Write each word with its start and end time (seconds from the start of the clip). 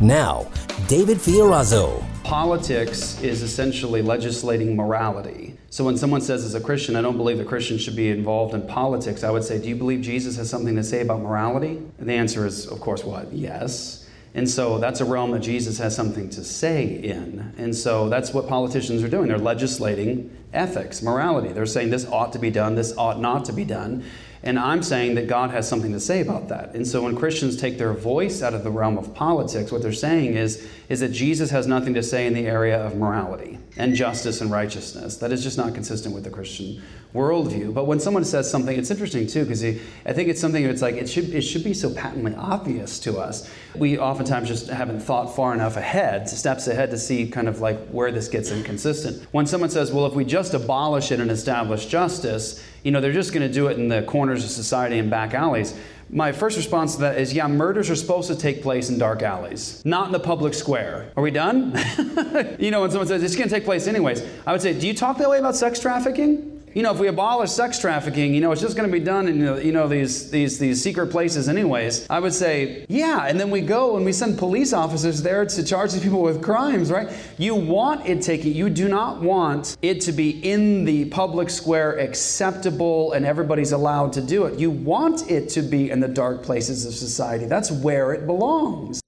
Now, 0.00 0.46
David 0.88 1.16
Fiorazo. 1.16 2.04
Politics 2.22 3.18
is 3.22 3.40
essentially 3.40 4.02
legislating 4.02 4.76
morality. 4.76 5.56
So 5.70 5.84
when 5.84 5.96
someone 5.96 6.20
says, 6.20 6.44
as 6.44 6.54
a 6.54 6.60
Christian, 6.60 6.96
I 6.96 7.02
don't 7.02 7.16
believe 7.16 7.38
that 7.38 7.46
Christians 7.46 7.80
should 7.80 7.96
be 7.96 8.10
involved 8.10 8.52
in 8.52 8.66
politics, 8.66 9.24
I 9.24 9.30
would 9.30 9.42
say, 9.42 9.58
do 9.58 9.70
you 9.70 9.74
believe 9.74 10.02
Jesus 10.02 10.36
has 10.36 10.50
something 10.50 10.76
to 10.76 10.84
say 10.84 11.00
about 11.00 11.22
morality? 11.22 11.80
And 11.98 12.06
the 12.08 12.12
answer 12.12 12.46
is, 12.46 12.66
of 12.66 12.78
course, 12.78 13.04
what? 13.04 13.32
Yes. 13.32 14.06
And 14.34 14.48
so 14.48 14.76
that's 14.76 15.00
a 15.00 15.04
realm 15.06 15.30
that 15.30 15.40
Jesus 15.40 15.78
has 15.78 15.96
something 15.96 16.28
to 16.28 16.44
say 16.44 16.84
in. 16.84 17.54
And 17.56 17.74
so 17.74 18.10
that's 18.10 18.34
what 18.34 18.48
politicians 18.48 19.02
are 19.02 19.08
doing. 19.08 19.28
They're 19.28 19.38
legislating 19.38 20.36
ethics, 20.52 21.00
morality. 21.00 21.54
They're 21.54 21.64
saying 21.64 21.88
this 21.88 22.04
ought 22.04 22.34
to 22.34 22.38
be 22.38 22.50
done, 22.50 22.74
this 22.74 22.94
ought 22.98 23.18
not 23.18 23.46
to 23.46 23.54
be 23.54 23.64
done. 23.64 24.04
And 24.42 24.58
I'm 24.58 24.82
saying 24.82 25.14
that 25.16 25.26
God 25.26 25.50
has 25.50 25.68
something 25.68 25.92
to 25.92 26.00
say 26.00 26.20
about 26.20 26.48
that. 26.48 26.74
And 26.74 26.86
so 26.86 27.02
when 27.02 27.16
Christians 27.16 27.56
take 27.56 27.78
their 27.78 27.92
voice 27.92 28.42
out 28.42 28.54
of 28.54 28.64
the 28.64 28.70
realm 28.70 28.98
of 28.98 29.14
politics, 29.14 29.72
what 29.72 29.82
they're 29.82 29.92
saying 29.92 30.34
is, 30.34 30.68
is 30.88 31.00
that 31.00 31.10
Jesus 31.10 31.50
has 31.50 31.66
nothing 31.66 31.94
to 31.94 32.02
say 32.02 32.26
in 32.26 32.34
the 32.34 32.46
area 32.46 32.80
of 32.84 32.96
morality 32.96 33.58
and 33.76 33.94
justice 33.94 34.40
and 34.40 34.50
righteousness. 34.50 35.16
That 35.16 35.32
is 35.32 35.42
just 35.42 35.58
not 35.58 35.74
consistent 35.74 36.14
with 36.14 36.24
the 36.24 36.30
Christian 36.30 36.82
worldview. 37.14 37.72
But 37.72 37.86
when 37.86 38.00
someone 38.00 38.24
says 38.24 38.50
something, 38.50 38.76
it's 38.78 38.90
interesting 38.90 39.26
too, 39.26 39.44
because 39.44 39.64
I 39.64 40.12
think 40.12 40.28
it's 40.28 40.40
something 40.40 40.64
that's 40.64 40.82
like, 40.82 40.96
it 40.96 41.08
should, 41.08 41.30
it 41.34 41.42
should 41.42 41.64
be 41.64 41.74
so 41.74 41.90
patently 41.90 42.34
obvious 42.34 42.98
to 43.00 43.18
us. 43.18 43.50
We 43.74 43.98
oftentimes 43.98 44.48
just 44.48 44.68
haven't 44.68 45.00
thought 45.00 45.34
far 45.34 45.54
enough 45.54 45.76
ahead, 45.76 46.28
steps 46.28 46.68
ahead 46.68 46.90
to 46.90 46.98
see 46.98 47.28
kind 47.28 47.48
of 47.48 47.60
like 47.60 47.88
where 47.88 48.10
this 48.10 48.28
gets 48.28 48.50
inconsistent. 48.50 49.26
When 49.32 49.46
someone 49.46 49.70
says, 49.70 49.92
well, 49.92 50.06
if 50.06 50.14
we 50.14 50.24
just 50.24 50.54
abolish 50.54 51.12
it 51.12 51.20
and 51.20 51.30
establish 51.30 51.86
justice, 51.86 52.64
you 52.82 52.92
know, 52.92 53.00
they're 53.00 53.12
just 53.12 53.32
going 53.32 53.46
to 53.46 53.52
do 53.52 53.66
it 53.66 53.78
in 53.78 53.88
the 53.88 54.02
corners 54.02 54.44
of 54.44 54.50
society 54.50 54.98
and 54.98 55.10
back 55.10 55.34
alleys. 55.34 55.74
My 56.08 56.30
first 56.32 56.56
response 56.56 56.94
to 56.94 57.00
that 57.02 57.18
is 57.18 57.34
yeah, 57.34 57.48
murders 57.48 57.90
are 57.90 57.96
supposed 57.96 58.28
to 58.28 58.36
take 58.36 58.62
place 58.62 58.90
in 58.90 58.98
dark 58.98 59.22
alleys, 59.22 59.84
not 59.84 60.06
in 60.06 60.12
the 60.12 60.20
public 60.20 60.54
square. 60.54 61.10
Are 61.16 61.22
we 61.22 61.30
done? 61.30 61.72
you 62.60 62.70
know, 62.70 62.82
when 62.82 62.90
someone 62.90 63.08
says 63.08 63.22
it's 63.22 63.34
going 63.34 63.48
to 63.48 63.54
take 63.54 63.64
place 63.64 63.86
anyways, 63.88 64.22
I 64.46 64.52
would 64.52 64.62
say, 64.62 64.78
do 64.78 64.86
you 64.86 64.94
talk 64.94 65.18
that 65.18 65.28
way 65.28 65.38
about 65.38 65.56
sex 65.56 65.80
trafficking? 65.80 66.55
You 66.76 66.82
know, 66.82 66.92
if 66.92 66.98
we 66.98 67.08
abolish 67.08 67.52
sex 67.52 67.78
trafficking, 67.78 68.34
you 68.34 68.42
know, 68.42 68.52
it's 68.52 68.60
just 68.60 68.76
going 68.76 68.86
to 68.86 68.92
be 68.92 69.02
done 69.02 69.28
in, 69.28 69.40
you 69.64 69.72
know, 69.72 69.88
these, 69.88 70.30
these, 70.30 70.58
these 70.58 70.82
secret 70.82 71.06
places 71.06 71.48
anyways. 71.48 72.06
I 72.10 72.20
would 72.20 72.34
say, 72.34 72.84
yeah. 72.90 73.24
And 73.26 73.40
then 73.40 73.50
we 73.50 73.62
go 73.62 73.96
and 73.96 74.04
we 74.04 74.12
send 74.12 74.38
police 74.38 74.74
officers 74.74 75.22
there 75.22 75.46
to 75.46 75.64
charge 75.64 75.92
these 75.92 76.02
people 76.02 76.20
with 76.20 76.42
crimes, 76.42 76.90
right? 76.90 77.08
You 77.38 77.54
want 77.54 78.06
it 78.06 78.20
taken, 78.20 78.52
you 78.52 78.68
do 78.68 78.88
not 78.88 79.22
want 79.22 79.78
it 79.80 80.02
to 80.02 80.12
be 80.12 80.28
in 80.28 80.84
the 80.84 81.06
public 81.06 81.48
square 81.48 81.98
acceptable 81.98 83.12
and 83.12 83.24
everybody's 83.24 83.72
allowed 83.72 84.12
to 84.12 84.20
do 84.20 84.44
it. 84.44 84.58
You 84.58 84.70
want 84.70 85.30
it 85.30 85.48
to 85.50 85.62
be 85.62 85.90
in 85.90 86.00
the 86.00 86.08
dark 86.08 86.42
places 86.42 86.84
of 86.84 86.92
society. 86.92 87.46
That's 87.46 87.70
where 87.70 88.12
it 88.12 88.26
belongs. 88.26 89.00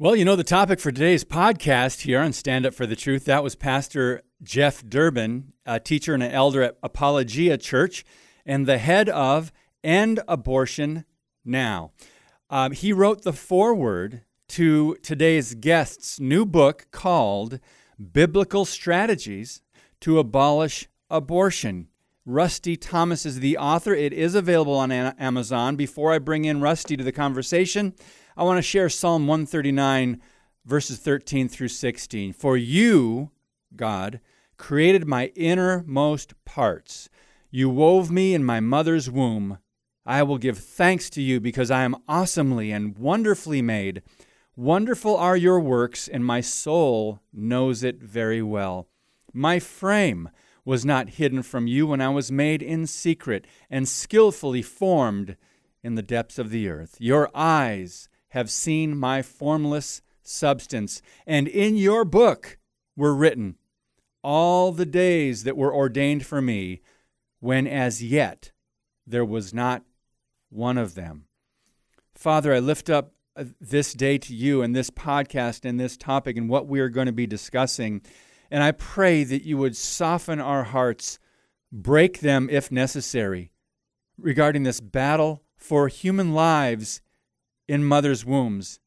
Well, 0.00 0.16
you 0.16 0.24
know, 0.24 0.34
the 0.34 0.42
topic 0.42 0.80
for 0.80 0.90
today's 0.90 1.22
podcast 1.22 2.00
here 2.00 2.18
on 2.18 2.32
Stand 2.32 2.66
Up 2.66 2.74
for 2.74 2.84
the 2.84 2.96
Truth, 2.96 3.26
that 3.26 3.44
was 3.44 3.54
Pastor 3.54 4.22
Jeff 4.42 4.84
Durbin, 4.84 5.52
a 5.64 5.80
teacher 5.80 6.14
and 6.14 6.22
an 6.22 6.32
elder 6.32 6.62
at 6.62 6.76
Apologia 6.82 7.58
Church, 7.58 8.04
and 8.44 8.66
the 8.66 8.78
head 8.78 9.08
of 9.08 9.52
End 9.82 10.20
Abortion 10.28 11.04
Now. 11.44 11.92
Um, 12.50 12.72
he 12.72 12.92
wrote 12.92 13.22
the 13.22 13.32
foreword 13.32 14.22
to 14.48 14.96
today's 15.02 15.54
guest's 15.54 16.20
new 16.20 16.46
book 16.46 16.86
called 16.92 17.58
Biblical 18.12 18.64
Strategies 18.64 19.62
to 20.00 20.18
Abolish 20.18 20.88
Abortion. 21.10 21.88
Rusty 22.24 22.76
Thomas 22.76 23.24
is 23.24 23.40
the 23.40 23.56
author. 23.56 23.94
It 23.94 24.12
is 24.12 24.34
available 24.34 24.74
on 24.74 24.90
Amazon. 24.90 25.76
Before 25.76 26.12
I 26.12 26.18
bring 26.18 26.44
in 26.44 26.60
Rusty 26.60 26.96
to 26.96 27.04
the 27.04 27.12
conversation, 27.12 27.94
I 28.36 28.42
want 28.42 28.58
to 28.58 28.62
share 28.62 28.88
Psalm 28.88 29.26
139, 29.26 30.20
verses 30.64 30.98
13 30.98 31.48
through 31.48 31.68
16. 31.68 32.32
For 32.32 32.56
you, 32.56 33.30
God, 33.76 34.20
created 34.56 35.06
my 35.06 35.26
innermost 35.34 36.34
parts. 36.44 37.08
You 37.50 37.68
wove 37.70 38.10
me 38.10 38.34
in 38.34 38.44
my 38.44 38.60
mother's 38.60 39.10
womb. 39.10 39.58
I 40.04 40.22
will 40.22 40.38
give 40.38 40.58
thanks 40.58 41.10
to 41.10 41.22
you 41.22 41.40
because 41.40 41.70
I 41.70 41.82
am 41.82 41.96
awesomely 42.08 42.70
and 42.70 42.96
wonderfully 42.96 43.62
made. 43.62 44.02
Wonderful 44.54 45.16
are 45.16 45.36
your 45.36 45.60
works, 45.60 46.08
and 46.08 46.24
my 46.24 46.40
soul 46.40 47.20
knows 47.32 47.82
it 47.82 48.02
very 48.02 48.42
well. 48.42 48.88
My 49.32 49.58
frame 49.58 50.30
was 50.64 50.84
not 50.84 51.10
hidden 51.10 51.42
from 51.42 51.66
you 51.66 51.86
when 51.86 52.00
I 52.00 52.08
was 52.08 52.32
made 52.32 52.62
in 52.62 52.86
secret 52.86 53.46
and 53.68 53.88
skillfully 53.88 54.62
formed 54.62 55.36
in 55.82 55.94
the 55.94 56.02
depths 56.02 56.38
of 56.38 56.50
the 56.50 56.68
earth. 56.68 56.96
Your 56.98 57.30
eyes 57.34 58.08
have 58.30 58.50
seen 58.50 58.96
my 58.96 59.22
formless 59.22 60.02
substance, 60.22 61.02
and 61.26 61.46
in 61.46 61.76
your 61.76 62.04
book 62.04 62.58
were 62.96 63.14
written 63.14 63.56
all 64.22 64.72
the 64.72 64.86
days 64.86 65.44
that 65.44 65.56
were 65.56 65.74
ordained 65.74 66.26
for 66.26 66.42
me, 66.42 66.80
when 67.40 67.66
as 67.66 68.02
yet 68.02 68.52
there 69.06 69.24
was 69.24 69.54
not 69.54 69.82
one 70.50 70.78
of 70.78 70.94
them. 70.94 71.26
Father, 72.14 72.54
I 72.54 72.58
lift 72.58 72.88
up 72.88 73.12
uh, 73.36 73.44
this 73.60 73.92
day 73.92 74.18
to 74.18 74.34
you 74.34 74.62
and 74.62 74.74
this 74.74 74.90
podcast 74.90 75.64
and 75.64 75.78
this 75.78 75.96
topic 75.96 76.36
and 76.36 76.48
what 76.48 76.66
we 76.66 76.80
are 76.80 76.88
going 76.88 77.06
to 77.06 77.12
be 77.12 77.26
discussing. 77.26 78.00
And 78.50 78.62
I 78.62 78.72
pray 78.72 79.22
that 79.24 79.42
you 79.42 79.58
would 79.58 79.76
soften 79.76 80.40
our 80.40 80.64
hearts, 80.64 81.18
break 81.70 82.20
them 82.20 82.48
if 82.50 82.72
necessary, 82.72 83.52
regarding 84.18 84.62
this 84.62 84.80
battle 84.80 85.42
for 85.56 85.88
human 85.88 86.32
lives 86.32 87.02
in 87.68 87.84
mothers' 87.84 88.24
wombs. 88.24 88.80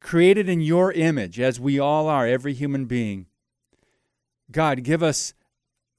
Created 0.00 0.48
in 0.48 0.60
your 0.60 0.92
image, 0.92 1.40
as 1.40 1.58
we 1.58 1.78
all 1.78 2.08
are, 2.08 2.26
every 2.26 2.52
human 2.52 2.84
being. 2.84 3.26
God, 4.50 4.82
give 4.82 5.02
us 5.02 5.34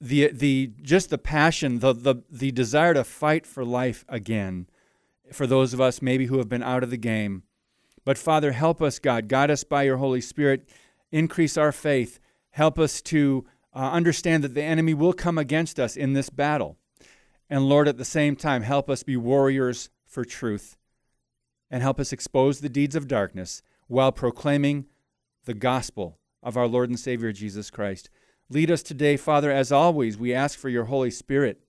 the, 0.01 0.31
the, 0.31 0.71
just 0.81 1.09
the 1.09 1.17
passion, 1.17 1.79
the, 1.79 1.93
the, 1.93 2.23
the 2.29 2.51
desire 2.51 2.93
to 2.93 3.03
fight 3.03 3.45
for 3.45 3.65
life 3.65 4.05
again 4.07 4.67
for 5.31 5.45
those 5.45 5.73
of 5.73 5.81
us 5.81 6.01
maybe 6.01 6.25
who 6.25 6.37
have 6.37 6.49
been 6.49 6.63
out 6.63 6.83
of 6.83 6.89
the 6.89 6.97
game. 6.97 7.43
But 8.05 8.17
Father, 8.17 8.53
help 8.53 8.81
us, 8.81 8.97
God. 8.99 9.27
Guide 9.27 9.51
us 9.51 9.63
by 9.63 9.83
your 9.83 9.97
Holy 9.97 10.21
Spirit. 10.21 10.67
Increase 11.11 11.57
our 11.57 11.71
faith. 11.71 12.19
Help 12.51 12.79
us 12.79 13.01
to 13.03 13.45
uh, 13.73 13.91
understand 13.91 14.43
that 14.43 14.55
the 14.55 14.63
enemy 14.63 14.93
will 14.93 15.13
come 15.13 15.37
against 15.37 15.79
us 15.79 15.95
in 15.95 16.13
this 16.13 16.29
battle. 16.29 16.77
And 17.49 17.67
Lord, 17.67 17.87
at 17.87 17.97
the 17.97 18.05
same 18.05 18.35
time, 18.35 18.63
help 18.63 18.89
us 18.89 19.03
be 19.03 19.17
warriors 19.17 19.89
for 20.05 20.25
truth 20.25 20.77
and 21.69 21.83
help 21.83 21.99
us 21.99 22.11
expose 22.11 22.59
the 22.59 22.69
deeds 22.69 22.95
of 22.95 23.07
darkness 23.07 23.61
while 23.87 24.11
proclaiming 24.11 24.85
the 25.45 25.53
gospel 25.53 26.19
of 26.41 26.57
our 26.57 26.67
Lord 26.67 26.89
and 26.89 26.99
Savior 26.99 27.31
Jesus 27.31 27.69
Christ. 27.69 28.09
Lead 28.51 28.71
us 28.71 28.81
today, 28.81 29.15
Father, 29.15 29.51
as 29.51 29.71
always. 29.71 30.17
We 30.17 30.33
ask 30.33 30.57
for 30.57 30.69
your 30.69 30.85
Holy 30.85 31.11
Spirit 31.11 31.61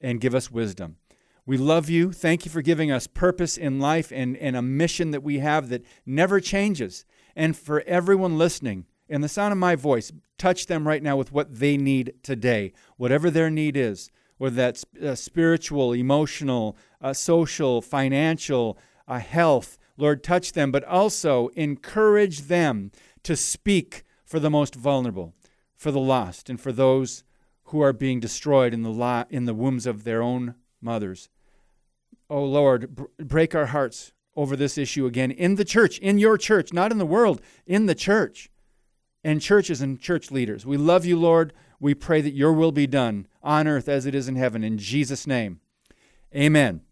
and 0.00 0.20
give 0.20 0.36
us 0.36 0.52
wisdom. 0.52 0.98
We 1.44 1.56
love 1.56 1.90
you. 1.90 2.12
Thank 2.12 2.44
you 2.44 2.50
for 2.50 2.62
giving 2.62 2.92
us 2.92 3.08
purpose 3.08 3.56
in 3.56 3.80
life 3.80 4.12
and, 4.12 4.36
and 4.36 4.56
a 4.56 4.62
mission 4.62 5.10
that 5.10 5.24
we 5.24 5.40
have 5.40 5.68
that 5.70 5.84
never 6.04 6.38
changes. 6.38 7.04
And 7.34 7.56
for 7.56 7.82
everyone 7.88 8.38
listening, 8.38 8.86
in 9.08 9.20
the 9.20 9.28
sound 9.28 9.50
of 9.50 9.58
my 9.58 9.74
voice, 9.74 10.12
touch 10.38 10.66
them 10.66 10.86
right 10.86 11.02
now 11.02 11.16
with 11.16 11.32
what 11.32 11.58
they 11.58 11.76
need 11.76 12.14
today, 12.22 12.72
whatever 12.96 13.28
their 13.28 13.50
need 13.50 13.76
is, 13.76 14.08
whether 14.38 14.54
that's 14.54 14.84
uh, 15.02 15.16
spiritual, 15.16 15.92
emotional, 15.92 16.76
uh, 17.00 17.14
social, 17.14 17.82
financial, 17.82 18.78
uh, 19.08 19.18
health. 19.18 19.76
Lord, 19.96 20.22
touch 20.22 20.52
them, 20.52 20.70
but 20.70 20.84
also 20.84 21.48
encourage 21.56 22.42
them 22.42 22.92
to 23.24 23.34
speak 23.34 24.04
for 24.24 24.38
the 24.38 24.50
most 24.50 24.76
vulnerable 24.76 25.34
for 25.76 25.90
the 25.90 26.00
lost 26.00 26.48
and 26.48 26.60
for 26.60 26.72
those 26.72 27.24
who 27.64 27.80
are 27.80 27.92
being 27.92 28.20
destroyed 28.20 28.72
in 28.72 28.82
the, 28.82 28.90
la- 28.90 29.24
in 29.30 29.44
the 29.44 29.54
wombs 29.54 29.86
of 29.86 30.04
their 30.04 30.22
own 30.22 30.54
mothers. 30.80 31.28
Oh 32.28 32.44
Lord, 32.44 32.94
br- 32.94 33.04
break 33.18 33.54
our 33.54 33.66
hearts 33.66 34.12
over 34.34 34.56
this 34.56 34.76
issue 34.76 35.06
again 35.06 35.30
in 35.30 35.54
the 35.56 35.64
church, 35.64 35.98
in 35.98 36.18
your 36.18 36.38
church, 36.38 36.72
not 36.72 36.92
in 36.92 36.98
the 36.98 37.06
world, 37.06 37.40
in 37.66 37.86
the 37.86 37.94
church, 37.94 38.50
and 39.24 39.40
churches 39.40 39.80
and 39.80 40.00
church 40.00 40.30
leaders. 40.30 40.64
We 40.64 40.76
love 40.76 41.04
you, 41.04 41.18
Lord. 41.18 41.52
We 41.80 41.94
pray 41.94 42.20
that 42.20 42.34
your 42.34 42.52
will 42.52 42.72
be 42.72 42.86
done 42.86 43.26
on 43.42 43.66
earth 43.66 43.88
as 43.88 44.06
it 44.06 44.14
is 44.14 44.28
in 44.28 44.36
heaven. 44.36 44.62
In 44.62 44.78
Jesus' 44.78 45.26
name, 45.26 45.60
amen. 46.34 46.82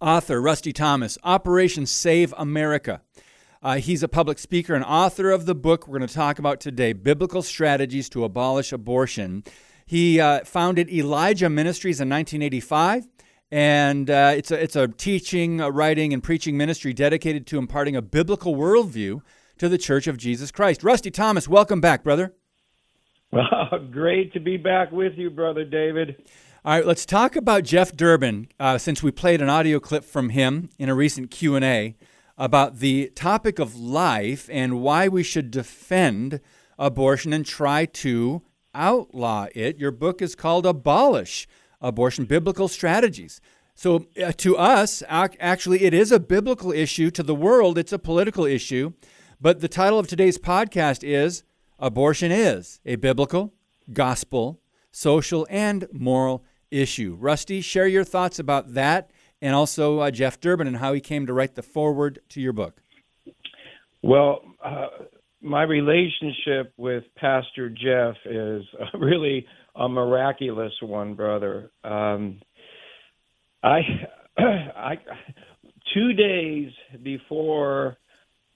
Author 0.00 0.40
Rusty 0.40 0.72
Thomas, 0.72 1.18
Operation 1.22 1.84
Save 1.84 2.34
America. 2.38 3.02
Uh, 3.62 3.76
he's 3.76 4.02
a 4.02 4.08
public 4.08 4.38
speaker 4.38 4.74
and 4.74 4.82
author 4.82 5.30
of 5.30 5.44
the 5.44 5.54
book 5.54 5.86
we're 5.86 5.98
going 5.98 6.08
to 6.08 6.14
talk 6.14 6.38
about 6.38 6.60
today 6.60 6.94
Biblical 6.94 7.42
Strategies 7.42 8.08
to 8.08 8.24
Abolish 8.24 8.72
Abortion. 8.72 9.44
He 9.84 10.18
uh, 10.18 10.44
founded 10.44 10.90
Elijah 10.90 11.50
Ministries 11.50 12.00
in 12.00 12.08
1985. 12.08 13.06
And 13.52 14.08
uh, 14.08 14.32
it's, 14.34 14.50
a, 14.50 14.62
it's 14.62 14.76
a 14.76 14.88
teaching, 14.88 15.58
writing, 15.58 16.14
and 16.14 16.22
preaching 16.22 16.56
ministry 16.56 16.94
dedicated 16.94 17.46
to 17.48 17.58
imparting 17.58 17.96
a 17.96 18.02
biblical 18.02 18.54
worldview 18.54 19.20
to 19.58 19.68
the 19.68 19.76
Church 19.76 20.06
of 20.06 20.16
Jesus 20.16 20.50
Christ. 20.50 20.82
Rusty 20.82 21.10
Thomas, 21.10 21.46
welcome 21.46 21.80
back, 21.80 22.02
brother. 22.02 22.34
Well, 23.32 23.78
great 23.92 24.32
to 24.32 24.40
be 24.40 24.56
back 24.56 24.90
with 24.90 25.12
you, 25.16 25.30
brother 25.30 25.64
David. 25.64 26.16
All 26.64 26.72
right, 26.72 26.84
let's 26.84 27.06
talk 27.06 27.36
about 27.36 27.62
Jeff 27.62 27.94
Durbin, 27.94 28.48
uh, 28.58 28.76
since 28.76 29.04
we 29.04 29.12
played 29.12 29.40
an 29.40 29.48
audio 29.48 29.78
clip 29.78 30.02
from 30.02 30.30
him 30.30 30.68
in 30.80 30.88
a 30.88 30.96
recent 30.96 31.30
Q 31.30 31.54
and 31.54 31.64
A 31.64 31.94
about 32.40 32.78
the 32.78 33.12
topic 33.14 33.58
of 33.58 33.78
life 33.78 34.48
and 34.50 34.80
why 34.80 35.06
we 35.06 35.22
should 35.22 35.50
defend 35.50 36.40
abortion 36.78 37.34
and 37.34 37.44
try 37.44 37.84
to 37.84 38.40
outlaw 38.74 39.46
it. 39.54 39.78
Your 39.78 39.90
book 39.90 40.22
is 40.22 40.34
called 40.34 40.64
"Abolish 40.64 41.46
Abortion: 41.82 42.24
Biblical 42.24 42.66
Strategies." 42.66 43.42
So, 43.74 44.06
uh, 44.22 44.32
to 44.38 44.56
us, 44.56 45.02
actually, 45.08 45.84
it 45.84 45.92
is 45.92 46.10
a 46.10 46.18
biblical 46.18 46.72
issue. 46.72 47.10
To 47.10 47.22
the 47.22 47.34
world, 47.34 47.76
it's 47.76 47.92
a 47.92 47.98
political 47.98 48.46
issue. 48.46 48.94
But 49.38 49.60
the 49.60 49.68
title 49.68 49.98
of 49.98 50.06
today's 50.06 50.38
podcast 50.38 51.04
is 51.04 51.42
Abortion 51.78 52.32
is 52.32 52.80
a 52.86 52.96
Biblical, 52.96 53.52
Gospel, 53.92 54.60
Social, 54.92 55.46
and 55.50 55.86
Moral 55.92 56.44
issue. 56.70 57.16
Rusty, 57.18 57.60
share 57.60 57.86
your 57.86 58.04
thoughts 58.04 58.38
about 58.38 58.72
that 58.74 59.10
and 59.40 59.54
also 59.54 60.00
uh, 60.00 60.10
Jeff 60.10 60.40
Durbin 60.40 60.66
and 60.66 60.76
how 60.76 60.92
he 60.92 61.00
came 61.00 61.26
to 61.26 61.32
write 61.32 61.54
the 61.54 61.62
foreword 61.62 62.20
to 62.30 62.40
your 62.40 62.52
book. 62.52 62.80
Well, 64.02 64.42
uh, 64.64 64.86
my 65.42 65.62
relationship 65.62 66.72
with 66.76 67.04
Pastor 67.16 67.70
Jeff 67.70 68.16
is 68.24 68.62
really 68.94 69.46
a 69.74 69.88
miraculous 69.88 70.72
one, 70.82 71.14
brother. 71.14 71.70
Um, 71.84 72.40
I, 73.62 73.80
I, 74.38 74.98
two 75.94 76.12
days 76.12 76.70
before 77.02 77.96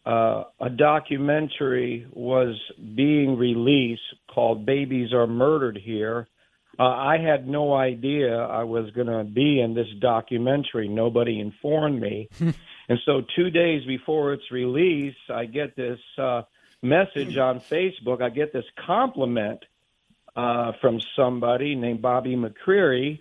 uh, 0.06 0.44
a 0.60 0.70
documentary 0.70 2.06
was 2.12 2.56
being 2.94 3.38
released 3.38 4.02
called 4.32 4.66
"Babies 4.66 5.12
Are 5.12 5.26
Murdered 5.26 5.78
Here," 5.82 6.28
Uh, 6.78 6.82
I 6.82 7.18
had 7.18 7.46
no 7.46 7.74
idea 7.74 8.36
I 8.36 8.64
was 8.64 8.90
going 8.90 9.06
to 9.06 9.24
be 9.24 9.60
in 9.60 9.74
this 9.74 9.88
documentary. 10.00 10.88
Nobody 10.88 11.40
informed 11.40 12.00
me. 12.00 12.28
and 12.40 12.98
so, 13.04 13.22
two 13.36 13.50
days 13.50 13.84
before 13.86 14.32
its 14.32 14.50
release, 14.50 15.16
I 15.32 15.44
get 15.46 15.76
this 15.76 16.00
uh, 16.18 16.42
message 16.82 17.36
on 17.36 17.60
Facebook. 17.60 18.22
I 18.22 18.30
get 18.30 18.52
this 18.52 18.64
compliment 18.86 19.64
uh, 20.36 20.72
from 20.80 21.00
somebody 21.16 21.74
named 21.74 22.02
Bobby 22.02 22.36
McCreary, 22.36 23.20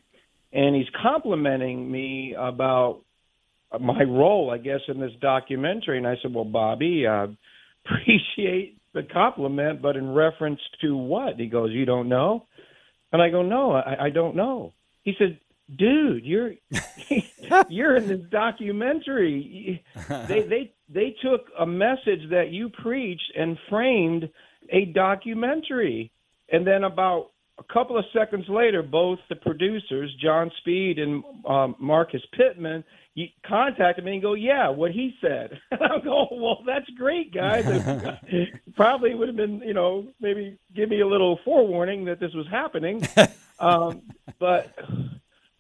and 0.52 0.76
he's 0.76 0.90
complimenting 1.02 1.90
me 1.92 2.36
about 2.38 3.02
my 3.80 4.04
role, 4.04 4.52
I 4.52 4.58
guess, 4.58 4.82
in 4.88 5.00
this 5.00 5.14
documentary. 5.20 5.98
And 5.98 6.08
I 6.08 6.16
said, 6.22 6.34
Well, 6.34 6.46
Bobby, 6.46 7.06
uh, 7.08 7.28
appreciate 7.86 8.78
the 8.94 9.04
compliment, 9.04 9.82
but 9.82 9.96
in 9.96 10.14
reference 10.14 10.60
to 10.82 10.96
what? 10.96 11.40
He 11.40 11.48
goes, 11.48 11.72
You 11.72 11.86
don't 11.86 12.10
know? 12.10 12.48
And 13.14 13.22
I 13.22 13.30
go, 13.30 13.44
no, 13.44 13.72
I, 13.74 14.06
I 14.06 14.10
don't 14.10 14.36
know. 14.36 14.74
He 15.04 15.14
said, 15.18 15.40
dude, 15.74 16.26
you're 16.26 16.54
you're 17.70 17.96
in 17.96 18.08
this 18.08 18.22
documentary. 18.30 19.84
They 20.10 20.42
they 20.42 20.74
they 20.90 21.16
took 21.22 21.48
a 21.58 21.66
message 21.66 22.30
that 22.32 22.50
you 22.50 22.70
preached 22.70 23.32
and 23.38 23.58
framed 23.70 24.30
a 24.70 24.86
documentary. 24.86 26.12
And 26.52 26.68
then 26.68 26.84
about 26.84 27.32
a 27.60 27.74
couple 27.74 27.98
of 27.98 28.06
seconds 28.14 28.46
later, 28.50 28.82
both 28.82 29.20
the 29.30 29.36
producers, 29.36 30.14
John 30.22 30.52
Speed 30.60 31.00
and 31.00 31.24
um, 31.48 31.76
Marcus 31.80 32.22
Pittman, 32.36 32.84
contacted 33.46 34.04
me 34.04 34.14
and 34.14 34.22
go, 34.22 34.34
yeah, 34.34 34.70
what 34.70 34.92
he 34.92 35.14
said. 35.22 35.60
I 35.72 36.00
go, 36.04 36.28
well, 36.32 36.64
that's 36.66 36.90
great, 36.98 37.34
guys. 37.34 37.66
Probably 38.76 39.14
would 39.14 39.28
have 39.28 39.38
been, 39.38 39.60
you 39.60 39.74
know, 39.74 40.08
maybe 40.20 40.58
give 40.76 40.90
me 40.90 41.02
a 41.02 41.08
little 41.08 41.40
forewarning 41.46 42.06
that 42.06 42.20
this 42.20 42.34
was 42.34 42.48
happening. 42.50 43.08
um, 43.60 44.02
but 44.40 44.74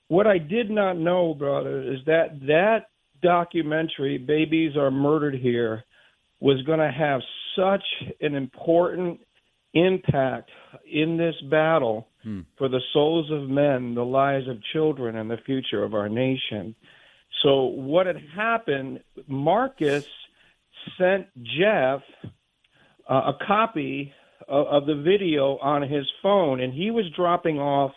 what 0.07 0.25
I 0.25 0.39
did 0.39 0.71
not 0.71 0.97
know, 0.97 1.35
brother, 1.35 1.81
is 1.81 1.99
that 2.07 2.39
that 2.47 2.87
documentary, 3.21 4.17
Babies 4.17 4.75
Are 4.75 4.91
Murdered 4.91 5.35
Here, 5.35 5.83
was 6.39 6.61
going 6.63 6.79
to 6.79 6.91
have 6.91 7.21
such 7.55 7.83
an 8.19 8.33
important 8.33 9.19
impact 9.73 10.49
in 10.91 11.17
this 11.17 11.35
battle 11.49 12.07
hmm. 12.23 12.41
for 12.57 12.69
the 12.69 12.81
souls 12.93 13.29
of 13.31 13.49
men, 13.49 13.95
the 13.95 14.05
lives 14.05 14.47
of 14.47 14.57
children, 14.71 15.15
and 15.15 15.29
the 15.29 15.37
future 15.45 15.83
of 15.83 15.93
our 15.93 16.09
nation. 16.09 16.75
So 17.43 17.63
what 17.63 18.07
had 18.07 18.21
happened, 18.35 19.01
Marcus 19.27 20.05
sent 20.97 21.27
Jeff 21.59 22.01
uh, 23.09 23.31
a 23.31 23.37
copy 23.45 24.13
of, 24.47 24.67
of, 24.67 24.85
the 24.85 25.01
video 25.01 25.57
on 25.57 25.81
his 25.81 26.05
phone, 26.21 26.61
and 26.61 26.73
he 26.73 26.91
was 26.91 27.05
dropping 27.15 27.59
off 27.59 27.91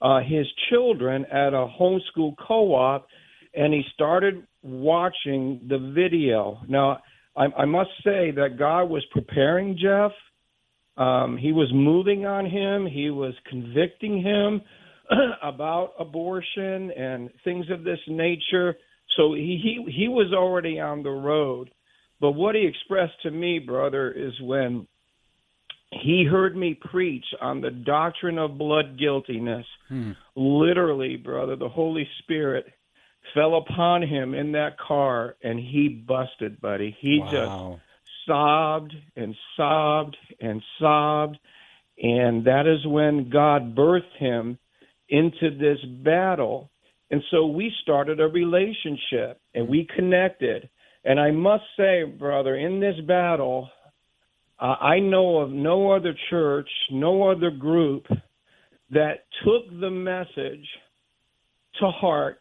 uh, 0.00 0.20
his 0.20 0.46
children 0.70 1.24
at 1.26 1.54
a 1.54 1.66
homeschool 1.80 2.34
co-op, 2.46 3.06
and 3.54 3.72
he 3.72 3.82
started 3.94 4.46
watching 4.62 5.60
the 5.68 5.78
video. 5.94 6.60
Now, 6.68 6.98
I, 7.36 7.46
I 7.58 7.64
must 7.64 7.90
say 8.04 8.30
that 8.32 8.58
God 8.58 8.84
was 8.84 9.04
preparing 9.12 9.78
Jeff. 9.80 10.12
Um, 10.98 11.36
he 11.36 11.52
was 11.52 11.70
moving 11.72 12.26
on 12.26 12.44
him. 12.44 12.84
He 12.84 13.10
was 13.10 13.34
convicting 13.48 14.20
him 14.20 14.60
about 15.42 15.92
abortion 15.98 16.90
and 16.90 17.30
things 17.44 17.66
of 17.70 17.84
this 17.84 18.00
nature. 18.08 18.76
So 19.16 19.32
he, 19.34 19.60
he 19.62 19.92
he 19.92 20.08
was 20.08 20.32
already 20.34 20.80
on 20.80 21.02
the 21.02 21.10
road. 21.10 21.70
But 22.20 22.32
what 22.32 22.56
he 22.56 22.66
expressed 22.66 23.22
to 23.22 23.30
me, 23.30 23.60
brother, 23.60 24.10
is 24.10 24.32
when 24.42 24.88
he 25.90 26.26
heard 26.28 26.56
me 26.56 26.78
preach 26.90 27.24
on 27.40 27.60
the 27.60 27.70
doctrine 27.70 28.38
of 28.38 28.58
blood 28.58 28.98
guiltiness. 28.98 29.66
Hmm. 29.88 30.12
Literally, 30.34 31.16
brother, 31.16 31.54
the 31.54 31.68
Holy 31.68 32.08
Spirit 32.18 32.66
fell 33.34 33.56
upon 33.56 34.02
him 34.02 34.34
in 34.34 34.52
that 34.52 34.78
car 34.78 35.36
and 35.42 35.58
he 35.58 35.88
busted, 35.88 36.60
buddy. 36.60 36.96
He 37.00 37.20
wow. 37.20 37.30
just 37.30 37.82
sobbed 38.28 38.94
and 39.16 39.34
sobbed 39.56 40.16
and 40.40 40.62
sobbed. 40.80 41.38
And 42.00 42.44
that 42.46 42.68
is 42.68 42.86
when 42.86 43.28
God 43.28 43.74
birthed 43.74 44.16
him 44.18 44.56
into 45.08 45.50
this 45.58 45.78
battle. 46.04 46.70
And 47.10 47.22
so 47.32 47.46
we 47.46 47.72
started 47.82 48.20
a 48.20 48.28
relationship 48.28 49.40
and 49.54 49.68
we 49.68 49.88
connected. 49.96 50.68
And 51.04 51.18
I 51.18 51.32
must 51.32 51.64
say, 51.76 52.04
brother, 52.04 52.54
in 52.54 52.78
this 52.78 52.96
battle, 53.06 53.68
uh, 54.60 54.74
I 54.80 55.00
know 55.00 55.38
of 55.38 55.50
no 55.50 55.90
other 55.90 56.14
church, 56.30 56.68
no 56.90 57.30
other 57.30 57.50
group 57.50 58.06
that 58.90 59.24
took 59.44 59.80
the 59.80 59.90
message 59.90 60.66
to 61.80 61.90
heart 61.90 62.38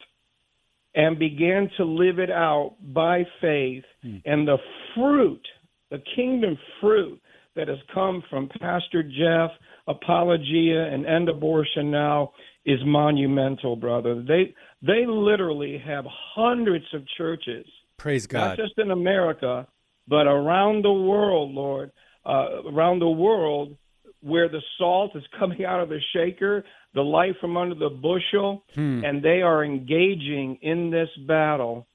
and 0.95 1.19
began 1.19 1.69
to 1.77 1.85
live 1.85 2.17
it 2.17 2.31
out 2.31 2.75
by 2.81 3.23
faith. 3.39 3.83
Hmm. 4.01 4.17
And 4.25 4.47
the 4.47 4.57
fruit, 4.95 5.45
the 5.91 6.01
kingdom 6.15 6.57
fruit 6.81 7.19
that 7.55 7.67
has 7.67 7.77
come 7.93 8.23
from 8.29 8.49
Pastor 8.59 9.03
Jeff, 9.03 9.51
Apologia, 9.87 10.85
and 10.93 11.05
End 11.05 11.27
Abortion 11.27 11.91
Now 11.91 12.31
is 12.65 12.79
monumental, 12.85 13.75
brother. 13.75 14.21
They 14.21 14.53
they 14.81 15.05
literally 15.07 15.81
have 15.85 16.05
hundreds 16.35 16.85
of 16.93 17.01
churches. 17.17 17.65
Praise 17.97 18.27
God. 18.27 18.49
Not 18.49 18.57
just 18.57 18.77
in 18.77 18.91
America, 18.91 19.67
but 20.07 20.27
around 20.27 20.83
the 20.83 20.93
world, 20.93 21.51
Lord. 21.51 21.91
Uh, 22.25 22.63
around 22.73 22.99
the 22.99 23.09
world, 23.09 23.77
where 24.21 24.49
the 24.49 24.61
salt 24.77 25.15
is 25.15 25.23
coming 25.39 25.63
out 25.63 25.79
of 25.79 25.87
the 25.87 25.99
shaker, 26.13 26.65
the 26.93 27.01
light 27.01 27.33
from 27.39 27.55
under 27.55 27.73
the 27.75 27.89
bushel, 27.89 28.63
hmm. 28.75 29.03
and 29.05 29.23
they 29.23 29.41
are 29.41 29.63
engaging 29.63 30.57
in 30.61 30.91
this 30.91 31.09
battle 31.25 31.87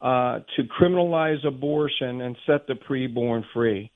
uh, 0.00 0.40
to 0.56 0.64
criminalize 0.64 1.44
abortion 1.46 2.22
and 2.22 2.36
set 2.46 2.66
the 2.66 2.74
preborn 2.74 3.44
free. 3.52 3.90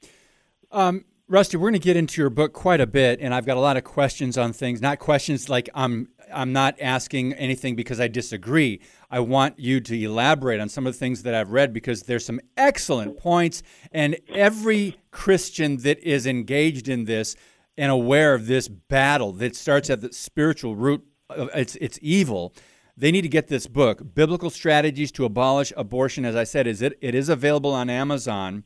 Um, 0.70 1.04
Rusty, 1.26 1.56
we're 1.56 1.70
going 1.70 1.80
to 1.80 1.84
get 1.84 1.96
into 1.96 2.20
your 2.20 2.28
book 2.28 2.52
quite 2.52 2.80
a 2.80 2.86
bit, 2.86 3.18
and 3.20 3.32
I've 3.32 3.46
got 3.46 3.56
a 3.56 3.60
lot 3.60 3.78
of 3.78 3.84
questions 3.84 4.36
on 4.36 4.52
things. 4.52 4.82
Not 4.82 4.98
questions 4.98 5.48
like 5.48 5.70
I'm 5.74 6.08
I'm 6.32 6.52
not 6.52 6.76
asking 6.80 7.32
anything 7.34 7.76
because 7.76 8.00
I 8.00 8.08
disagree. 8.08 8.80
I 9.10 9.20
want 9.20 9.58
you 9.58 9.80
to 9.80 9.98
elaborate 9.98 10.60
on 10.60 10.68
some 10.68 10.86
of 10.86 10.92
the 10.92 10.98
things 10.98 11.22
that 11.22 11.34
I've 11.34 11.50
read 11.50 11.72
because 11.72 12.02
there's 12.02 12.26
some 12.26 12.40
excellent 12.56 13.16
points, 13.16 13.62
and 13.92 14.16
every 14.28 14.98
Christian 15.10 15.78
that 15.78 15.98
is 16.00 16.26
engaged 16.26 16.88
in 16.88 17.04
this 17.06 17.36
and 17.78 17.90
aware 17.90 18.34
of 18.34 18.46
this 18.46 18.68
battle 18.68 19.32
that 19.32 19.56
starts 19.56 19.88
at 19.88 20.00
the 20.00 20.12
spiritual 20.12 20.76
root, 20.76 21.04
it's 21.30 21.76
it's 21.76 21.98
evil. 22.02 22.54
They 22.96 23.10
need 23.10 23.22
to 23.22 23.28
get 23.28 23.48
this 23.48 23.66
book, 23.66 24.14
Biblical 24.14 24.50
Strategies 24.50 25.10
to 25.12 25.24
Abolish 25.24 25.72
Abortion. 25.76 26.24
As 26.24 26.36
I 26.36 26.44
said, 26.44 26.66
is 26.66 26.80
it, 26.80 26.96
it 27.00 27.14
is 27.14 27.28
available 27.28 27.72
on 27.72 27.90
Amazon. 27.90 28.64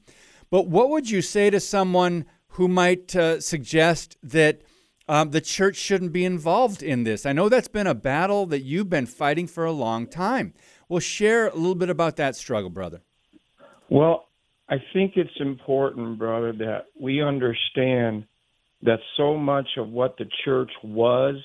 But 0.50 0.68
what 0.68 0.90
would 0.90 1.10
you 1.10 1.22
say 1.22 1.50
to 1.50 1.60
someone 1.60 2.26
who 2.48 2.68
might 2.68 3.14
uh, 3.16 3.40
suggest 3.40 4.16
that 4.22 4.62
um, 5.08 5.30
the 5.30 5.40
church 5.40 5.76
shouldn't 5.76 6.12
be 6.12 6.24
involved 6.24 6.82
in 6.82 7.04
this? 7.04 7.24
I 7.24 7.32
know 7.32 7.48
that's 7.48 7.68
been 7.68 7.86
a 7.86 7.94
battle 7.94 8.46
that 8.46 8.60
you've 8.60 8.90
been 8.90 9.06
fighting 9.06 9.46
for 9.46 9.64
a 9.64 9.72
long 9.72 10.06
time. 10.06 10.54
Well, 10.88 11.00
share 11.00 11.48
a 11.48 11.54
little 11.54 11.74
bit 11.74 11.90
about 11.90 12.16
that 12.16 12.36
struggle, 12.36 12.70
brother. 12.70 13.02
Well, 13.88 14.28
I 14.68 14.76
think 14.92 15.12
it's 15.16 15.30
important, 15.40 16.18
brother, 16.18 16.52
that 16.52 16.86
we 17.00 17.22
understand 17.22 18.24
that 18.82 18.98
so 19.16 19.36
much 19.36 19.66
of 19.76 19.88
what 19.88 20.16
the 20.18 20.26
church 20.44 20.70
was 20.84 21.36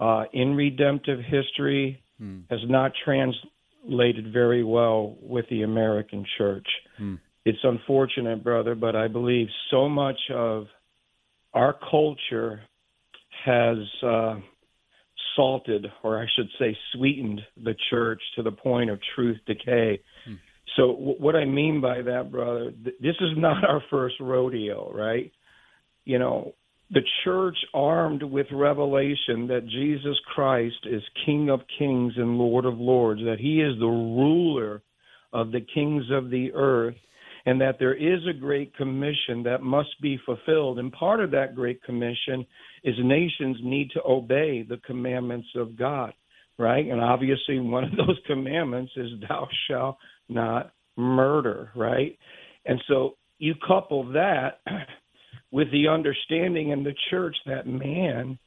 uh, 0.00 0.24
in 0.32 0.54
redemptive 0.54 1.20
history 1.20 2.02
hmm. 2.18 2.40
has 2.48 2.60
not 2.66 2.92
translated 3.04 4.32
very 4.32 4.64
well 4.64 5.16
with 5.20 5.44
the 5.50 5.62
American 5.62 6.24
church. 6.38 6.66
Hmm. 6.96 7.16
It's 7.44 7.58
unfortunate, 7.62 8.42
brother, 8.42 8.74
but 8.74 8.96
I 8.96 9.08
believe 9.08 9.48
so 9.70 9.88
much 9.88 10.18
of 10.34 10.66
our 11.52 11.76
culture 11.90 12.62
has 13.44 13.78
uh, 14.02 14.36
salted, 15.36 15.86
or 16.02 16.20
I 16.20 16.26
should 16.36 16.48
say, 16.58 16.76
sweetened 16.94 17.40
the 17.62 17.74
church 17.90 18.20
to 18.36 18.42
the 18.42 18.52
point 18.52 18.90
of 18.90 18.98
truth 19.14 19.38
decay. 19.46 20.00
Hmm. 20.24 20.34
So, 20.76 20.92
w- 20.92 21.16
what 21.18 21.36
I 21.36 21.44
mean 21.44 21.80
by 21.80 22.02
that, 22.02 22.30
brother, 22.30 22.70
th- 22.70 22.96
this 23.00 23.16
is 23.20 23.36
not 23.36 23.64
our 23.68 23.82
first 23.90 24.16
rodeo, 24.20 24.92
right? 24.92 25.30
You 26.04 26.18
know, 26.18 26.54
the 26.92 27.02
church 27.24 27.56
armed 27.72 28.22
with 28.22 28.46
revelation 28.52 29.46
that 29.46 29.66
Jesus 29.68 30.16
Christ 30.34 30.86
is 30.86 31.02
King 31.24 31.48
of 31.48 31.60
kings 31.78 32.14
and 32.16 32.36
Lord 32.36 32.64
of 32.64 32.78
lords, 32.78 33.20
that 33.20 33.38
he 33.38 33.60
is 33.60 33.78
the 33.78 33.86
ruler 33.86 34.82
of 35.32 35.52
the 35.52 35.64
kings 35.72 36.04
of 36.10 36.30
the 36.30 36.52
earth, 36.52 36.96
and 37.46 37.60
that 37.60 37.78
there 37.78 37.94
is 37.94 38.20
a 38.28 38.38
great 38.38 38.76
commission 38.76 39.44
that 39.44 39.62
must 39.62 40.00
be 40.02 40.18
fulfilled. 40.26 40.80
And 40.80 40.92
part 40.92 41.20
of 41.20 41.30
that 41.30 41.54
great 41.54 41.82
commission 41.84 42.44
is 42.82 42.94
nations 43.02 43.58
need 43.62 43.90
to 43.92 44.02
obey 44.04 44.62
the 44.68 44.80
commandments 44.84 45.48
of 45.54 45.78
God, 45.78 46.12
right? 46.58 46.86
And 46.86 47.00
obviously, 47.00 47.60
one 47.60 47.84
of 47.84 47.90
those 47.96 48.18
commandments 48.26 48.92
is, 48.96 49.10
Thou 49.28 49.46
shalt 49.68 49.96
not 50.28 50.72
murder, 50.96 51.70
right? 51.76 52.18
And 52.66 52.80
so 52.88 53.16
you 53.38 53.54
couple 53.66 54.12
that 54.12 54.60
with 55.50 55.70
the 55.72 55.88
understanding 55.88 56.70
in 56.70 56.84
the 56.84 56.94
church 57.10 57.36
that 57.46 57.66
man 57.66 58.38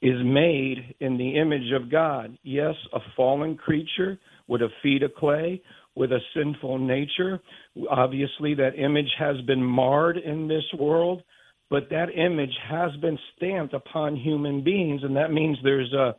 is 0.00 0.18
made 0.24 0.94
in 1.00 1.16
the 1.16 1.38
image 1.38 1.72
of 1.74 1.90
God. 1.90 2.36
Yes, 2.42 2.74
a 2.92 2.98
fallen 3.16 3.56
creature 3.56 4.18
with 4.48 4.60
a 4.62 4.68
feet 4.82 5.02
of 5.02 5.14
clay, 5.14 5.62
with 5.94 6.10
a 6.10 6.18
sinful 6.34 6.78
nature. 6.78 7.40
Obviously, 7.88 8.54
that 8.54 8.78
image 8.78 9.10
has 9.18 9.40
been 9.46 9.62
marred 9.62 10.16
in 10.16 10.48
this 10.48 10.64
world, 10.78 11.22
but 11.70 11.88
that 11.90 12.08
image 12.14 12.54
has 12.68 12.90
been 13.00 13.18
stamped 13.36 13.74
upon 13.74 14.16
human 14.16 14.64
beings, 14.64 15.02
and 15.04 15.16
that 15.16 15.32
means 15.32 15.56
there's 15.62 15.92
a 15.92 16.14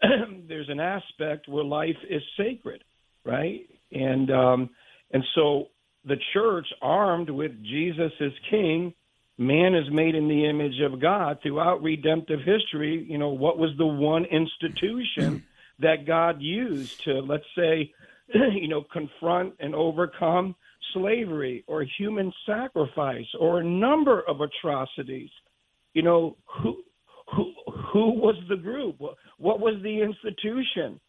there's 0.48 0.68
an 0.68 0.80
aspect 0.80 1.48
where 1.48 1.64
life 1.64 1.96
is 2.08 2.22
sacred, 2.36 2.82
right? 3.24 3.60
And 3.92 4.30
um, 4.30 4.70
and 5.12 5.22
so 5.34 5.66
the 6.04 6.16
church, 6.32 6.66
armed 6.82 7.30
with 7.30 7.52
Jesus 7.62 8.12
as 8.20 8.32
King, 8.50 8.92
man 9.38 9.74
is 9.74 9.88
made 9.90 10.16
in 10.16 10.28
the 10.28 10.46
image 10.46 10.80
of 10.80 11.00
God 11.00 11.38
throughout 11.42 11.82
redemptive 11.82 12.40
history. 12.40 13.06
You 13.08 13.18
know, 13.18 13.30
what 13.30 13.56
was 13.56 13.70
the 13.78 13.86
one 13.86 14.24
institution 14.24 15.44
that 15.78 16.06
God 16.06 16.42
used 16.42 17.04
to, 17.04 17.20
let's 17.20 17.46
say, 17.56 17.94
you 18.34 18.68
know, 18.68 18.84
confront 18.92 19.54
and 19.60 19.74
overcome 19.74 20.56
slavery 20.92 21.64
or 21.68 21.84
human 21.98 22.32
sacrifice 22.44 23.26
or 23.38 23.60
a 23.60 23.64
number 23.64 24.20
of 24.28 24.40
atrocities? 24.40 25.30
You 25.94 26.02
know, 26.02 26.36
who 26.62 26.82
who 27.34 27.52
who 27.92 28.10
was 28.10 28.36
the 28.48 28.56
group? 28.56 29.00
What 29.38 29.60
was 29.60 29.74
the 29.82 30.02
institution 30.02 31.00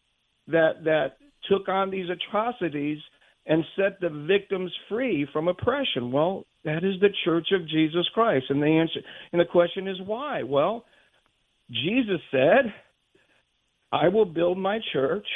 that 0.46 0.84
that 0.84 1.16
took 1.48 1.68
on 1.68 1.90
these 1.90 2.06
atrocities 2.08 2.98
and 3.46 3.64
set 3.76 4.00
the 4.00 4.10
victims 4.28 4.72
free 4.88 5.26
from 5.32 5.48
oppression? 5.48 6.12
Well, 6.12 6.46
that 6.64 6.84
is 6.84 7.00
the 7.00 7.12
Church 7.24 7.48
of 7.52 7.68
Jesus 7.68 8.06
Christ. 8.12 8.46
And 8.48 8.62
the 8.62 8.66
answer 8.66 9.00
and 9.32 9.40
the 9.40 9.46
question 9.46 9.88
is 9.88 9.96
why? 10.04 10.42
Well, 10.42 10.84
Jesus 11.70 12.20
said, 12.30 12.72
I 13.92 14.08
will 14.08 14.24
build 14.24 14.58
my 14.58 14.78
church, 14.92 15.26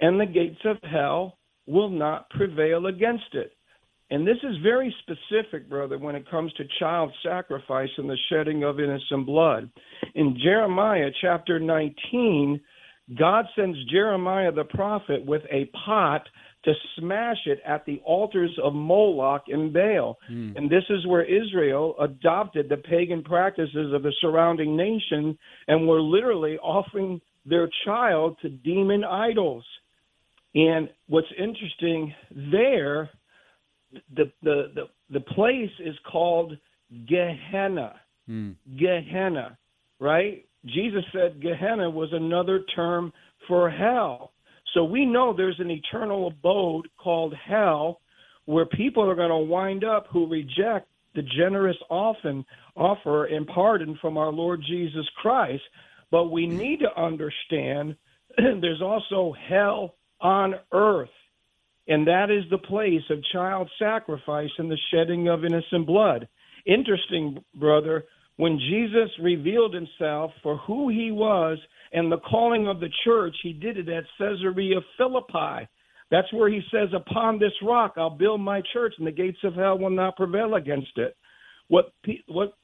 and 0.00 0.20
the 0.20 0.26
gates 0.26 0.60
of 0.64 0.76
hell 0.82 1.38
will 1.66 1.88
not 1.88 2.30
prevail 2.30 2.86
against 2.86 3.34
it. 3.34 3.52
And 4.10 4.26
this 4.26 4.36
is 4.42 4.56
very 4.62 4.94
specific, 5.00 5.70
brother, 5.70 5.96
when 5.96 6.14
it 6.14 6.30
comes 6.30 6.52
to 6.54 6.64
child 6.78 7.10
sacrifice 7.22 7.88
and 7.96 8.10
the 8.10 8.18
shedding 8.28 8.62
of 8.62 8.78
innocent 8.78 9.24
blood. 9.24 9.70
In 10.14 10.36
Jeremiah 10.42 11.10
chapter 11.22 11.58
19, 11.58 12.60
God 13.18 13.46
sends 13.56 13.78
Jeremiah 13.90 14.52
the 14.52 14.64
prophet 14.64 15.24
with 15.24 15.42
a 15.50 15.70
pot 15.84 16.28
to 16.64 16.72
smash 16.98 17.38
it 17.46 17.60
at 17.66 17.84
the 17.86 18.00
altars 18.04 18.56
of 18.62 18.72
Moloch 18.72 19.44
and 19.48 19.72
Baal. 19.72 20.18
Mm. 20.30 20.56
And 20.56 20.70
this 20.70 20.84
is 20.90 21.06
where 21.06 21.24
Israel 21.24 21.96
adopted 22.00 22.68
the 22.68 22.76
pagan 22.76 23.22
practices 23.22 23.92
of 23.92 24.02
the 24.02 24.12
surrounding 24.20 24.76
nation 24.76 25.36
and 25.66 25.88
were 25.88 26.00
literally 26.00 26.58
offering 26.58 27.20
their 27.44 27.68
child 27.84 28.36
to 28.42 28.48
demon 28.48 29.02
idols. 29.02 29.64
And 30.54 30.88
what's 31.08 31.26
interesting 31.36 32.14
there, 32.52 33.10
the 34.14 34.30
the 34.42 34.72
the, 34.74 34.82
the 35.10 35.20
place 35.20 35.70
is 35.80 35.96
called 36.10 36.56
Gehenna. 37.08 37.94
Mm. 38.28 38.54
Gehenna, 38.78 39.58
right? 39.98 40.44
Jesus 40.66 41.02
said 41.12 41.42
Gehenna 41.42 41.90
was 41.90 42.10
another 42.12 42.60
term 42.76 43.12
for 43.48 43.68
hell. 43.68 44.32
So 44.74 44.84
we 44.84 45.04
know 45.04 45.32
there's 45.32 45.60
an 45.60 45.70
eternal 45.70 46.28
abode 46.28 46.88
called 46.96 47.34
hell 47.34 48.00
where 48.46 48.66
people 48.66 49.08
are 49.08 49.14
going 49.14 49.28
to 49.28 49.36
wind 49.36 49.84
up 49.84 50.06
who 50.10 50.26
reject 50.26 50.88
the 51.14 51.22
generous 51.22 51.76
often 51.90 52.44
offer 52.74 53.26
and 53.26 53.46
pardon 53.46 53.98
from 54.00 54.16
our 54.16 54.32
Lord 54.32 54.62
Jesus 54.66 55.06
Christ. 55.20 55.62
But 56.10 56.30
we 56.30 56.46
need 56.46 56.80
to 56.80 57.00
understand 57.00 57.96
there's 58.36 58.82
also 58.82 59.34
hell 59.48 59.94
on 60.20 60.54
earth. 60.72 61.10
And 61.88 62.06
that 62.06 62.30
is 62.30 62.44
the 62.50 62.58
place 62.58 63.02
of 63.10 63.24
child 63.32 63.70
sacrifice 63.78 64.50
and 64.58 64.70
the 64.70 64.78
shedding 64.90 65.28
of 65.28 65.44
innocent 65.44 65.86
blood. 65.86 66.28
Interesting, 66.64 67.42
brother, 67.54 68.04
when 68.36 68.58
Jesus 68.58 69.10
revealed 69.20 69.74
himself 69.74 70.32
for 70.42 70.56
who 70.58 70.88
he 70.88 71.10
was 71.10 71.58
and 71.92 72.10
the 72.10 72.18
calling 72.18 72.66
of 72.66 72.80
the 72.80 72.88
church, 73.04 73.34
he 73.42 73.52
did 73.52 73.76
it 73.76 73.88
at 73.88 74.04
Caesarea 74.18 74.80
Philippi. 74.96 75.68
That's 76.10 76.32
where 76.32 76.48
he 76.48 76.60
says, 76.70 76.88
Upon 76.94 77.38
this 77.38 77.52
rock 77.62 77.94
I'll 77.96 78.10
build 78.10 78.40
my 78.40 78.62
church, 78.72 78.94
and 78.98 79.06
the 79.06 79.12
gates 79.12 79.38
of 79.44 79.54
hell 79.54 79.78
will 79.78 79.90
not 79.90 80.16
prevail 80.16 80.54
against 80.54 80.96
it. 80.96 81.16
What, 81.68 81.92
what, 82.26 82.54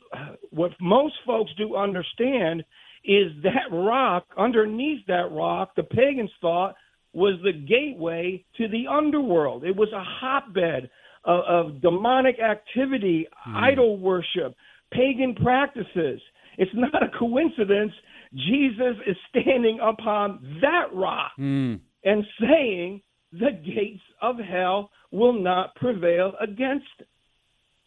what 0.50 0.72
most 0.80 1.14
folks 1.26 1.50
do 1.56 1.76
understand 1.76 2.64
is 3.04 3.32
that 3.42 3.72
rock, 3.72 4.24
underneath 4.36 5.06
that 5.06 5.30
rock, 5.30 5.74
the 5.76 5.82
pagans 5.82 6.30
thought 6.40 6.74
was 7.12 7.38
the 7.42 7.52
gateway 7.52 8.44
to 8.56 8.68
the 8.68 8.86
underworld. 8.86 9.64
It 9.64 9.76
was 9.76 9.88
a 9.92 10.04
hotbed 10.04 10.90
of, 11.24 11.40
of 11.44 11.80
demonic 11.80 12.38
activity, 12.38 13.26
mm. 13.48 13.54
idol 13.54 13.98
worship, 13.98 14.54
pagan 14.92 15.34
practices. 15.34 16.20
It's 16.56 16.70
not 16.74 17.02
a 17.02 17.18
coincidence 17.18 17.92
Jesus 18.34 18.96
is 19.06 19.16
standing 19.30 19.78
upon 19.80 20.58
that 20.60 20.94
rock 20.94 21.32
mm. 21.38 21.80
and 22.04 22.24
saying, 22.40 23.02
the 23.32 23.50
gates 23.64 24.02
of 24.22 24.36
hell 24.38 24.90
will 25.10 25.34
not 25.34 25.74
prevail 25.76 26.32
against 26.40 26.86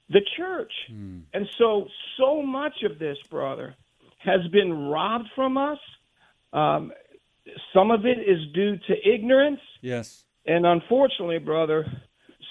the 0.09 0.21
church. 0.37 0.71
Mm. 0.91 1.23
And 1.33 1.47
so, 1.57 1.87
so 2.17 2.41
much 2.41 2.83
of 2.83 2.99
this, 2.99 3.17
brother, 3.29 3.75
has 4.19 4.41
been 4.51 4.89
robbed 4.89 5.29
from 5.35 5.57
us. 5.57 5.79
Um, 6.53 6.91
some 7.73 7.91
of 7.91 8.05
it 8.05 8.19
is 8.19 8.39
due 8.53 8.77
to 8.77 9.13
ignorance. 9.13 9.59
Yes. 9.81 10.25
And 10.45 10.65
unfortunately, 10.65 11.39
brother, 11.39 11.85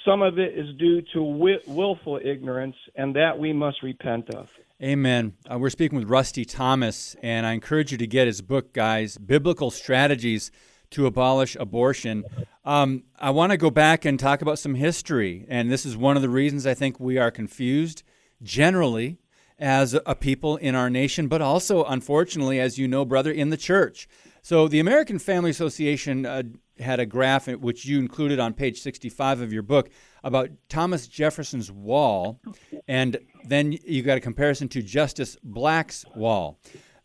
some 0.04 0.22
of 0.22 0.38
it 0.38 0.56
is 0.56 0.74
due 0.76 1.02
to 1.12 1.22
willful 1.66 2.20
ignorance, 2.22 2.76
and 2.94 3.14
that 3.16 3.38
we 3.38 3.52
must 3.52 3.82
repent 3.82 4.30
of. 4.34 4.48
Amen. 4.82 5.34
Uh, 5.50 5.58
we're 5.58 5.68
speaking 5.70 5.98
with 5.98 6.08
Rusty 6.08 6.44
Thomas, 6.44 7.14
and 7.22 7.44
I 7.44 7.52
encourage 7.52 7.92
you 7.92 7.98
to 7.98 8.06
get 8.06 8.26
his 8.26 8.40
book, 8.40 8.72
guys 8.72 9.18
Biblical 9.18 9.70
Strategies 9.70 10.50
to 10.90 11.06
Abolish 11.06 11.54
Abortion. 11.56 12.24
Um, 12.64 13.04
I 13.18 13.30
want 13.30 13.52
to 13.52 13.58
go 13.58 13.70
back 13.70 14.04
and 14.04 14.18
talk 14.18 14.42
about 14.42 14.58
some 14.58 14.74
history, 14.74 15.44
and 15.48 15.70
this 15.70 15.84
is 15.84 15.96
one 15.96 16.16
of 16.16 16.22
the 16.22 16.30
reasons 16.30 16.66
I 16.66 16.74
think 16.74 16.98
we 16.98 17.18
are 17.18 17.30
confused 17.30 18.02
generally 18.42 19.18
as 19.58 19.94
a 20.06 20.14
people 20.14 20.56
in 20.56 20.74
our 20.74 20.88
nation, 20.88 21.28
but 21.28 21.42
also, 21.42 21.84
unfortunately, 21.84 22.58
as 22.58 22.78
you 22.78 22.88
know, 22.88 23.04
brother, 23.04 23.30
in 23.30 23.50
the 23.50 23.56
church. 23.58 24.08
So, 24.42 24.66
the 24.66 24.80
American 24.80 25.18
Family 25.18 25.50
Association 25.50 26.24
uh, 26.24 26.44
had 26.80 27.00
a 27.00 27.06
graph 27.06 27.48
which 27.48 27.84
you 27.84 27.98
included 27.98 28.38
on 28.38 28.54
page 28.54 28.80
65 28.80 29.40
of 29.40 29.52
your 29.52 29.62
book 29.62 29.90
about 30.22 30.50
Thomas 30.68 31.06
Jefferson's 31.06 31.70
wall, 31.70 32.40
and 32.86 33.18
then 33.44 33.76
you 33.84 34.02
got 34.02 34.18
a 34.18 34.20
comparison 34.20 34.68
to 34.68 34.82
Justice 34.82 35.36
Black's 35.42 36.04
wall. 36.14 36.58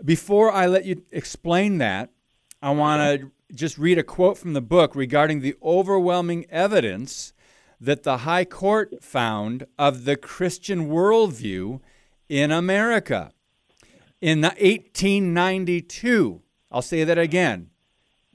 Before 0.04 0.52
I 0.52 0.68
let 0.68 0.86
you 0.86 1.04
explain 1.12 1.78
that, 1.78 2.10
I 2.62 2.72
want 2.72 3.22
to 3.22 3.32
just 3.54 3.78
read 3.78 3.98
a 3.98 4.04
quote 4.04 4.38
from 4.38 4.54
the 4.54 4.62
book 4.62 4.96
regarding 4.96 5.42
the 5.42 5.56
overwhelming 5.62 6.46
evidence 6.50 7.34
that 7.80 8.04
the 8.04 8.20
High 8.20 8.46
Court 8.46 9.04
found 9.04 9.68
of 9.78 10.06
the 10.06 10.16
Christian 10.16 10.90
worldview 10.90 11.82
in 12.28 12.52
America. 12.52 13.32
In 14.22 14.42
1892, 14.42 16.42
I'll 16.72 16.82
say 16.82 17.04
that 17.04 17.18
again, 17.18 17.70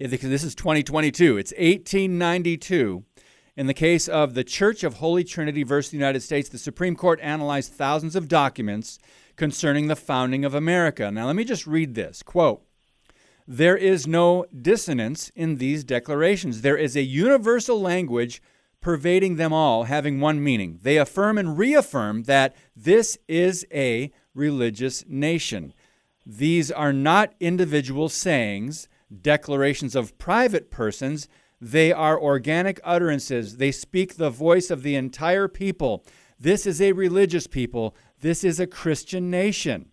this 0.09 0.45
is 0.45 0.55
2022, 0.55 1.37
it's 1.37 1.53
1892. 1.53 3.05
In 3.55 3.67
the 3.67 3.75
case 3.75 4.09
of 4.09 4.33
the 4.33 4.45
Church 4.45 4.83
of 4.83 4.95
Holy 4.95 5.25
Trinity 5.25 5.63
versus 5.63 5.91
the 5.91 5.99
United 5.99 6.21
States, 6.21 6.49
the 6.49 6.57
Supreme 6.57 6.97
Court 6.97 7.21
analyzed 7.23 7.75
thousands 7.75 8.17
of 8.17 8.27
documents 8.27 8.99
concerning 9.37 9.89
the 9.89 9.97
founding 9.97 10.43
of 10.45 10.55
America. 10.55 11.11
Now, 11.11 11.27
let 11.27 11.37
me 11.37 11.45
just 11.45 11.67
read 11.67 11.95
this 11.95 12.23
quote 12.23 12.63
There 13.47 13.77
is 13.77 14.07
no 14.07 14.47
dissonance 14.63 15.31
in 15.37 15.57
these 15.57 15.85
declarations. 15.85 16.63
There 16.63 16.79
is 16.79 16.97
a 16.97 17.03
universal 17.03 17.79
language 17.79 18.41
pervading 18.81 19.37
them 19.37 19.53
all, 19.53 19.85
having 19.85 20.19
one 20.19 20.43
meaning. 20.43 20.79
They 20.81 20.97
affirm 20.97 21.37
and 21.37 21.59
reaffirm 21.59 22.23
that 22.23 22.57
this 22.75 23.19
is 23.29 23.67
a 23.71 24.11
religious 24.35 25.05
nation. 25.07 25.75
These 26.25 26.73
are 26.73 26.95
not 26.95 27.35
individual 27.39 28.09
sayings, 28.09 28.89
declarations 29.23 29.95
of 29.95 30.17
private 30.19 30.71
persons. 30.71 31.29
They 31.61 31.93
are 31.93 32.21
organic 32.21 32.81
utterances. 32.85 33.57
They 33.57 33.73
speak 33.73 34.17
the 34.17 34.31
voice 34.31 34.71
of 34.71 34.83
the 34.83 34.95
entire 34.95 35.49
people. 35.49 36.05
This 36.39 36.67
is 36.67 36.81
a 36.81 36.93
religious 36.93 37.47
people. 37.47 37.95
This 38.21 38.45
is 38.45 38.59
a 38.59 38.67
Christian 38.67 39.31
nation. 39.31 39.91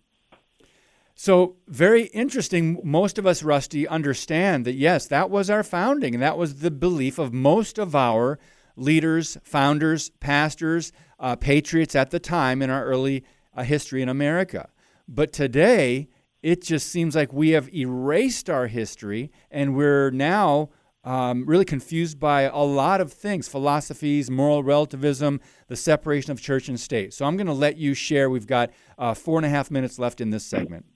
So, 1.14 1.56
very 1.66 2.04
interesting. 2.04 2.80
Most 2.84 3.18
of 3.18 3.26
us, 3.26 3.42
Rusty, 3.42 3.88
understand 3.88 4.64
that 4.64 4.74
yes, 4.74 5.06
that 5.08 5.30
was 5.30 5.50
our 5.50 5.64
founding, 5.64 6.14
and 6.14 6.22
that 6.22 6.38
was 6.38 6.60
the 6.60 6.70
belief 6.70 7.18
of 7.18 7.32
most 7.32 7.76
of 7.76 7.96
our 7.96 8.38
leaders, 8.76 9.36
founders, 9.42 10.10
pastors, 10.20 10.92
uh, 11.18 11.34
patriots 11.34 11.96
at 11.96 12.10
the 12.10 12.20
time 12.20 12.62
in 12.62 12.70
our 12.70 12.84
early 12.84 13.24
uh, 13.56 13.64
history 13.64 14.00
in 14.00 14.08
America. 14.08 14.68
But 15.08 15.32
today, 15.32 16.08
it 16.42 16.62
just 16.62 16.88
seems 16.88 17.16
like 17.16 17.32
we 17.32 17.50
have 17.50 17.72
erased 17.74 18.48
our 18.48 18.66
history 18.66 19.30
and 19.50 19.74
we're 19.76 20.10
now 20.10 20.70
um, 21.04 21.46
really 21.46 21.64
confused 21.64 22.18
by 22.18 22.42
a 22.42 22.58
lot 22.58 23.00
of 23.00 23.12
things 23.12 23.48
philosophies, 23.48 24.30
moral 24.30 24.62
relativism, 24.62 25.40
the 25.68 25.76
separation 25.76 26.32
of 26.32 26.40
church 26.40 26.68
and 26.68 26.78
state. 26.78 27.14
So 27.14 27.24
I'm 27.24 27.36
going 27.36 27.46
to 27.46 27.52
let 27.52 27.76
you 27.76 27.94
share. 27.94 28.28
We've 28.28 28.46
got 28.46 28.70
uh, 28.98 29.14
four 29.14 29.38
and 29.38 29.46
a 29.46 29.48
half 29.48 29.70
minutes 29.70 29.98
left 29.98 30.20
in 30.20 30.30
this 30.30 30.44
segment. 30.44 30.86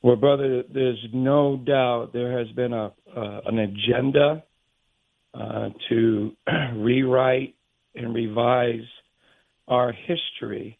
Well, 0.00 0.16
brother, 0.16 0.62
there's 0.72 1.04
no 1.12 1.56
doubt 1.56 2.12
there 2.12 2.38
has 2.38 2.48
been 2.52 2.72
a 2.72 2.92
uh, 3.16 3.40
an 3.46 3.58
agenda 3.58 4.44
uh, 5.34 5.70
to 5.88 6.36
rewrite 6.76 7.56
and 7.94 8.14
revise 8.14 8.86
our 9.66 9.92
history. 9.92 10.78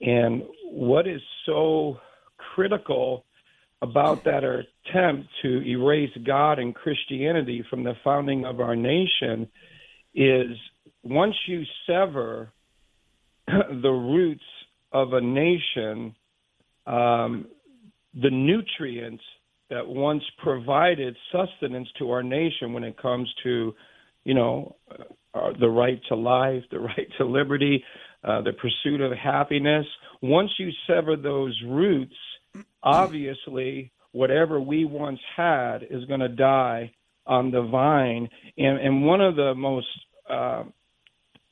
And 0.00 0.44
what 0.64 1.06
is 1.06 1.20
so 1.44 1.98
critical 2.58 3.24
about 3.82 4.24
that 4.24 4.42
attempt 4.42 5.28
to 5.42 5.62
erase 5.64 6.10
God 6.26 6.58
and 6.58 6.74
Christianity 6.74 7.64
from 7.70 7.84
the 7.84 7.92
founding 8.02 8.44
of 8.44 8.58
our 8.58 8.74
nation 8.74 9.46
is 10.12 10.56
once 11.04 11.36
you 11.46 11.62
sever 11.86 12.50
the 13.46 13.90
roots 13.90 14.42
of 14.90 15.12
a 15.12 15.20
nation, 15.20 16.16
um, 16.88 17.46
the 18.20 18.30
nutrients 18.30 19.22
that 19.70 19.86
once 19.86 20.24
provided 20.42 21.16
sustenance 21.30 21.86
to 22.00 22.10
our 22.10 22.24
nation 22.24 22.72
when 22.72 22.82
it 22.82 23.00
comes 23.00 23.32
to, 23.44 23.72
you 24.24 24.34
know, 24.34 24.74
uh, 25.32 25.50
the 25.60 25.68
right 25.68 26.00
to 26.08 26.16
life, 26.16 26.64
the 26.72 26.80
right 26.80 27.06
to 27.18 27.24
liberty, 27.24 27.84
uh, 28.24 28.42
the 28.42 28.52
pursuit 28.54 29.00
of 29.00 29.12
happiness. 29.12 29.86
Once 30.20 30.50
you 30.58 30.70
sever 30.88 31.14
those 31.14 31.56
roots, 31.64 32.16
obviously, 32.82 33.92
whatever 34.12 34.60
we 34.60 34.84
once 34.84 35.20
had 35.36 35.82
is 35.90 36.04
going 36.06 36.20
to 36.20 36.28
die 36.28 36.92
on 37.26 37.50
the 37.50 37.62
vine. 37.62 38.28
And, 38.56 38.78
and 38.78 39.04
one 39.04 39.20
of 39.20 39.36
the 39.36 39.54
most 39.54 39.86
uh, 40.30 40.64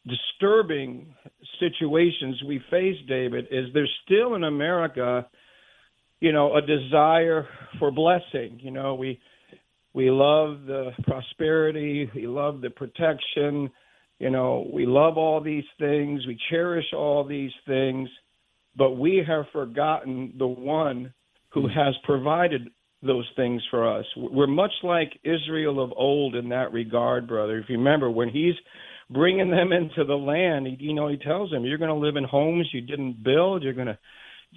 disturbing 0.07 1.15
situations 1.61 2.43
we 2.47 2.61
face, 2.71 2.97
David, 3.09 3.47
is 3.51 3.67
there's 3.75 3.93
still 4.05 4.35
in 4.35 4.45
America 4.45 5.27
you 6.21 6.33
know, 6.33 6.57
a 6.57 6.63
desire 6.63 7.47
for 7.79 7.91
blessing. 7.91 8.59
You 8.63 8.71
know, 8.71 8.95
we 8.95 9.21
we 9.93 10.11
love 10.11 10.67
the 10.67 10.91
prosperity, 11.05 12.11
we 12.15 12.27
love 12.27 12.61
the 12.61 12.71
protection, 12.71 13.71
you 14.19 14.31
know, 14.31 14.69
we 14.73 14.85
love 14.85 15.17
all 15.17 15.41
these 15.41 15.65
things, 15.79 16.27
we 16.27 16.39
cherish 16.51 16.93
all 16.93 17.25
these 17.25 17.53
things, 17.67 18.09
but 18.77 18.93
we 18.93 19.25
have 19.27 19.47
forgotten 19.53 20.35
the 20.39 20.47
one 20.47 21.13
who 21.51 21.69
mm. 21.69 21.75
has 21.75 21.95
provided 22.05 22.69
those 23.03 23.29
things 23.37 23.63
for 23.71 23.99
us. 23.99 24.05
We're 24.17 24.47
much 24.47 24.73
like 24.83 25.19
Israel 25.23 25.83
of 25.83 25.93
old 25.97 26.35
in 26.35 26.49
that 26.51 26.73
regard, 26.73 27.29
brother. 27.29 27.59
If 27.59 27.69
you 27.69 27.79
remember 27.79 28.11
when 28.11 28.29
he's 28.29 28.55
bringing 29.11 29.51
them 29.51 29.73
into 29.73 30.05
the 30.05 30.15
land, 30.15 30.67
he, 30.67 30.77
you 30.81 30.95
know, 30.95 31.09
he 31.09 31.17
tells 31.17 31.51
them, 31.51 31.65
"You're 31.65 31.79
going 31.79 31.91
to 31.91 32.07
live 32.07 32.17
in 32.17 32.25
homes 32.25 32.69
you 32.73 32.81
didn't 32.81 33.23
build. 33.23 33.63
You're 33.63 33.73
going 33.73 33.87
to 33.87 33.99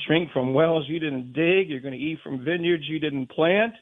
drink 0.08 0.32
from 0.32 0.54
wells 0.54 0.86
you 0.88 1.00
didn't 1.00 1.34
dig. 1.34 1.70
You're 1.70 1.82
going 1.82 1.94
to 1.94 2.00
eat 2.00 2.20
from 2.24 2.44
vineyards 2.44 2.84
you 2.88 3.00
didn't 3.00 3.30
plant. 3.30 3.74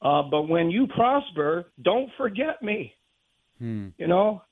Uh, 0.00 0.22
but 0.30 0.42
when 0.42 0.70
you 0.70 0.86
prosper, 0.86 1.66
don't 1.82 2.10
forget 2.16 2.62
me. 2.62 2.94
Hmm. 3.58 3.88
You 3.98 4.06
know, 4.06 4.42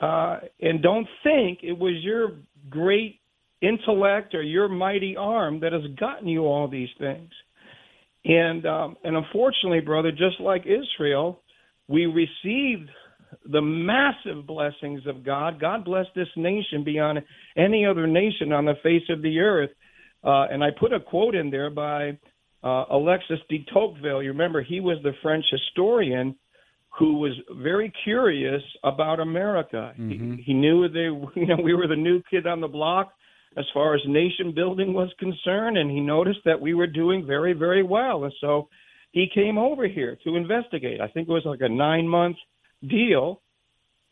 uh, 0.00 0.40
and 0.60 0.82
don't 0.82 1.06
think 1.22 1.60
it 1.62 1.78
was 1.78 1.94
your 2.02 2.32
great 2.70 3.20
intellect 3.66 4.34
or 4.34 4.42
your 4.42 4.68
mighty 4.68 5.16
arm 5.16 5.60
that 5.60 5.72
has 5.72 5.82
gotten 5.98 6.28
you 6.28 6.42
all 6.42 6.68
these 6.68 6.88
things. 6.98 7.30
And 8.24 8.64
um, 8.66 8.96
and 9.04 9.16
unfortunately, 9.16 9.80
brother, 9.80 10.10
just 10.10 10.40
like 10.40 10.64
Israel, 10.66 11.40
we 11.88 12.06
received 12.06 12.88
the 13.50 13.60
massive 13.60 14.46
blessings 14.46 15.02
of 15.06 15.24
God. 15.24 15.60
God 15.60 15.84
blessed 15.84 16.10
this 16.14 16.28
nation 16.36 16.84
beyond 16.84 17.20
any 17.56 17.84
other 17.84 18.06
nation 18.06 18.52
on 18.52 18.64
the 18.64 18.74
face 18.82 19.02
of 19.10 19.22
the 19.22 19.40
earth. 19.40 19.70
Uh, 20.22 20.46
and 20.50 20.64
I 20.64 20.68
put 20.78 20.92
a 20.92 21.00
quote 21.00 21.34
in 21.34 21.50
there 21.50 21.68
by 21.68 22.18
uh, 22.62 22.84
Alexis 22.90 23.40
de 23.50 23.64
Tocqueville. 23.72 24.22
You 24.22 24.30
remember 24.30 24.62
he 24.62 24.80
was 24.80 24.98
the 25.02 25.12
French 25.22 25.44
historian 25.50 26.34
who 26.98 27.18
was 27.18 27.32
very 27.56 27.92
curious 28.04 28.62
about 28.84 29.20
America. 29.20 29.92
Mm-hmm. 29.98 30.36
He, 30.36 30.42
he 30.44 30.54
knew 30.54 30.88
they, 30.88 31.00
you 31.40 31.46
know, 31.46 31.56
we 31.62 31.74
were 31.74 31.88
the 31.88 31.96
new 31.96 32.22
kid 32.30 32.46
on 32.46 32.60
the 32.60 32.68
block 32.68 33.12
as 33.56 33.64
far 33.72 33.94
as 33.94 34.00
nation 34.06 34.52
building 34.54 34.92
was 34.92 35.12
concerned, 35.18 35.78
and 35.78 35.90
he 35.90 36.00
noticed 36.00 36.40
that 36.44 36.60
we 36.60 36.74
were 36.74 36.86
doing 36.86 37.26
very, 37.26 37.52
very 37.52 37.82
well. 37.82 38.24
And 38.24 38.32
so 38.40 38.68
he 39.12 39.28
came 39.32 39.58
over 39.58 39.86
here 39.86 40.18
to 40.24 40.36
investigate. 40.36 41.00
I 41.00 41.08
think 41.08 41.28
it 41.28 41.32
was 41.32 41.44
like 41.44 41.60
a 41.60 41.68
nine 41.68 42.08
month 42.08 42.36
deal. 42.86 43.40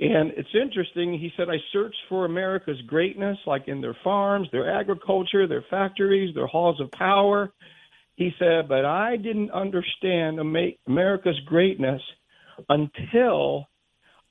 And 0.00 0.32
it's 0.36 0.48
interesting. 0.54 1.12
He 1.18 1.30
said, 1.36 1.48
I 1.48 1.58
searched 1.72 1.98
for 2.08 2.24
America's 2.24 2.80
greatness, 2.86 3.38
like 3.46 3.68
in 3.68 3.80
their 3.80 3.96
farms, 4.02 4.48
their 4.50 4.72
agriculture, 4.80 5.46
their 5.46 5.64
factories, 5.70 6.34
their 6.34 6.46
halls 6.46 6.80
of 6.80 6.90
power. 6.90 7.52
He 8.16 8.30
said, 8.38 8.68
but 8.68 8.84
I 8.84 9.16
didn't 9.16 9.50
understand 9.50 10.38
America's 10.38 11.38
greatness 11.46 12.02
until 12.68 13.66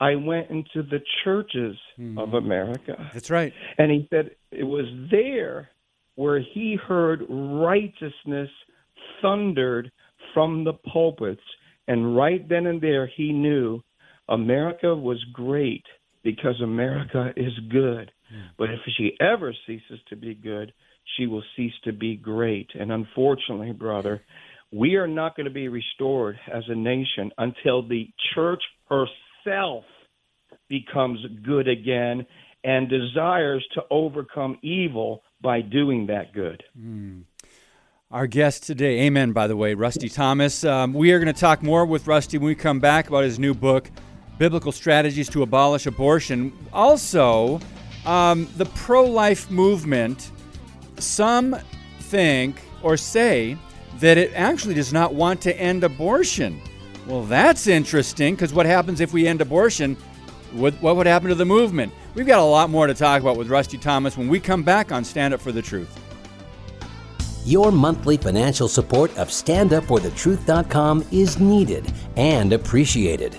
I 0.02 0.16
went 0.16 0.50
into 0.50 0.82
the 0.82 1.00
churches 1.24 1.78
mm-hmm. 1.98 2.18
of 2.18 2.34
America. 2.34 3.10
That's 3.14 3.30
right. 3.30 3.54
And 3.78 3.92
he 3.92 4.08
said, 4.10 4.32
it 4.52 4.64
was 4.64 4.86
there 5.12 5.70
where 6.16 6.40
he 6.40 6.76
heard 6.76 7.22
righteousness 7.30 8.50
thundered 9.22 9.92
from 10.34 10.64
the 10.64 10.74
pulpits. 10.74 11.42
And 11.88 12.16
right 12.18 12.48
then 12.50 12.66
and 12.66 12.82
there, 12.82 13.08
he 13.16 13.32
knew 13.32 13.82
America 14.28 14.96
was 14.96 15.24
great 15.34 15.84
because 16.24 16.60
America 16.62 17.32
is 17.38 17.54
good. 17.72 18.12
Hmm. 18.30 18.48
But 18.58 18.72
if 18.72 18.80
she 18.98 19.16
ever 19.22 19.54
ceases 19.68 20.00
to 20.10 20.16
be 20.16 20.34
good, 20.34 20.74
she 21.16 21.28
will 21.28 21.44
cease 21.56 21.74
to 21.84 21.94
be 21.94 22.16
great. 22.16 22.70
And 22.80 22.92
unfortunately, 22.92 23.72
brother, 23.72 24.24
we 24.72 24.96
are 24.96 25.08
not 25.08 25.36
going 25.36 25.46
to 25.46 25.54
be 25.54 25.68
restored 25.68 26.40
as 26.52 26.64
a 26.70 26.76
nation 26.76 27.32
until 27.38 27.88
the 27.88 28.10
church 28.34 28.64
herself 28.90 29.84
becomes 30.72 31.20
good 31.44 31.68
again 31.68 32.26
and 32.64 32.90
desires 32.90 33.64
to 33.74 33.84
overcome 33.92 34.58
evil 34.64 35.22
by 35.42 35.60
doing 35.62 36.08
that 36.08 36.34
good. 36.34 36.64
Mm. 36.80 37.24
our 38.10 38.26
guest 38.26 38.64
today. 38.64 39.02
Amen, 39.02 39.34
by 39.34 39.48
the 39.48 39.56
way, 39.56 39.74
Rusty 39.74 40.08
Thomas. 40.08 40.64
Um, 40.64 40.94
we 40.94 41.12
are 41.12 41.20
going 41.20 41.34
to 41.34 41.40
talk 41.40 41.62
more 41.62 41.86
with 41.86 42.08
Rusty 42.08 42.38
when 42.38 42.48
we 42.48 42.56
come 42.56 42.80
back 42.80 43.10
about 43.10 43.26
his 43.26 43.38
new 43.38 43.54
book, 43.54 43.92
Biblical 44.38 44.72
Strategies 44.72 45.28
to 45.30 45.44
Abolish 45.44 45.86
Abortion. 45.86 46.54
Also, 46.72 47.60
um, 48.06 48.48
the 48.56 48.66
pro 48.68 49.06
life 49.06 49.52
movement, 49.52 50.32
some 51.00 51.58
think 52.00 52.62
or 52.82 52.96
say 52.96 53.58
that 54.00 54.18
it 54.18 54.32
actually 54.36 54.76
does 54.76 54.94
not 54.94 55.14
want 55.14 55.42
to 55.42 55.60
end 55.60 55.84
abortion. 55.84 56.62
Well, 57.08 57.24
that's 57.24 57.68
interesting 57.68 58.36
because 58.36 58.54
what 58.54 58.66
happens 58.66 59.02
if 59.02 59.12
we 59.12 59.28
end 59.28 59.42
abortion? 59.42 59.98
What, 60.54 60.74
what 60.76 60.96
would 60.96 61.08
happen 61.08 61.30
to 61.30 61.36
the 61.36 61.46
movement? 61.46 61.94
We've 62.14 62.28
got 62.28 62.40
a 62.40 62.44
lot 62.44 62.70
more 62.70 62.88
to 62.88 62.94
talk 62.94 63.22
about 63.22 63.38
with 63.38 63.50
Rusty 63.50 63.78
Thomas 63.78 64.18
when 64.18 64.28
we 64.28 64.40
come 64.40 64.64
back 64.64 64.92
on 64.92 65.04
Stand 65.04 65.34
Up 65.34 65.40
for 65.40 65.52
the 65.52 65.62
Truth. 65.62 65.98
Your 67.46 67.72
monthly 67.72 68.18
financial 68.18 68.68
support 68.68 69.18
of 69.18 69.30
StandUpForTheTruth.com 69.30 71.06
is 71.12 71.40
needed 71.40 71.92
and 72.16 72.54
appreciated. 72.54 73.38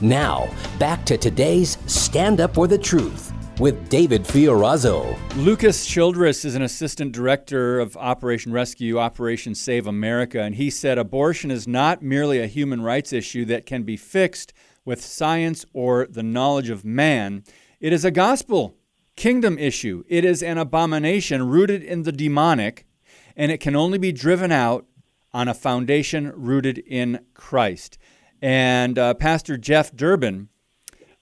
Now, 0.00 0.48
back 0.78 1.04
to 1.06 1.18
today's 1.18 1.76
Stand 1.86 2.40
Up 2.40 2.54
for 2.54 2.66
the 2.66 2.78
Truth 2.78 3.32
with 3.60 3.88
David 3.88 4.24
Fiorazo. 4.24 5.16
Lucas 5.36 5.86
Childress 5.86 6.44
is 6.44 6.54
an 6.54 6.62
assistant 6.62 7.12
director 7.12 7.78
of 7.78 7.96
Operation 7.96 8.52
Rescue, 8.52 8.98
Operation 8.98 9.54
Save 9.54 9.86
America, 9.86 10.40
and 10.40 10.54
he 10.56 10.70
said 10.70 10.98
abortion 10.98 11.50
is 11.50 11.68
not 11.68 12.02
merely 12.02 12.40
a 12.40 12.46
human 12.46 12.82
rights 12.82 13.12
issue 13.12 13.44
that 13.44 13.66
can 13.66 13.82
be 13.82 13.96
fixed 13.96 14.52
with 14.84 15.04
science 15.04 15.64
or 15.72 16.06
the 16.06 16.22
knowledge 16.22 16.70
of 16.70 16.84
man. 16.84 17.44
It 17.80 17.92
is 17.92 18.04
a 18.04 18.10
gospel 18.10 18.76
kingdom 19.16 19.58
issue. 19.58 20.04
It 20.08 20.24
is 20.24 20.42
an 20.42 20.58
abomination 20.58 21.48
rooted 21.48 21.82
in 21.82 22.02
the 22.02 22.12
demonic, 22.12 22.86
and 23.36 23.52
it 23.52 23.58
can 23.58 23.76
only 23.76 23.98
be 23.98 24.12
driven 24.12 24.52
out 24.52 24.86
on 25.32 25.48
a 25.48 25.54
foundation 25.54 26.32
rooted 26.34 26.78
in 26.78 27.20
Christ. 27.34 27.98
And 28.40 28.98
uh, 28.98 29.14
Pastor 29.14 29.56
Jeff 29.56 29.94
Durbin 29.94 30.48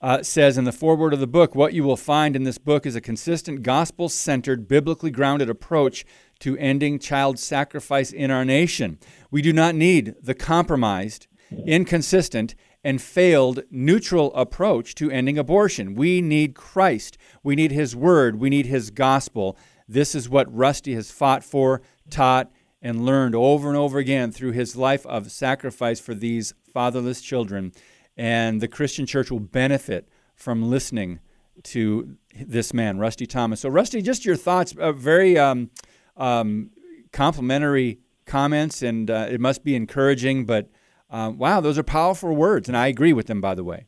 uh, 0.01 0.23
says 0.23 0.59
in 0.59 0.65
the 0.65 0.73
foreword 0.73 1.15
of 1.15 1.21
the 1.21 1.27
book, 1.27 1.55
what 1.55 1.73
you 1.73 1.85
will 1.85 1.97
find 1.97 2.35
in 2.35 2.43
this 2.43 2.59
book 2.59 2.85
is 2.85 2.97
a 2.97 3.01
consistent 3.01 3.63
gospel 3.63 4.09
centered, 4.09 4.67
biblically 4.67 5.11
grounded 5.11 5.49
approach 5.49 6.05
to 6.41 6.59
ending 6.59 6.99
child 6.99 7.39
sacrifice 7.39 8.11
in 8.11 8.31
our 8.31 8.45
nation. 8.45 8.99
We 9.31 9.43
do 9.43 9.53
not 9.53 9.77
need 9.77 10.17
the 10.21 10.35
compromised, 10.35 11.29
inconsistent, 11.67 12.57
and 12.85 13.01
failed 13.01 13.63
neutral 13.71 14.35
approach 14.35 14.95
to 14.97 15.11
ending 15.11 15.39
abortion. 15.39 15.95
We 15.95 16.21
need 16.21 16.55
Christ. 16.55 17.17
We 17.43 17.55
need 17.55 17.73
His 17.73 17.95
Word. 17.95 18.37
We 18.37 18.51
need 18.51 18.67
His 18.67 18.91
gospel. 18.91 19.57
This 19.89 20.15
is 20.15 20.29
what 20.29 20.53
Rusty 20.55 20.95
has 20.95 21.11
fought 21.11 21.45
for, 21.45 21.83
taught, 22.11 22.51
and 22.81 23.05
learned 23.05 23.35
over 23.35 23.69
and 23.69 23.77
over 23.77 23.99
again 23.99 24.33
through 24.33 24.51
his 24.51 24.75
life 24.75 25.07
of 25.07 25.31
sacrifice 25.31 26.01
for 26.01 26.15
these 26.15 26.53
fatherless 26.73 27.21
children 27.21 27.73
and 28.17 28.61
the 28.61 28.69
Christian 28.69 29.07
church 29.07 29.31
will 29.31 29.41
benefit 29.41 30.09
from 30.35 30.69
listening 30.69 31.21
to 31.63 32.17
this 32.35 32.75
man, 32.75 32.99
Rusty 32.99 33.27
Thomas. 33.27 33.61
So, 33.61 33.69
Rusty, 33.69 34.03
just 34.03 34.25
your 34.25 34.37
thoughts, 34.37 34.75
uh, 34.77 34.93
very 34.93 35.39
um, 35.39 35.71
um, 36.17 36.71
complimentary 37.13 38.01
comments, 38.27 38.83
and 38.83 39.11
uh, 39.11 39.27
it 39.31 39.41
must 39.41 39.65
be 39.65 39.75
encouraging, 39.75 40.45
but 40.47 40.69
uh, 41.13 41.31
wow, 41.31 41.61
those 41.61 41.79
are 41.79 41.83
powerful 41.83 42.35
words, 42.35 42.69
and 42.69 42.77
I 42.77 42.87
agree 42.89 43.13
with 43.13 43.27
them, 43.27 43.41
by 43.41 43.55
the 43.55 43.63
way. 43.63 43.87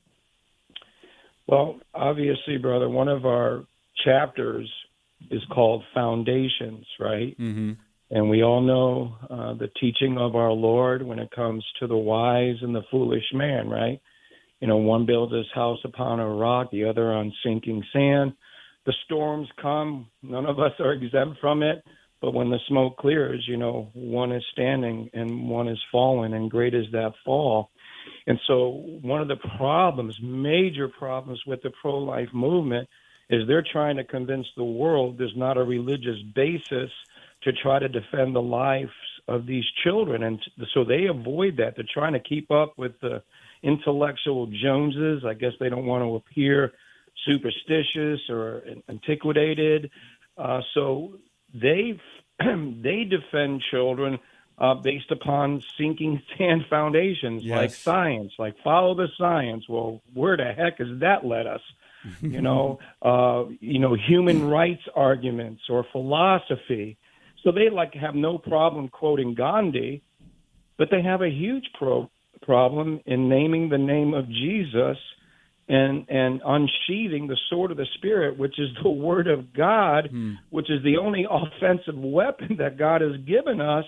Well, 1.46 1.80
obviously, 1.94 2.58
brother, 2.58 2.88
one 2.88 3.08
of 3.08 3.24
our 3.24 3.64
chapters 4.04 4.70
is 5.30 5.42
called 5.52 5.82
Foundations, 5.94 6.86
right? 7.00 7.36
Mm-hmm. 7.38 7.72
And 8.10 8.30
we 8.30 8.42
all 8.42 8.60
know 8.60 9.16
uh, 9.30 9.54
the 9.54 9.70
teaching 9.80 10.18
of 10.18 10.36
our 10.36 10.52
Lord 10.52 11.02
when 11.02 11.18
it 11.18 11.30
comes 11.30 11.64
to 11.80 11.86
the 11.86 11.96
wise 11.96 12.56
and 12.60 12.74
the 12.74 12.84
foolish 12.90 13.24
man, 13.32 13.68
right? 13.68 14.00
You 14.60 14.68
know, 14.68 14.76
one 14.76 15.06
builds 15.06 15.34
his 15.34 15.46
house 15.54 15.78
upon 15.84 16.20
a 16.20 16.28
rock, 16.28 16.70
the 16.70 16.84
other 16.84 17.12
on 17.12 17.32
sinking 17.44 17.82
sand. 17.92 18.34
The 18.86 18.92
storms 19.06 19.48
come, 19.60 20.08
none 20.22 20.46
of 20.46 20.58
us 20.58 20.72
are 20.78 20.92
exempt 20.92 21.40
from 21.40 21.62
it. 21.62 21.82
But 22.24 22.32
when 22.32 22.48
the 22.48 22.58
smoke 22.68 22.96
clears, 22.96 23.44
you 23.46 23.58
know, 23.58 23.90
one 23.92 24.32
is 24.32 24.42
standing 24.50 25.10
and 25.12 25.46
one 25.46 25.68
is 25.68 25.78
falling, 25.92 26.32
and 26.32 26.50
great 26.50 26.72
is 26.72 26.86
that 26.92 27.12
fall. 27.22 27.68
And 28.26 28.40
so, 28.46 28.82
one 29.02 29.20
of 29.20 29.28
the 29.28 29.36
problems, 29.58 30.16
major 30.22 30.88
problems 30.88 31.42
with 31.46 31.60
the 31.60 31.70
pro 31.82 31.98
life 31.98 32.30
movement, 32.32 32.88
is 33.28 33.46
they're 33.46 33.66
trying 33.70 33.96
to 33.98 34.04
convince 34.04 34.46
the 34.56 34.64
world 34.64 35.18
there's 35.18 35.36
not 35.36 35.58
a 35.58 35.64
religious 35.64 36.16
basis 36.34 36.90
to 37.42 37.52
try 37.52 37.78
to 37.78 37.90
defend 37.90 38.34
the 38.34 38.40
lives 38.40 38.88
of 39.28 39.44
these 39.44 39.66
children. 39.82 40.22
And 40.22 40.40
so 40.72 40.82
they 40.82 41.04
avoid 41.04 41.58
that. 41.58 41.76
They're 41.76 41.84
trying 41.92 42.14
to 42.14 42.20
keep 42.20 42.50
up 42.50 42.78
with 42.78 42.98
the 43.02 43.22
intellectual 43.62 44.46
Joneses. 44.46 45.24
I 45.26 45.34
guess 45.34 45.52
they 45.60 45.68
don't 45.68 45.84
want 45.84 46.02
to 46.04 46.16
appear 46.16 46.72
superstitious 47.26 48.20
or 48.30 48.62
antiquated. 48.88 49.90
Uh, 50.38 50.62
so 50.72 51.18
they 51.54 51.98
they 52.38 53.04
defend 53.04 53.62
children 53.70 54.18
uh, 54.58 54.74
based 54.74 55.10
upon 55.10 55.62
sinking 55.78 56.22
sand 56.38 56.64
foundations 56.68 57.44
yes. 57.44 57.56
like 57.56 57.70
science, 57.70 58.32
like 58.38 58.54
follow 58.62 58.94
the 58.94 59.08
science. 59.16 59.68
Well, 59.68 60.02
where 60.12 60.36
the 60.36 60.52
heck 60.52 60.78
has 60.78 60.98
that 61.00 61.24
led 61.24 61.46
us? 61.46 61.62
you 62.20 62.42
know, 62.42 62.80
uh, 63.00 63.44
you 63.60 63.78
know, 63.78 63.94
human 63.94 64.46
rights 64.46 64.82
arguments 64.94 65.62
or 65.70 65.86
philosophy. 65.90 66.98
So 67.42 67.50
they 67.50 67.70
like 67.70 67.94
have 67.94 68.14
no 68.14 68.36
problem 68.36 68.88
quoting 68.88 69.34
Gandhi, 69.34 70.02
but 70.76 70.88
they 70.90 71.00
have 71.00 71.22
a 71.22 71.30
huge 71.30 71.64
pro- 71.78 72.10
problem 72.42 73.00
in 73.06 73.28
naming 73.30 73.70
the 73.70 73.78
name 73.78 74.12
of 74.12 74.28
Jesus 74.28 74.98
and 75.68 76.06
and 76.08 76.40
unsheathing 76.44 77.26
the 77.26 77.38
sword 77.48 77.70
of 77.70 77.76
the 77.76 77.86
spirit 77.94 78.38
which 78.38 78.58
is 78.58 78.68
the 78.82 78.90
word 79.08 79.26
of 79.26 79.52
god 79.54 80.08
hmm. 80.10 80.32
which 80.50 80.70
is 80.70 80.82
the 80.82 80.96
only 80.98 81.26
offensive 81.30 81.96
weapon 81.96 82.56
that 82.58 82.78
god 82.78 83.00
has 83.00 83.16
given 83.26 83.60
us 83.60 83.84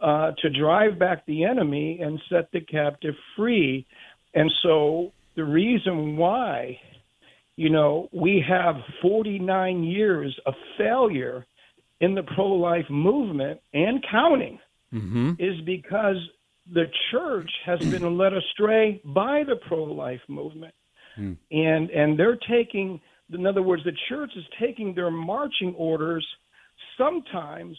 uh, 0.00 0.32
to 0.42 0.50
drive 0.50 0.98
back 0.98 1.24
the 1.26 1.44
enemy 1.44 2.00
and 2.02 2.20
set 2.28 2.50
the 2.52 2.60
captive 2.60 3.14
free 3.36 3.86
and 4.34 4.50
so 4.62 5.12
the 5.36 5.44
reason 5.44 6.16
why 6.16 6.78
you 7.56 7.70
know 7.70 8.08
we 8.12 8.44
have 8.46 8.76
49 9.00 9.84
years 9.84 10.36
of 10.44 10.54
failure 10.76 11.46
in 12.00 12.16
the 12.16 12.22
pro-life 12.24 12.90
movement 12.90 13.60
and 13.72 14.04
counting 14.10 14.58
mm-hmm. 14.92 15.32
is 15.38 15.60
because 15.64 16.16
the 16.70 16.86
church 17.10 17.50
has 17.64 17.80
been 17.80 18.18
led 18.18 18.32
astray 18.32 19.00
by 19.04 19.42
the 19.46 19.56
pro-life 19.56 20.20
movement, 20.28 20.74
Hmm. 21.16 21.32
and 21.50 21.90
and 21.90 22.18
they're 22.18 22.38
taking, 22.50 23.00
in 23.32 23.46
other 23.46 23.62
words, 23.62 23.84
the 23.84 23.96
church 24.08 24.30
is 24.36 24.44
taking 24.60 24.94
their 24.94 25.10
marching 25.10 25.74
orders 25.76 26.26
sometimes 26.96 27.76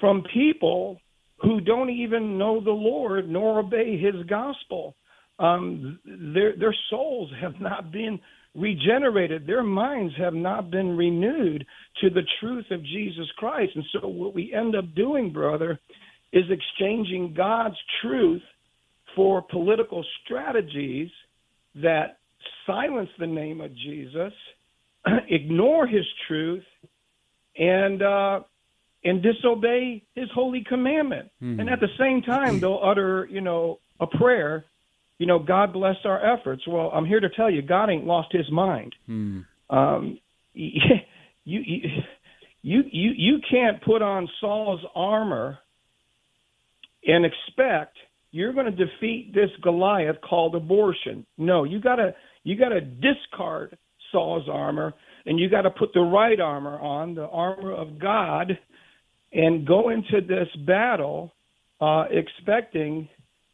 from 0.00 0.22
people 0.32 0.98
who 1.38 1.60
don't 1.60 1.90
even 1.90 2.38
know 2.38 2.62
the 2.62 2.70
Lord 2.70 3.28
nor 3.28 3.60
obey 3.60 3.98
His 3.98 4.26
gospel. 4.28 4.96
Um, 5.38 5.98
their 6.04 6.56
their 6.56 6.74
souls 6.90 7.30
have 7.40 7.60
not 7.60 7.90
been 7.90 8.20
regenerated. 8.54 9.46
Their 9.46 9.62
minds 9.62 10.14
have 10.18 10.34
not 10.34 10.70
been 10.70 10.96
renewed 10.96 11.66
to 12.00 12.10
the 12.10 12.22
truth 12.40 12.66
of 12.70 12.82
Jesus 12.84 13.26
Christ. 13.36 13.72
And 13.74 13.84
so, 13.92 14.06
what 14.06 14.34
we 14.34 14.52
end 14.54 14.76
up 14.76 14.94
doing, 14.94 15.32
brother, 15.32 15.78
is 16.32 16.44
exchanging 16.50 17.34
God's 17.36 17.76
truth 18.02 18.42
for 19.14 19.42
political 19.42 20.04
strategies 20.24 21.10
that 21.76 22.18
silence 22.66 23.10
the 23.18 23.26
name 23.26 23.60
of 23.60 23.74
Jesus, 23.74 24.32
ignore 25.28 25.86
his 25.86 26.04
truth, 26.26 26.64
and 27.56 28.02
uh, 28.02 28.40
and 29.04 29.22
disobey 29.22 30.02
his 30.14 30.28
holy 30.34 30.64
commandment. 30.66 31.30
Mm-hmm. 31.42 31.60
And 31.60 31.70
at 31.70 31.80
the 31.80 31.88
same 31.98 32.22
time, 32.22 32.60
they'll 32.60 32.80
utter, 32.82 33.28
you 33.30 33.40
know, 33.40 33.80
a 34.00 34.06
prayer, 34.06 34.64
you 35.18 35.26
know, 35.26 35.38
God 35.38 35.72
bless 35.72 35.96
our 36.04 36.34
efforts. 36.34 36.66
Well, 36.66 36.90
I'm 36.92 37.04
here 37.04 37.20
to 37.20 37.28
tell 37.28 37.50
you, 37.50 37.62
God 37.62 37.90
ain't 37.90 38.06
lost 38.06 38.32
his 38.32 38.50
mind. 38.50 38.94
Hmm. 39.06 39.40
Um, 39.70 40.18
you, 40.54 40.80
you 41.44 41.80
you 42.62 42.82
you 42.90 43.10
you 43.16 43.38
can't 43.50 43.82
put 43.82 44.02
on 44.02 44.28
Saul's 44.40 44.84
armor 44.94 45.58
and 47.06 47.24
expect 47.24 47.96
you're 48.30 48.52
going 48.52 48.66
to 48.66 48.72
defeat 48.72 49.32
this 49.32 49.50
Goliath 49.62 50.16
called 50.20 50.54
abortion. 50.56 51.24
No, 51.38 51.62
you 51.62 51.80
got 51.80 51.96
to 51.96 52.14
you 52.44 52.56
got 52.56 52.68
to 52.68 52.80
discard 52.80 53.76
Saul's 54.12 54.48
armor 54.48 54.94
and 55.26 55.40
you 55.40 55.48
got 55.48 55.62
to 55.62 55.70
put 55.70 55.92
the 55.94 56.00
right 56.00 56.38
armor 56.38 56.78
on, 56.78 57.14
the 57.14 57.26
armor 57.26 57.72
of 57.72 57.98
God, 57.98 58.58
and 59.32 59.66
go 59.66 59.88
into 59.88 60.20
this 60.20 60.48
battle 60.66 61.32
uh, 61.80 62.04
expecting 62.10 63.08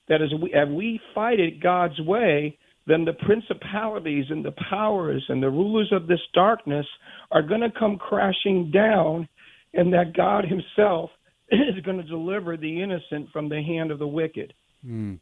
that 0.08 0.20
as 0.20 0.28
we 0.42 0.52
as 0.52 0.68
we 0.68 1.00
fight 1.14 1.40
it 1.40 1.62
God's 1.62 1.98
way, 2.00 2.58
then 2.86 3.04
the 3.04 3.12
principalities 3.12 4.26
and 4.28 4.44
the 4.44 4.54
powers 4.68 5.24
and 5.28 5.42
the 5.42 5.48
rulers 5.48 5.90
of 5.92 6.06
this 6.06 6.20
darkness 6.34 6.86
are 7.30 7.42
going 7.42 7.60
to 7.60 7.70
come 7.70 7.96
crashing 7.96 8.70
down, 8.72 9.28
and 9.72 9.92
that 9.92 10.14
God 10.14 10.44
Himself 10.44 11.10
is 11.50 11.82
going 11.84 11.98
to 11.98 12.02
deliver 12.02 12.56
the 12.56 12.82
innocent 12.82 13.30
from 13.32 13.48
the 13.48 13.62
hand 13.62 13.90
of 13.90 13.98
the 13.98 14.06
wicked. 14.06 14.52
Mm. 14.84 15.18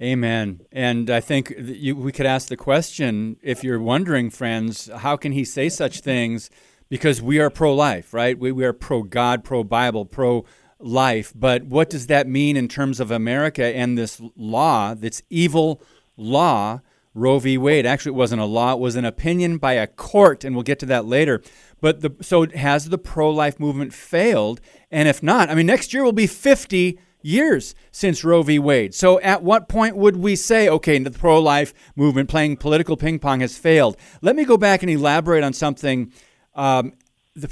Amen. 0.00 0.60
And 0.70 1.10
I 1.10 1.20
think 1.20 1.52
you, 1.58 1.96
we 1.96 2.12
could 2.12 2.26
ask 2.26 2.48
the 2.48 2.56
question 2.56 3.36
if 3.42 3.64
you're 3.64 3.80
wondering, 3.80 4.30
friends, 4.30 4.88
how 4.98 5.16
can 5.16 5.32
he 5.32 5.44
say 5.44 5.68
such 5.68 6.00
things? 6.00 6.50
Because 6.88 7.20
we 7.20 7.40
are 7.40 7.50
pro 7.50 7.74
life, 7.74 8.14
right? 8.14 8.38
We, 8.38 8.52
we 8.52 8.64
are 8.64 8.72
pro 8.72 9.02
God, 9.02 9.42
pro 9.42 9.64
Bible, 9.64 10.04
pro 10.04 10.44
life. 10.78 11.32
But 11.34 11.64
what 11.64 11.90
does 11.90 12.06
that 12.06 12.28
mean 12.28 12.56
in 12.56 12.68
terms 12.68 13.00
of 13.00 13.10
America 13.10 13.64
and 13.64 13.98
this 13.98 14.20
law, 14.36 14.94
this 14.94 15.22
evil 15.30 15.82
law, 16.16 16.80
Roe 17.12 17.40
v. 17.40 17.58
Wade? 17.58 17.84
Actually, 17.84 18.10
it 18.10 18.18
wasn't 18.20 18.40
a 18.40 18.44
law, 18.44 18.74
it 18.74 18.78
was 18.78 18.94
an 18.94 19.04
opinion 19.04 19.58
by 19.58 19.72
a 19.72 19.88
court, 19.88 20.44
and 20.44 20.54
we'll 20.54 20.62
get 20.62 20.78
to 20.78 20.86
that 20.86 21.06
later. 21.06 21.42
But 21.80 22.02
the, 22.02 22.14
so 22.20 22.46
has 22.50 22.88
the 22.88 22.98
pro 22.98 23.30
life 23.30 23.58
movement 23.58 23.92
failed? 23.92 24.60
And 24.92 25.08
if 25.08 25.24
not, 25.24 25.50
I 25.50 25.56
mean, 25.56 25.66
next 25.66 25.92
year 25.92 26.04
will 26.04 26.12
be 26.12 26.28
50 26.28 27.00
years 27.22 27.74
since 27.90 28.24
Roe 28.24 28.42
v. 28.42 28.58
Wade. 28.58 28.94
So 28.94 29.20
at 29.20 29.42
what 29.42 29.68
point 29.68 29.96
would 29.96 30.16
we 30.16 30.36
say, 30.36 30.68
okay, 30.68 30.98
the 30.98 31.10
pro 31.10 31.40
life 31.40 31.74
movement 31.96 32.28
playing 32.28 32.56
political 32.56 32.96
ping 32.96 33.18
pong 33.18 33.40
has 33.40 33.58
failed? 33.58 33.96
Let 34.22 34.36
me 34.36 34.44
go 34.44 34.56
back 34.56 34.82
and 34.82 34.90
elaborate 34.90 35.44
on 35.44 35.52
something 35.52 36.12
um, 36.54 36.92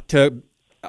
to 0.09 0.43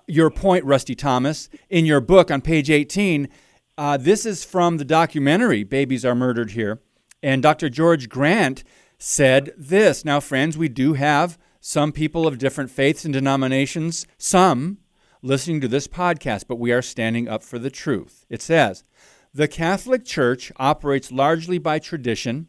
your 0.08 0.30
point, 0.30 0.66
Rusty 0.66 0.96
Thomas. 0.96 1.50
In 1.70 1.86
your 1.86 2.02
book 2.02 2.32
on 2.32 2.42
page 2.42 2.70
18, 2.70 3.30
uh, 3.78 3.98
this 3.98 4.26
is 4.26 4.44
from 4.44 4.78
the 4.78 4.86
documentary 4.86 5.64
Babies 5.64 6.06
Are 6.06 6.16
Murdered 6.16 6.52
Here. 6.52 6.82
And 7.22 7.42
Dr. 7.42 7.70
George 7.70 8.10
Grant 8.10 8.64
said 8.98 9.54
this. 9.58 10.06
Now, 10.06 10.20
friends, 10.20 10.58
we 10.58 10.70
do 10.70 10.94
have 10.94 11.38
some 11.60 11.92
people 11.92 12.26
of 12.26 12.38
different 12.38 12.72
faiths 12.72 13.06
and 13.06 13.14
denominations, 13.14 14.08
some 14.18 14.78
listening 15.22 15.62
to 15.62 15.68
this 15.68 15.88
podcast, 15.88 16.46
but 16.48 16.60
we 16.60 16.72
are 16.72 16.82
standing 16.82 17.28
up 17.28 17.44
for 17.44 17.60
the 17.60 17.70
truth. 17.70 18.26
It 18.30 18.42
says, 18.42 18.84
The 19.34 19.48
Catholic 19.48 20.06
Church 20.06 20.52
operates 20.58 21.12
largely 21.12 21.58
by 21.58 21.80
tradition 21.80 22.48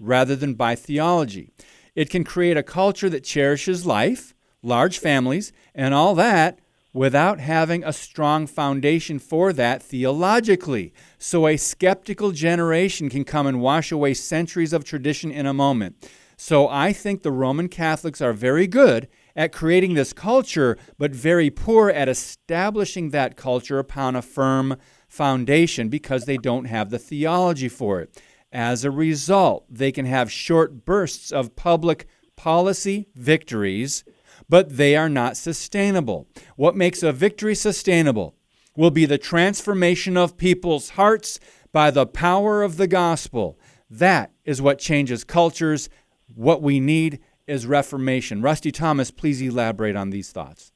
rather 0.00 0.36
than 0.36 0.54
by 0.54 0.74
theology. 0.74 1.50
It 1.94 2.10
can 2.10 2.24
create 2.24 2.56
a 2.56 2.62
culture 2.62 3.08
that 3.10 3.24
cherishes 3.24 3.86
life, 3.86 4.34
large 4.62 4.98
families, 4.98 5.52
and 5.74 5.94
all 5.94 6.14
that 6.14 6.60
without 6.92 7.38
having 7.38 7.84
a 7.84 7.92
strong 7.92 8.46
foundation 8.46 9.18
for 9.18 9.52
that 9.52 9.82
theologically. 9.82 10.92
So 11.18 11.46
a 11.46 11.56
skeptical 11.56 12.32
generation 12.32 13.10
can 13.10 13.24
come 13.24 13.46
and 13.46 13.60
wash 13.60 13.92
away 13.92 14.14
centuries 14.14 14.72
of 14.72 14.84
tradition 14.84 15.30
in 15.30 15.46
a 15.46 15.54
moment. 15.54 16.08
So 16.36 16.68
I 16.68 16.92
think 16.92 17.22
the 17.22 17.32
Roman 17.32 17.68
Catholics 17.68 18.20
are 18.20 18.32
very 18.32 18.66
good 18.66 19.08
at 19.38 19.52
creating 19.52 19.94
this 19.94 20.12
culture, 20.12 20.76
but 20.98 21.12
very 21.12 21.48
poor 21.48 21.90
at 21.90 22.08
establishing 22.08 23.10
that 23.10 23.36
culture 23.36 23.78
upon 23.78 24.16
a 24.16 24.20
firm 24.20 24.76
foundation 25.08 25.88
because 25.88 26.24
they 26.24 26.36
don't 26.36 26.64
have 26.64 26.90
the 26.90 26.98
theology 26.98 27.68
for 27.68 28.00
it. 28.00 28.20
As 28.52 28.84
a 28.84 28.90
result, 28.90 29.64
they 29.70 29.92
can 29.92 30.06
have 30.06 30.32
short 30.32 30.84
bursts 30.84 31.30
of 31.30 31.54
public 31.54 32.08
policy 32.34 33.06
victories, 33.14 34.02
but 34.48 34.76
they 34.76 34.96
are 34.96 35.08
not 35.08 35.36
sustainable. 35.36 36.26
What 36.56 36.74
makes 36.74 37.04
a 37.04 37.12
victory 37.12 37.54
sustainable 37.54 38.34
will 38.76 38.90
be 38.90 39.06
the 39.06 39.18
transformation 39.18 40.16
of 40.16 40.36
people's 40.36 40.90
hearts 40.90 41.38
by 41.70 41.92
the 41.92 42.06
power 42.06 42.64
of 42.64 42.76
the 42.76 42.88
gospel. 42.88 43.56
That 43.88 44.32
is 44.44 44.60
what 44.60 44.80
changes 44.80 45.22
cultures. 45.22 45.88
What 46.34 46.60
we 46.60 46.80
need 46.80 47.20
is 47.48 47.66
Reformation. 47.66 48.42
Rusty 48.42 48.70
Thomas, 48.70 49.10
please 49.10 49.40
elaborate 49.40 49.96
on 49.96 50.10
these 50.10 50.30
thoughts. 50.30 50.72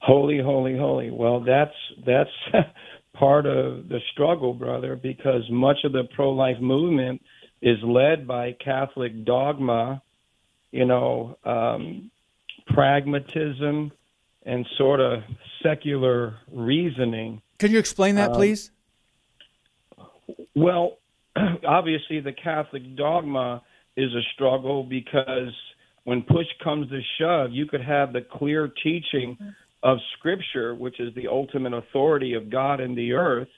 Holy, 0.00 0.40
holy, 0.40 0.76
holy. 0.76 1.10
Well, 1.10 1.40
that's 1.40 1.74
that's 2.04 2.30
part 3.14 3.46
of 3.46 3.88
the 3.88 4.00
struggle, 4.12 4.54
brother, 4.54 4.96
because 4.96 5.42
much 5.50 5.78
of 5.84 5.92
the 5.92 6.04
pro-life 6.14 6.60
movement 6.60 7.22
is 7.60 7.78
led 7.84 8.26
by 8.26 8.56
Catholic 8.64 9.24
dogma, 9.24 10.02
you 10.72 10.84
know, 10.84 11.38
um, 11.44 12.10
pragmatism, 12.74 13.92
and 14.44 14.66
sort 14.76 14.98
of 14.98 15.20
secular 15.62 16.34
reasoning. 16.50 17.40
Could 17.58 17.70
you 17.70 17.78
explain 17.78 18.16
that, 18.16 18.30
um, 18.30 18.36
please? 18.36 18.72
Well, 20.56 20.98
obviously, 21.66 22.20
the 22.20 22.32
Catholic 22.32 22.96
dogma 22.96 23.62
is 23.96 24.12
a 24.14 24.22
struggle 24.34 24.82
because 24.84 25.52
when 26.04 26.22
push 26.22 26.46
comes 26.62 26.88
to 26.90 27.00
shove, 27.18 27.50
you 27.52 27.66
could 27.66 27.82
have 27.82 28.12
the 28.12 28.22
clear 28.22 28.72
teaching 28.82 29.36
of 29.82 29.98
Scripture, 30.18 30.74
which 30.74 31.00
is 31.00 31.14
the 31.14 31.28
ultimate 31.28 31.74
authority 31.74 32.34
of 32.34 32.50
God 32.50 32.80
in 32.80 32.94
the 32.94 33.12
earth. 33.12 33.48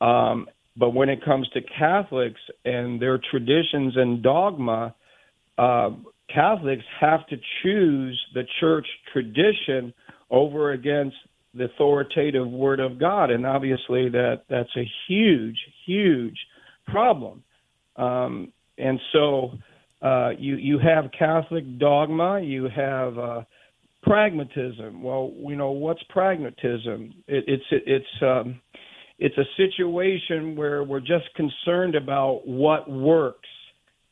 Um, 0.00 0.48
but 0.76 0.90
when 0.90 1.08
it 1.08 1.24
comes 1.24 1.48
to 1.50 1.60
Catholics 1.78 2.40
and 2.64 3.00
their 3.00 3.18
traditions 3.30 3.94
and 3.96 4.22
dogma, 4.22 4.94
uh, 5.58 5.90
Catholics 6.32 6.84
have 7.00 7.26
to 7.28 7.36
choose 7.62 8.20
the 8.34 8.42
church 8.60 8.86
tradition 9.12 9.94
over 10.30 10.72
against 10.72 11.16
the 11.54 11.64
authoritative 11.64 12.48
Word 12.48 12.80
of 12.80 12.98
God, 12.98 13.30
and 13.30 13.46
obviously 13.46 14.10
that 14.10 14.42
that's 14.50 14.76
a 14.76 14.90
huge, 15.08 15.56
huge 15.86 16.36
problem. 16.86 17.42
Um, 17.96 18.52
and 18.78 19.00
so 19.12 19.52
uh, 20.02 20.30
you 20.38 20.56
you 20.56 20.78
have 20.78 21.10
Catholic 21.18 21.78
dogma, 21.78 22.40
you 22.40 22.68
have 22.74 23.18
uh, 23.18 23.42
pragmatism. 24.02 25.02
Well, 25.02 25.32
you 25.38 25.56
know 25.56 25.70
what's 25.72 26.02
pragmatism? 26.10 27.14
It, 27.26 27.44
it's 27.46 27.64
it, 27.70 27.82
it's 27.86 28.22
um, 28.22 28.60
it's 29.18 29.36
a 29.38 29.44
situation 29.56 30.56
where 30.56 30.84
we're 30.84 31.00
just 31.00 31.24
concerned 31.34 31.94
about 31.94 32.46
what 32.46 32.90
works. 32.90 33.48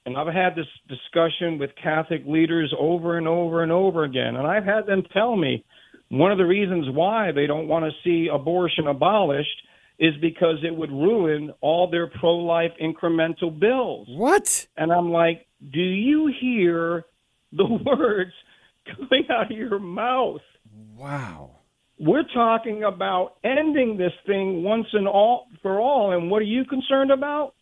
And 0.06 0.18
I've 0.18 0.32
had 0.34 0.54
this 0.54 0.66
discussion 0.88 1.58
with 1.58 1.70
Catholic 1.82 2.22
leaders 2.26 2.74
over 2.78 3.16
and 3.16 3.26
over 3.26 3.62
and 3.62 3.72
over 3.72 4.04
again, 4.04 4.36
and 4.36 4.46
I've 4.46 4.64
had 4.64 4.86
them 4.86 5.02
tell 5.12 5.36
me 5.36 5.64
one 6.10 6.30
of 6.30 6.38
the 6.38 6.44
reasons 6.44 6.86
why 6.94 7.32
they 7.32 7.46
don't 7.46 7.68
want 7.68 7.84
to 7.84 7.90
see 8.04 8.28
abortion 8.32 8.86
abolished 8.86 9.62
is 9.98 10.14
because 10.20 10.56
it 10.62 10.74
would 10.74 10.90
ruin 10.90 11.52
all 11.60 11.88
their 11.88 12.08
pro 12.08 12.36
life 12.36 12.72
incremental 12.82 13.58
bills. 13.58 14.08
What? 14.10 14.66
And 14.76 14.92
I'm 14.92 15.10
like, 15.10 15.46
do 15.72 15.80
you 15.80 16.32
hear 16.40 17.04
the 17.52 17.64
words 17.84 18.32
coming 18.96 19.26
out 19.30 19.50
of 19.50 19.56
your 19.56 19.78
mouth? 19.78 20.40
Wow. 20.96 21.58
We're 21.98 22.24
talking 22.34 22.82
about 22.82 23.36
ending 23.44 23.96
this 23.96 24.12
thing 24.26 24.64
once 24.64 24.86
and 24.92 25.06
all 25.06 25.46
for 25.62 25.78
all. 25.78 26.12
And 26.12 26.30
what 26.30 26.42
are 26.42 26.46
you 26.46 26.64
concerned 26.64 27.12
about? 27.12 27.54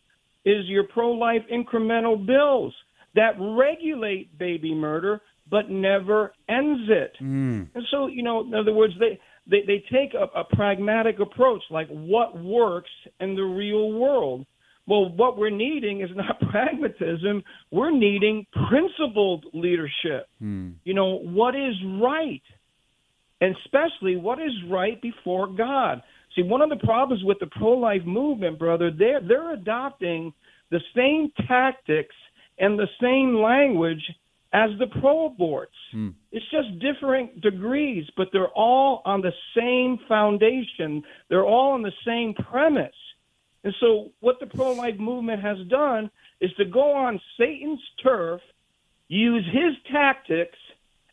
Is 0.43 0.65
your 0.65 0.85
pro 0.85 1.11
life 1.11 1.43
incremental 1.53 2.25
bills 2.25 2.73
that 3.15 3.33
regulate 3.39 4.37
baby 4.37 4.73
murder 4.73 5.21
but 5.49 5.69
never 5.69 6.33
ends 6.49 6.89
it. 6.89 7.13
Mm. 7.21 7.69
And 7.75 7.83
so, 7.91 8.07
you 8.07 8.23
know, 8.23 8.41
in 8.41 8.53
other 8.53 8.73
words, 8.73 8.93
they 8.99 9.19
they, 9.47 9.61
they 9.67 9.83
take 9.91 10.13
a, 10.13 10.39
a 10.39 10.43
pragmatic 10.55 11.19
approach, 11.19 11.61
like 11.69 11.87
what 11.89 12.41
works 12.41 12.89
in 13.19 13.35
the 13.35 13.43
real 13.43 13.91
world. 13.93 14.45
Well, 14.85 15.09
what 15.09 15.37
we're 15.37 15.49
needing 15.49 16.01
is 16.01 16.09
not 16.15 16.39
pragmatism. 16.51 17.43
We're 17.71 17.91
needing 17.91 18.45
principled 18.69 19.45
leadership. 19.53 20.27
Hmm. 20.39 20.71
You 20.83 20.93
know, 20.93 21.19
what 21.19 21.55
is 21.55 21.75
right? 22.01 22.41
And 23.41 23.55
especially 23.65 24.15
what 24.15 24.39
is 24.39 24.51
right 24.69 25.01
before 25.01 25.47
God. 25.47 26.01
See, 26.35 26.43
one 26.43 26.61
of 26.61 26.69
the 26.69 26.83
problems 26.83 27.23
with 27.23 27.37
the 27.39 27.47
pro 27.47 27.71
life 27.71 28.03
movement, 28.05 28.57
brother, 28.57 28.89
they're, 28.91 29.21
they're 29.21 29.53
adopting 29.53 30.33
the 30.71 30.79
same 30.95 31.31
tactics 31.47 32.15
and 32.57 32.79
the 32.79 32.87
same 33.01 33.35
language 33.35 34.01
as 34.53 34.69
the 34.77 34.87
pro 35.01 35.29
aborts. 35.29 35.65
Hmm. 35.91 36.09
It's 36.31 36.45
just 36.51 36.79
different 36.79 37.41
degrees, 37.41 38.05
but 38.15 38.27
they're 38.31 38.47
all 38.47 39.01
on 39.03 39.21
the 39.21 39.33
same 39.57 39.97
foundation. 40.07 41.03
They're 41.29 41.45
all 41.45 41.73
on 41.73 41.81
the 41.81 41.91
same 42.05 42.33
premise. 42.35 42.93
And 43.63 43.73
so, 43.79 44.11
what 44.19 44.39
the 44.39 44.45
pro 44.45 44.73
life 44.73 44.99
movement 44.99 45.41
has 45.41 45.57
done 45.69 46.11
is 46.41 46.51
to 46.57 46.65
go 46.65 46.93
on 46.93 47.19
Satan's 47.37 47.81
turf, 48.03 48.41
use 49.07 49.45
his 49.51 49.73
tactics, 49.91 50.57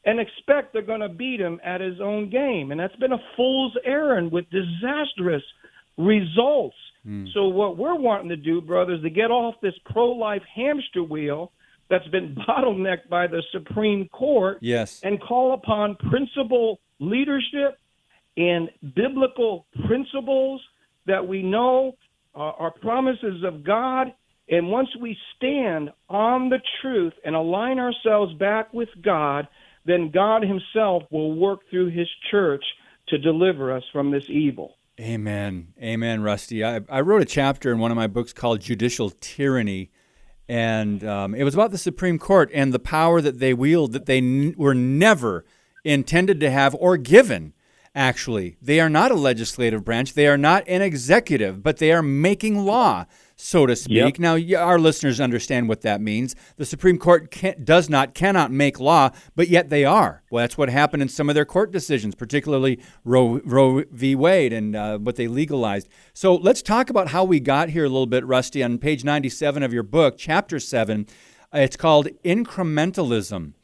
and 0.05 0.19
expect 0.19 0.73
they're 0.73 0.83
going 0.83 1.01
to 1.01 1.09
beat 1.09 1.41
him 1.41 1.61
at 1.65 1.81
his 1.81 2.01
own 2.01 2.29
game. 2.29 2.73
And 2.73 2.81
that's 2.81 2.97
been 2.97 3.13
a 3.13 3.23
fool's 3.37 3.77
errand 3.85 4.33
with 4.33 4.47
disastrous 4.51 5.43
results. 5.97 6.77
Mm. 7.07 7.33
So, 7.33 7.49
what 7.49 7.79
we're 7.79 7.99
wanting 7.99 8.31
to 8.31 8.37
do, 8.37 8.61
brothers, 8.61 8.99
is 8.99 9.05
to 9.05 9.11
get 9.11 9.31
off 9.31 9.55
this 9.63 9.75
pro 9.87 10.11
life 10.11 10.43
hamster 10.55 11.05
wheel 11.05 11.53
that's 11.91 12.07
been 12.09 12.35
bottlenecked 12.49 13.09
by 13.11 13.27
the 13.27 13.43
Supreme 13.53 14.09
Court 14.09 14.59
yes. 14.61 15.01
and 15.03 15.21
call 15.21 15.55
upon 15.55 15.97
principle 16.09 16.81
leadership 17.01 17.79
and 18.37 18.71
biblical 18.95 19.67
principles 19.87 20.63
that 21.07 21.27
we 21.27 21.43
know 21.43 21.97
are, 22.35 22.55
are 22.55 22.71
promises 22.71 23.43
of 23.45 23.65
God. 23.65 24.15
And 24.49 24.69
once 24.69 24.89
we 25.01 25.17
stand 25.37 25.91
on 26.09 26.49
the 26.49 26.61
truth 26.81 27.13
and 27.25 27.35
align 27.35 27.79
ourselves 27.79 28.35
back 28.35 28.73
with 28.73 28.89
God, 29.03 29.47
then 29.85 30.11
God 30.13 30.43
Himself 30.43 31.05
will 31.11 31.35
work 31.35 31.61
through 31.71 31.91
His 31.91 32.09
church 32.31 32.65
to 33.09 33.19
deliver 33.19 33.75
us 33.75 33.83
from 33.93 34.11
this 34.11 34.25
evil. 34.29 34.77
Amen. 35.01 35.69
Amen, 35.83 36.23
Rusty. 36.23 36.63
I, 36.63 36.81
I 36.89 37.01
wrote 37.01 37.23
a 37.23 37.27
chapter 37.27 37.73
in 37.73 37.79
one 37.79 37.91
of 37.91 37.97
my 37.97 38.07
books 38.07 38.33
called 38.33 38.61
Judicial 38.61 39.11
Tyranny, 39.11 39.91
and 40.51 41.05
um, 41.05 41.33
it 41.33 41.45
was 41.45 41.55
about 41.55 41.71
the 41.71 41.79
Supreme 41.79 42.19
Court 42.19 42.51
and 42.53 42.75
the 42.75 42.81
power 42.81 43.21
that 43.21 43.39
they 43.39 43.55
wield 43.55 43.93
that 43.93 44.07
they 44.07 44.19
n- 44.19 44.53
were 44.59 44.75
never 44.75 45.45
intended 45.85 46.41
to 46.41 46.51
have 46.51 46.75
or 46.75 46.97
given 46.97 47.53
actually. 47.95 48.57
They 48.61 48.81
are 48.81 48.89
not 48.89 49.13
a 49.13 49.15
legislative 49.15 49.85
branch, 49.85 50.15
they 50.15 50.27
are 50.27 50.37
not 50.37 50.65
an 50.67 50.83
executive, 50.83 51.63
but 51.63 51.77
they 51.77 51.93
are 51.93 52.03
making 52.03 52.65
law 52.65 53.07
so 53.41 53.67
to 53.67 53.75
speak. 53.75 54.19
Yep. 54.19 54.19
Now, 54.19 54.63
our 54.63 54.79
listeners 54.79 55.21
understand 55.21 55.69
what 55.69 55.81
that 55.81 56.01
means. 56.01 56.37
The 56.57 56.65
Supreme 56.65 56.99
Court 56.99 57.35
does 57.65 57.89
not, 57.89 58.15
cannot 58.15 58.53
make 58.53 58.79
law, 58.79 59.11
but 59.35 59.49
yet 59.49 59.71
they 59.71 59.85
are. 59.85 60.23
Well, 60.31 60.43
that's 60.43 60.59
what 60.59 60.69
happened 60.69 61.03
in 61.03 61.09
some 61.09 61.29
of 61.29 61.35
their 61.35 61.45
court 61.45 61.73
decisions, 61.73 62.15
particularly 62.15 62.81
Roe, 63.05 63.41
Roe 63.45 63.85
v. 63.91 64.15
Wade 64.15 64.53
and 64.53 64.77
uh, 64.77 64.99
what 64.99 65.17
they 65.17 65.27
legalized. 65.27 65.89
So 66.13 66.35
let's 66.35 66.63
talk 66.63 66.91
about 66.91 67.09
how 67.09 67.25
we 67.25 67.41
got 67.41 67.71
here 67.71 67.85
a 67.85 67.89
little 67.89 68.07
bit, 68.07 68.25
Rusty. 68.27 68.63
On 68.63 68.79
page 68.79 69.05
97 69.05 69.63
of 69.63 69.73
your 69.73 69.83
book, 69.83 70.17
chapter 70.19 70.61
7, 70.61 71.07
uh, 71.53 71.59
it's 71.59 71.77
called 71.77 72.09
Incrementalism. 72.25 73.55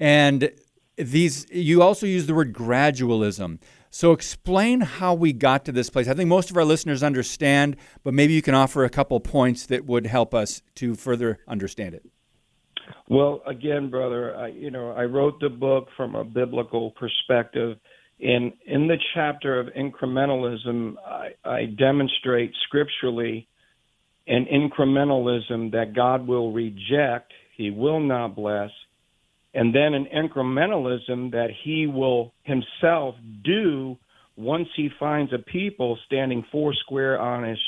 And 0.00 0.52
these, 0.96 1.46
you 1.50 1.82
also 1.82 2.06
use 2.06 2.26
the 2.26 2.34
word 2.34 2.52
gradualism. 2.52 3.60
So, 3.90 4.12
explain 4.12 4.80
how 4.80 5.14
we 5.14 5.32
got 5.32 5.64
to 5.64 5.72
this 5.72 5.90
place. 5.90 6.08
I 6.08 6.14
think 6.14 6.28
most 6.28 6.50
of 6.50 6.56
our 6.56 6.64
listeners 6.64 7.02
understand, 7.02 7.76
but 8.04 8.14
maybe 8.14 8.34
you 8.34 8.42
can 8.42 8.54
offer 8.54 8.84
a 8.84 8.90
couple 8.90 9.18
points 9.20 9.66
that 9.66 9.86
would 9.86 10.06
help 10.06 10.34
us 10.34 10.62
to 10.76 10.94
further 10.94 11.38
understand 11.48 11.94
it. 11.94 12.04
Well, 13.08 13.42
again, 13.46 13.90
brother, 13.90 14.36
I, 14.36 14.48
you 14.48 14.70
know, 14.70 14.90
I 14.92 15.04
wrote 15.04 15.40
the 15.40 15.48
book 15.48 15.88
from 15.96 16.14
a 16.14 16.24
biblical 16.24 16.90
perspective. 16.92 17.78
In 18.20 18.52
in 18.66 18.88
the 18.88 18.96
chapter 19.14 19.58
of 19.60 19.68
incrementalism, 19.68 20.96
I, 21.06 21.30
I 21.44 21.64
demonstrate 21.66 22.52
scripturally 22.64 23.48
an 24.26 24.46
incrementalism 24.52 25.72
that 25.72 25.94
God 25.94 26.26
will 26.26 26.52
reject, 26.52 27.32
He 27.56 27.70
will 27.70 28.00
not 28.00 28.34
bless, 28.34 28.70
and 29.54 29.74
then 29.74 29.94
an 29.94 30.06
incrementalism 30.14 31.32
that 31.32 31.48
he 31.64 31.86
will 31.86 32.32
himself 32.42 33.14
do 33.44 33.96
once 34.36 34.68
he 34.76 34.88
finds 35.00 35.32
a 35.32 35.38
people 35.38 35.98
standing 36.06 36.44
four 36.52 36.72
square 36.74 37.20
on 37.20 37.42
his 37.42 37.58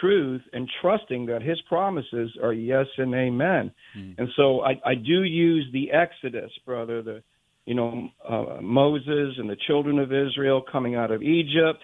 truth 0.00 0.40
and 0.52 0.68
trusting 0.80 1.26
that 1.26 1.42
his 1.42 1.60
promises 1.68 2.30
are 2.42 2.52
yes 2.52 2.86
and 2.96 3.14
amen. 3.14 3.70
Mm. 3.96 4.14
And 4.18 4.28
so 4.36 4.60
I, 4.62 4.80
I 4.84 4.94
do 4.94 5.22
use 5.22 5.68
the 5.72 5.90
Exodus, 5.90 6.50
brother, 6.64 7.02
the 7.02 7.22
you 7.66 7.74
know 7.74 8.08
uh, 8.28 8.60
Moses 8.62 9.34
and 9.38 9.48
the 9.48 9.56
children 9.66 9.98
of 9.98 10.12
Israel 10.12 10.62
coming 10.70 10.94
out 10.94 11.10
of 11.10 11.22
Egypt 11.22 11.82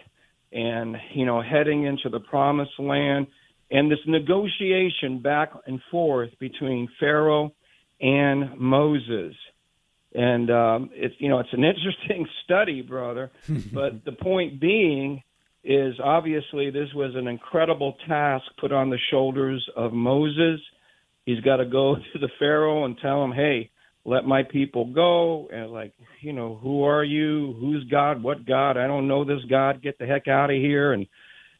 and 0.52 0.96
you 1.14 1.26
know 1.26 1.42
heading 1.42 1.84
into 1.84 2.08
the 2.08 2.20
promised 2.20 2.78
land 2.78 3.26
and 3.70 3.90
this 3.90 3.98
negotiation 4.06 5.20
back 5.22 5.52
and 5.66 5.80
forth 5.90 6.30
between 6.38 6.88
Pharaoh 6.98 7.52
and 8.00 8.58
Moses. 8.58 9.34
And 10.14 10.50
um, 10.50 10.90
it's 10.92 11.14
you 11.18 11.28
know 11.28 11.38
it's 11.38 11.52
an 11.52 11.64
interesting 11.64 12.26
study, 12.44 12.82
brother. 12.82 13.30
but 13.72 14.04
the 14.04 14.12
point 14.12 14.60
being 14.60 15.22
is 15.62 15.94
obviously 16.02 16.70
this 16.70 16.88
was 16.94 17.14
an 17.14 17.28
incredible 17.28 17.96
task 18.08 18.44
put 18.58 18.72
on 18.72 18.90
the 18.90 18.98
shoulders 19.10 19.64
of 19.76 19.92
Moses. 19.92 20.60
He's 21.26 21.40
got 21.40 21.56
to 21.56 21.66
go 21.66 21.96
to 22.12 22.18
the 22.18 22.30
Pharaoh 22.38 22.84
and 22.84 22.96
tell 22.98 23.22
him, 23.22 23.32
"Hey, 23.32 23.70
let 24.04 24.24
my 24.24 24.42
people 24.42 24.92
go." 24.92 25.48
And 25.52 25.70
like, 25.70 25.92
you 26.22 26.32
know, 26.32 26.58
who 26.60 26.84
are 26.84 27.04
you? 27.04 27.54
Who's 27.60 27.84
God? 27.90 28.22
What 28.22 28.46
God? 28.46 28.76
I 28.76 28.86
don't 28.86 29.06
know 29.06 29.24
this 29.24 29.44
God. 29.48 29.82
Get 29.82 29.98
the 29.98 30.06
heck 30.06 30.26
out 30.26 30.50
of 30.50 30.56
here. 30.56 30.92
And 30.92 31.06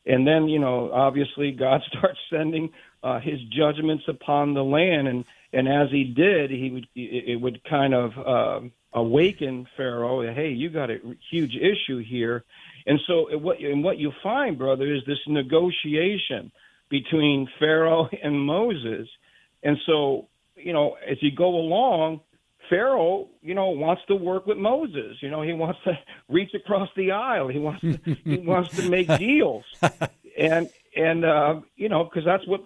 and 0.07 0.27
then 0.27 0.49
you 0.49 0.59
know, 0.59 0.91
obviously, 0.93 1.53
God 1.53 1.83
starts 1.97 2.19
sending 2.33 2.71
uh, 3.05 3.21
His 3.21 3.39
judgments 3.57 4.05
upon 4.09 4.55
the 4.55 4.65
land 4.65 5.07
and 5.07 5.25
and 5.53 5.69
as 5.69 5.91
he 5.91 6.05
did, 6.05 6.51
he 6.51 6.71
would 6.71 6.87
it 6.95 7.41
would 7.41 7.63
kind 7.65 7.95
of 7.95 8.13
uh, 8.19 8.61
awaken 8.93 9.67
Pharaoh. 9.77 10.23
Hey, 10.33 10.51
you 10.51 10.71
got 10.71 10.91
a 10.91 10.99
huge 11.31 11.57
issue 11.57 11.99
here, 11.99 12.45
and 12.87 13.01
so 13.07 13.37
what 13.39 13.59
and 13.59 13.83
what 13.83 13.99
you 13.99 14.13
find, 14.23 14.57
brother, 14.57 14.93
is 14.93 15.03
this 15.07 15.19
negotiation 15.27 16.53
between 16.89 17.49
Pharaoh 17.59 18.09
and 18.23 18.41
Moses, 18.41 19.09
and 19.63 19.77
so 19.87 20.29
you 20.57 20.73
know 20.73 20.97
as 21.09 21.19
you 21.23 21.35
go 21.35 21.49
along. 21.49 22.21
Pharaoh, 22.69 23.27
you 23.43 23.53
know, 23.53 23.71
wants 23.71 24.01
to 24.07 24.15
work 24.15 24.47
with 24.47 24.57
Moses. 24.57 25.17
You 25.21 25.29
know, 25.29 25.43
he 25.43 25.53
wants 25.53 25.81
to 25.83 25.99
reach 26.29 26.55
across 26.55 26.89
the 26.95 27.11
aisle. 27.11 27.49
He 27.49 27.59
wants 27.59 27.81
to, 27.81 27.99
he 28.23 28.37
wants 28.47 28.77
to 28.77 28.89
make 28.89 29.09
deals, 29.19 29.65
and 30.39 30.71
and 30.97 31.25
uh, 31.25 31.63
you 31.75 31.89
know, 31.89 32.05
because 32.05 32.25
that's 32.25 32.47
what 32.47 32.63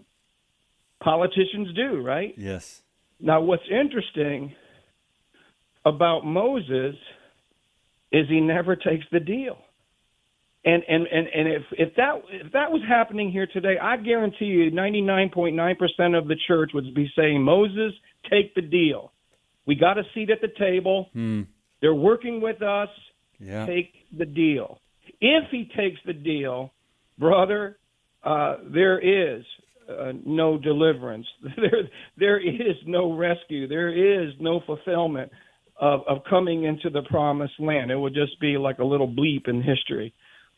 politicians 1.04 1.68
do, 1.76 2.00
right? 2.00 2.34
Yes. 2.36 2.82
Now, 3.20 3.42
what's 3.42 3.62
interesting 3.70 4.54
about 5.84 6.24
Moses 6.24 6.96
is 8.10 8.26
he 8.28 8.40
never 8.40 8.74
takes 8.74 9.04
the 9.12 9.20
deal. 9.20 9.58
And 10.64 10.82
and 10.88 11.06
and, 11.06 11.26
and 11.28 11.48
if, 11.48 11.62
if 11.72 11.94
that 11.96 12.22
if 12.30 12.52
that 12.52 12.72
was 12.72 12.80
happening 12.88 13.30
here 13.30 13.46
today, 13.46 13.76
I 13.80 13.98
guarantee 13.98 14.46
you 14.46 14.70
99.9% 14.70 16.18
of 16.18 16.26
the 16.26 16.36
church 16.48 16.70
would 16.72 16.94
be 16.94 17.10
saying, 17.14 17.42
"Moses, 17.42 17.92
take 18.30 18.54
the 18.54 18.62
deal. 18.62 19.12
We 19.66 19.74
got 19.74 19.98
a 19.98 20.04
seat 20.14 20.30
at 20.30 20.40
the 20.40 20.48
table. 20.58 21.10
Hmm. 21.12 21.42
They're 21.82 21.94
working 21.94 22.40
with 22.40 22.62
us. 22.62 22.88
Yeah. 23.38 23.66
Take 23.66 23.92
the 24.16 24.24
deal." 24.24 24.78
If 25.20 25.50
he 25.50 25.70
takes 25.76 26.00
the 26.06 26.14
deal, 26.14 26.72
brother, 27.18 27.76
uh, 28.22 28.56
there 28.64 28.98
is 28.98 29.44
uh, 29.88 30.12
no 30.24 30.58
deliverance. 30.58 31.26
There, 31.56 31.88
there 32.18 32.40
is 32.40 32.76
no 32.86 33.12
rescue. 33.12 33.68
There 33.68 34.26
is 34.26 34.34
no 34.40 34.60
fulfillment 34.66 35.30
of, 35.80 36.00
of 36.08 36.18
coming 36.28 36.64
into 36.64 36.90
the 36.90 37.02
promised 37.02 37.58
land. 37.58 37.90
It 37.90 37.96
would 37.96 38.14
just 38.14 38.40
be 38.40 38.56
like 38.56 38.78
a 38.78 38.84
little 38.84 39.08
bleep 39.08 39.48
in 39.48 39.62
history. 39.62 40.14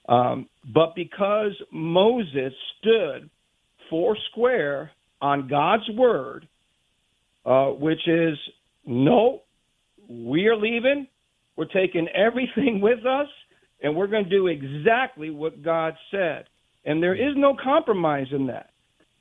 Um, 0.09 0.49
but 0.73 0.95
because 0.95 1.53
Moses 1.73 2.53
stood 2.79 3.29
four 3.91 4.17
square 4.31 4.91
on 5.21 5.49
God's 5.49 5.89
word, 5.95 6.47
uh, 7.45 7.67
which 7.69 8.07
is 8.07 8.37
no, 8.85 9.43
we 10.09 10.47
are 10.47 10.57
leaving. 10.57 11.07
We're 11.57 11.67
taking 11.67 12.09
everything 12.09 12.81
with 12.81 13.05
us, 13.07 13.29
and 13.83 13.97
we're 13.97 14.07
going 14.07 14.25
to 14.25 14.31
do 14.31 14.47
exactly 14.47 15.31
what 15.31 15.63
God 15.63 15.95
said. 16.11 16.45
And 16.85 17.03
there 17.03 17.15
is 17.15 17.35
no 17.37 17.57
compromise 17.61 18.29
in 18.31 18.47
that. 18.47 18.71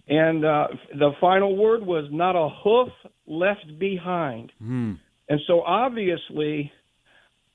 And 0.07 0.45
uh, 0.45 0.67
the 0.93 1.11
final 1.19 1.55
word 1.55 1.85
was 1.85 2.05
not 2.11 2.35
a 2.35 2.49
hoof 2.63 2.89
left 3.25 3.79
behind. 3.79 4.51
Mm. 4.61 4.99
And 5.29 5.39
so 5.47 5.61
obviously, 5.61 6.71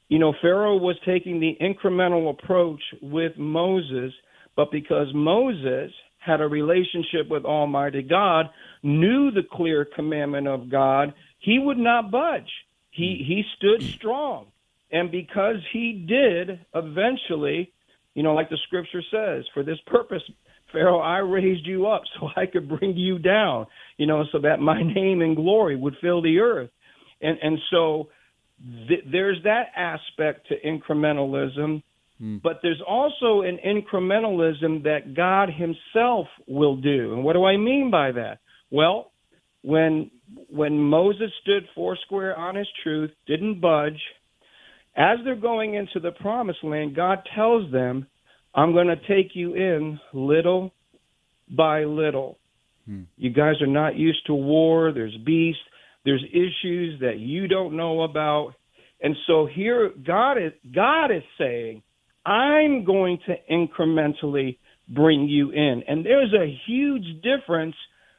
you 0.09 0.19
know, 0.19 0.35
Pharaoh 0.43 0.77
was 0.77 0.97
taking 1.07 1.39
the 1.39 1.57
incremental 1.61 2.31
approach 2.31 2.83
with 3.01 3.39
Moses, 3.39 4.13
but 4.57 4.73
because 4.73 5.07
Moses 5.15 5.93
had 6.19 6.41
a 6.41 6.49
relationship 6.49 7.29
with 7.31 7.45
Almighty 7.45 8.03
God, 8.03 8.47
knew 8.83 9.31
the 9.31 9.43
clear 9.51 9.85
commandment 9.85 10.49
of 10.49 10.69
God, 10.71 11.15
he 11.39 11.59
would 11.59 11.79
not 11.79 12.11
budge. 12.11 12.51
He 12.91 13.25
he 13.27 13.45
stood 13.57 13.83
strong. 13.83 14.47
And 14.93 15.11
because 15.11 15.57
he 15.73 16.05
did 16.07 16.59
eventually, 16.75 17.73
you 18.15 18.25
know, 18.25 18.35
like 18.35 18.51
the 18.51 18.59
scripture 18.67 19.03
says, 19.11 19.45
for 19.55 19.63
this 19.63 19.79
purpose 19.87 20.23
Pharaoh, 20.73 21.01
I 21.01 21.19
raised 21.19 21.67
you 21.67 21.87
up 21.87 22.03
so 22.19 22.29
I 22.37 22.47
could 22.47 22.69
bring 22.69 22.97
you 22.97 23.19
down, 23.19 23.67
you 23.97 24.07
know, 24.07 24.25
so 24.33 24.39
that 24.41 24.61
my 24.61 24.83
name 24.95 25.21
and 25.21 25.37
glory 25.37 25.77
would 25.77 25.97
fill 26.01 26.23
the 26.23 26.39
earth. 26.39 26.71
And 27.21 27.39
and 27.43 27.59
so 27.71 28.09
th- 28.89 29.05
there's 29.11 29.39
that 29.45 29.69
aspect 29.77 30.49
to 30.49 30.55
incrementalism, 30.67 31.83
mm. 32.21 32.43
but 32.43 32.61
there's 32.63 32.83
also 32.87 33.43
an 33.43 33.59
incrementalism 33.65 34.85
that 34.85 35.15
God 35.15 35.51
himself 35.51 36.27
will 36.47 36.77
do. 36.77 37.13
And 37.13 37.25
what 37.25 37.35
do 37.35 37.45
I 37.45 37.57
mean 37.57 37.91
by 37.91 38.13
that? 38.13 38.39
Well, 38.71 39.13
when 39.63 40.11
when 40.49 40.79
Moses 40.79 41.31
stood 41.43 41.64
foursquare 41.75 42.37
on 42.37 42.55
his 42.55 42.68
truth, 42.83 43.11
didn't 43.27 43.61
budge, 43.61 44.01
as 44.97 45.18
they're 45.25 45.37
going 45.37 45.75
into 45.75 46.01
the 46.01 46.12
promised 46.12 46.64
land, 46.64 46.97
God 46.97 47.18
tells 47.35 47.71
them 47.73 48.07
I'm 48.55 48.72
going 48.72 48.88
to 48.88 48.96
take 48.96 49.32
you 49.34 49.55
in 49.55 50.01
little 50.12 50.72
by 51.57 51.84
little. 51.84 52.38
Hmm. 52.86 53.03
You 53.16 53.30
guys 53.30 53.61
are 53.61 53.66
not 53.66 53.96
used 53.96 54.26
to 54.26 54.34
war. 54.34 54.92
There's 54.92 55.16
beasts. 55.24 55.62
There's 56.05 56.24
issues 56.30 57.01
that 57.01 57.18
you 57.18 57.46
don't 57.46 57.76
know 57.76 58.03
about. 58.03 58.55
And 59.03 59.16
so 59.26 59.46
here 59.46 59.90
God 60.07 60.32
is 60.34 60.53
God 60.74 61.07
is 61.11 61.22
saying, 61.38 61.82
I'm 62.24 62.84
going 62.84 63.18
to 63.26 63.34
incrementally 63.51 64.59
bring 64.88 65.28
you 65.28 65.51
in. 65.51 65.82
And 65.86 66.05
there's 66.05 66.34
a 66.34 66.59
huge 66.66 67.22
difference 67.22 67.74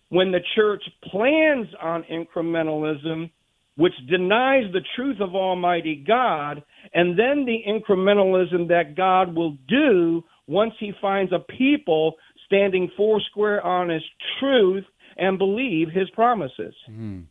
when 0.09 0.31
the 0.31 0.39
church 0.55 0.83
plans 1.09 1.67
on 1.81 2.03
incrementalism, 2.11 3.31
which 3.75 3.93
denies 4.09 4.65
the 4.73 4.81
truth 4.95 5.17
of 5.19 5.35
Almighty 5.35 6.03
God, 6.05 6.63
and 6.93 7.17
then 7.17 7.45
the 7.45 7.61
incrementalism 7.67 8.67
that 8.67 8.95
God 8.95 9.35
will 9.35 9.57
do 9.67 10.23
once 10.47 10.73
he 10.79 10.91
finds 11.01 11.31
a 11.31 11.39
people 11.39 12.15
standing 12.45 12.91
foursquare 12.97 13.65
on 13.65 13.89
his 13.89 14.03
truth 14.39 14.83
and 15.17 15.37
believe 15.37 15.89
his 15.89 16.09
promises. 16.11 16.73
Mm. 16.89 17.25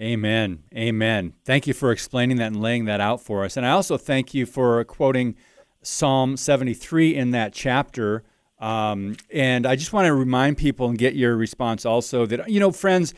Amen. 0.00 0.64
Amen. 0.74 1.34
Thank 1.44 1.66
you 1.66 1.74
for 1.74 1.92
explaining 1.92 2.38
that 2.38 2.46
and 2.46 2.62
laying 2.62 2.86
that 2.86 3.00
out 3.00 3.20
for 3.20 3.44
us. 3.44 3.56
And 3.56 3.66
I 3.66 3.70
also 3.70 3.98
thank 3.98 4.32
you 4.32 4.46
for 4.46 4.82
quoting 4.84 5.36
Psalm 5.82 6.36
73 6.36 7.14
in 7.14 7.32
that 7.32 7.52
chapter. 7.52 8.24
Um, 8.58 9.16
and 9.30 9.66
I 9.66 9.76
just 9.76 9.92
want 9.92 10.06
to 10.06 10.14
remind 10.14 10.56
people 10.56 10.88
and 10.88 10.96
get 10.96 11.14
your 11.14 11.36
response 11.36 11.84
also 11.84 12.24
that, 12.26 12.48
you 12.48 12.58
know, 12.58 12.72
friends, 12.72 13.12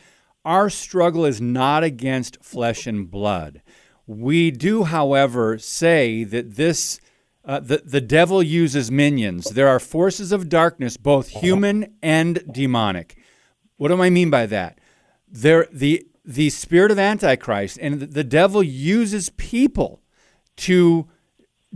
our 0.45 0.69
struggle 0.69 1.25
is 1.25 1.41
not 1.41 1.83
against 1.83 2.43
flesh 2.43 2.87
and 2.87 3.09
blood. 3.09 3.61
We 4.07 4.51
do, 4.51 4.83
however, 4.83 5.57
say 5.57 6.23
that 6.23 6.55
this. 6.55 6.99
Uh, 7.47 7.59
the, 7.59 7.83
the 7.85 8.01
devil 8.01 8.41
uses 8.41 8.89
minions. 8.89 9.51
There 9.51 9.67
are 9.67 9.79
forces 9.79 10.31
of 10.31 10.49
darkness, 10.49 10.97
both 10.97 11.27
human 11.27 11.93
and 12.01 12.43
demonic. 12.51 13.19
What 13.77 13.89
do 13.89 14.01
I 14.01 14.09
mean 14.09 14.31
by 14.31 14.47
that? 14.47 14.79
There, 15.27 15.67
the 15.71 16.07
the 16.25 16.49
spirit 16.49 16.91
of 16.91 16.97
Antichrist 16.97 17.77
and 17.79 18.01
the 18.01 18.23
devil 18.23 18.63
uses 18.63 19.29
people 19.29 20.01
to 20.57 21.07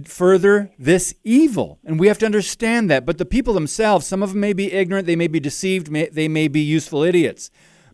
further 0.05 0.71
this 0.79 1.13
evil. 1.23 1.79
And 1.85 1.99
we 1.99 2.07
have 2.07 2.17
to 2.19 2.25
understand 2.25 2.89
that. 2.89 3.05
But 3.05 3.17
the 3.17 3.25
people 3.25 3.53
themselves, 3.53 4.07
some 4.07 4.23
of 4.23 4.29
them 4.29 4.39
may 4.39 4.53
be 4.53 4.71
ignorant, 4.73 5.05
they 5.05 5.15
may 5.15 5.27
be 5.27 5.39
deceived, 5.39 5.91
may, 5.91 6.07
they 6.09 6.27
may 6.27 6.47
be 6.47 6.61
useful 6.61 7.03
idiots. 7.03 7.51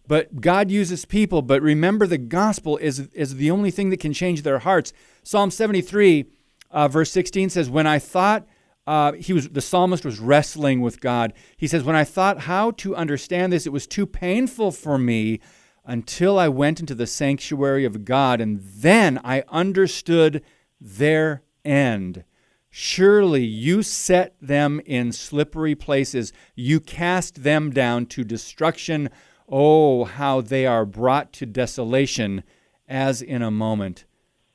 But 0.07 0.41
God 0.41 0.69
uses 0.69 1.05
people. 1.05 1.41
But 1.41 1.61
remember, 1.61 2.07
the 2.07 2.17
gospel 2.17 2.77
is, 2.77 2.99
is 3.13 3.35
the 3.35 3.51
only 3.51 3.71
thing 3.71 3.89
that 3.89 3.99
can 3.99 4.13
change 4.13 4.43
their 4.43 4.59
hearts. 4.59 4.93
Psalm 5.23 5.51
73, 5.51 6.25
uh, 6.71 6.87
verse 6.87 7.11
16 7.11 7.49
says, 7.49 7.69
When 7.69 7.87
I 7.87 7.99
thought, 7.99 8.47
uh, 8.87 9.13
he 9.13 9.33
was 9.33 9.49
the 9.49 9.61
psalmist 9.61 10.05
was 10.05 10.19
wrestling 10.19 10.81
with 10.81 11.01
God. 11.01 11.33
He 11.57 11.67
says, 11.67 11.83
When 11.83 11.95
I 11.95 12.03
thought 12.03 12.41
how 12.41 12.71
to 12.71 12.95
understand 12.95 13.51
this, 13.51 13.65
it 13.65 13.73
was 13.73 13.87
too 13.87 14.05
painful 14.05 14.71
for 14.71 14.97
me 14.97 15.39
until 15.85 16.37
I 16.37 16.47
went 16.49 16.79
into 16.79 16.95
the 16.95 17.07
sanctuary 17.07 17.85
of 17.85 18.05
God, 18.05 18.41
and 18.41 18.59
then 18.61 19.19
I 19.23 19.43
understood 19.49 20.43
their 20.79 21.43
end. 21.63 22.23
Surely 22.69 23.43
you 23.43 23.83
set 23.83 24.35
them 24.41 24.81
in 24.85 25.11
slippery 25.11 25.75
places, 25.75 26.33
you 26.55 26.79
cast 26.79 27.43
them 27.43 27.71
down 27.71 28.05
to 28.07 28.23
destruction. 28.23 29.09
Oh, 29.47 30.05
how 30.05 30.41
they 30.41 30.65
are 30.65 30.85
brought 30.85 31.31
to 31.33 31.45
desolation 31.45 32.43
as 32.87 33.21
in 33.21 33.41
a 33.41 33.51
moment. 33.51 34.05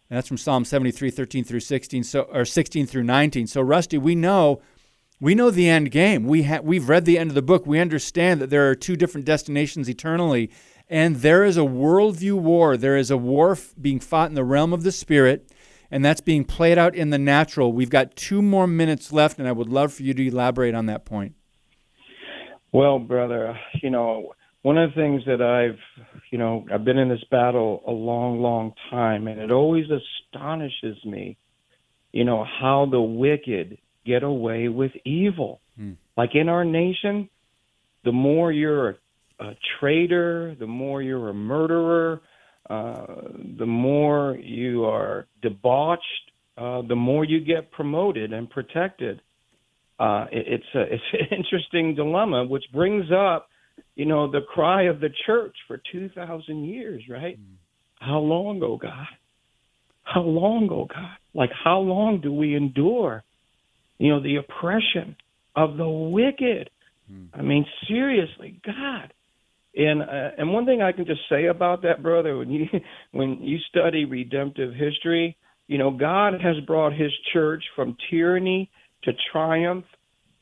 And 0.08 0.16
that's 0.16 0.28
from 0.28 0.36
Psalm 0.36 0.64
73, 0.64 1.10
13 1.10 1.44
through 1.44 1.60
16, 1.60 2.02
so, 2.04 2.22
or 2.22 2.44
16 2.44 2.86
through 2.86 3.04
19. 3.04 3.46
So, 3.46 3.60
Rusty, 3.60 3.98
we 3.98 4.14
know 4.14 4.60
we 5.20 5.34
know 5.34 5.50
the 5.50 5.68
end 5.68 5.90
game. 5.90 6.24
We 6.24 6.44
ha- 6.44 6.60
we've 6.62 6.88
read 6.88 7.04
the 7.04 7.18
end 7.18 7.30
of 7.30 7.34
the 7.34 7.42
book. 7.42 7.66
We 7.66 7.78
understand 7.78 8.40
that 8.40 8.48
there 8.48 8.68
are 8.70 8.74
two 8.74 8.96
different 8.96 9.26
destinations 9.26 9.88
eternally, 9.88 10.50
and 10.88 11.16
there 11.16 11.44
is 11.44 11.58
a 11.58 11.60
worldview 11.60 12.38
war. 12.38 12.76
There 12.76 12.96
is 12.96 13.10
a 13.10 13.18
war 13.18 13.52
f- 13.52 13.74
being 13.80 14.00
fought 14.00 14.30
in 14.30 14.34
the 14.34 14.44
realm 14.44 14.72
of 14.72 14.82
the 14.82 14.92
spirit, 14.92 15.52
and 15.90 16.02
that's 16.02 16.22
being 16.22 16.44
played 16.44 16.78
out 16.78 16.94
in 16.94 17.10
the 17.10 17.18
natural. 17.18 17.72
We've 17.72 17.90
got 17.90 18.16
two 18.16 18.40
more 18.40 18.66
minutes 18.66 19.12
left, 19.12 19.38
and 19.38 19.46
I 19.46 19.52
would 19.52 19.68
love 19.68 19.92
for 19.92 20.02
you 20.02 20.14
to 20.14 20.26
elaborate 20.26 20.74
on 20.74 20.86
that 20.86 21.04
point. 21.04 21.34
Well, 22.72 22.98
brother, 22.98 23.58
you 23.82 23.90
know, 23.90 24.32
one 24.62 24.76
of 24.76 24.90
the 24.90 24.94
things 24.94 25.22
that 25.26 25.40
I've, 25.40 25.78
you 26.30 26.38
know, 26.38 26.66
I've 26.72 26.84
been 26.84 26.98
in 26.98 27.08
this 27.08 27.24
battle 27.30 27.82
a 27.86 27.92
long, 27.92 28.40
long 28.40 28.74
time, 28.90 29.26
and 29.26 29.40
it 29.40 29.50
always 29.50 29.86
astonishes 29.90 31.02
me, 31.04 31.38
you 32.12 32.24
know, 32.24 32.44
how 32.44 32.86
the 32.90 33.00
wicked 33.00 33.78
get 34.04 34.22
away 34.22 34.68
with 34.68 34.92
evil. 35.04 35.60
Hmm. 35.76 35.92
Like 36.16 36.30
in 36.34 36.48
our 36.48 36.64
nation, 36.64 37.30
the 38.04 38.12
more 38.12 38.52
you're 38.52 38.98
a 39.38 39.52
traitor, 39.78 40.54
the 40.58 40.66
more 40.66 41.00
you're 41.00 41.30
a 41.30 41.34
murderer, 41.34 42.20
uh, 42.68 43.06
the 43.58 43.66
more 43.66 44.36
you 44.36 44.84
are 44.84 45.26
debauched, 45.42 46.02
uh, 46.56 46.82
the 46.86 46.94
more 46.94 47.24
you 47.24 47.40
get 47.40 47.70
promoted 47.72 48.32
and 48.32 48.48
protected. 48.50 49.22
Uh, 49.98 50.26
it, 50.30 50.46
it's 50.46 50.74
a 50.74 50.82
it's 50.94 51.02
an 51.12 51.38
interesting 51.38 51.94
dilemma, 51.94 52.44
which 52.44 52.64
brings 52.72 53.06
up, 53.10 53.48
you 53.94 54.06
know, 54.06 54.30
the 54.30 54.40
cry 54.40 54.84
of 54.84 55.00
the 55.00 55.10
church 55.26 55.54
for 55.66 55.80
two 55.92 56.08
thousand 56.10 56.64
years, 56.64 57.02
right? 57.08 57.38
Mm. 57.38 57.56
How 58.00 58.18
long, 58.18 58.62
oh 58.62 58.76
God? 58.76 59.06
How 60.02 60.22
long, 60.22 60.68
oh 60.70 60.86
God? 60.86 61.16
Like 61.34 61.50
how 61.52 61.78
long 61.78 62.20
do 62.20 62.32
we 62.32 62.56
endure, 62.56 63.22
you 63.98 64.10
know, 64.10 64.22
the 64.22 64.36
oppression 64.36 65.16
of 65.54 65.76
the 65.76 65.88
wicked? 65.88 66.70
Mm. 67.10 67.28
I 67.32 67.42
mean, 67.42 67.66
seriously, 67.86 68.60
God, 68.64 69.12
and 69.74 70.02
uh, 70.02 70.30
and 70.38 70.52
one 70.52 70.66
thing 70.66 70.82
I 70.82 70.92
can 70.92 71.06
just 71.06 71.20
say 71.28 71.46
about 71.46 71.82
that, 71.82 72.02
brother, 72.02 72.38
when 72.38 72.50
you 72.50 72.66
when 73.12 73.42
you 73.42 73.58
study 73.68 74.04
redemptive 74.04 74.74
history, 74.74 75.36
you 75.66 75.78
know 75.78 75.90
God 75.90 76.34
has 76.40 76.56
brought 76.66 76.92
His 76.92 77.12
church 77.32 77.62
from 77.76 77.96
tyranny 78.10 78.70
to 79.04 79.12
triumph 79.32 79.84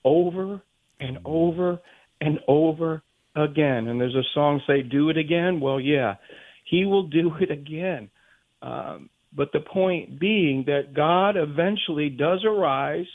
over 0.05 0.63
and 1.01 1.19
over 1.25 1.81
and 2.21 2.39
over 2.49 3.03
again. 3.39 3.89
And 3.89 4.01
there's 4.01 4.15
a 4.15 4.25
song 4.35 4.61
say, 4.67 4.83
"Do 4.83 5.11
it 5.11 5.17
again." 5.17 5.61
Well, 5.61 5.81
yeah, 5.81 6.17
He 6.65 6.85
will 6.85 7.05
do 7.05 7.33
it 7.41 7.51
again. 7.51 8.11
Um, 8.63 9.11
but 9.33 9.53
the 9.53 9.61
point 9.61 10.19
being 10.19 10.65
that 10.67 10.95
God 10.95 11.37
eventually 11.37 12.11
does 12.11 12.45
arise. 12.45 13.07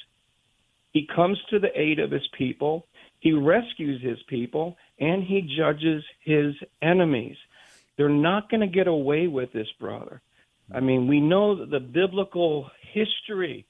He 0.92 1.08
comes 1.08 1.40
to 1.50 1.58
the 1.58 1.72
aid 1.76 2.00
of 2.00 2.12
His 2.12 2.28
people. 2.38 2.86
He 3.20 3.34
rescues 3.34 4.02
His 4.02 4.22
people 4.28 4.78
and 5.00 5.24
he 5.24 5.42
judges 5.58 6.04
his 6.24 6.54
enemies. 6.82 7.38
They're 7.98 8.10
not 8.10 8.50
going 8.50 8.62
to 8.62 8.68
get 8.68 8.88
away 8.88 9.28
with 9.28 9.52
this, 9.54 9.68
brother. 9.80 10.22
I 10.74 10.80
mean, 10.80 11.08
we 11.08 11.20
know 11.20 11.66
the 11.66 11.80
biblical 11.80 12.70
history. 12.94 13.66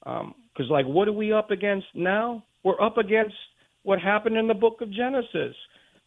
Because, 0.00 0.24
um, 0.60 0.68
like, 0.70 0.86
what 0.86 1.08
are 1.08 1.12
we 1.12 1.32
up 1.32 1.50
against 1.50 1.88
now? 1.94 2.44
We're 2.62 2.80
up 2.80 2.98
against 2.98 3.34
what 3.82 4.00
happened 4.00 4.36
in 4.36 4.46
the 4.46 4.54
book 4.54 4.80
of 4.80 4.90
Genesis. 4.90 5.54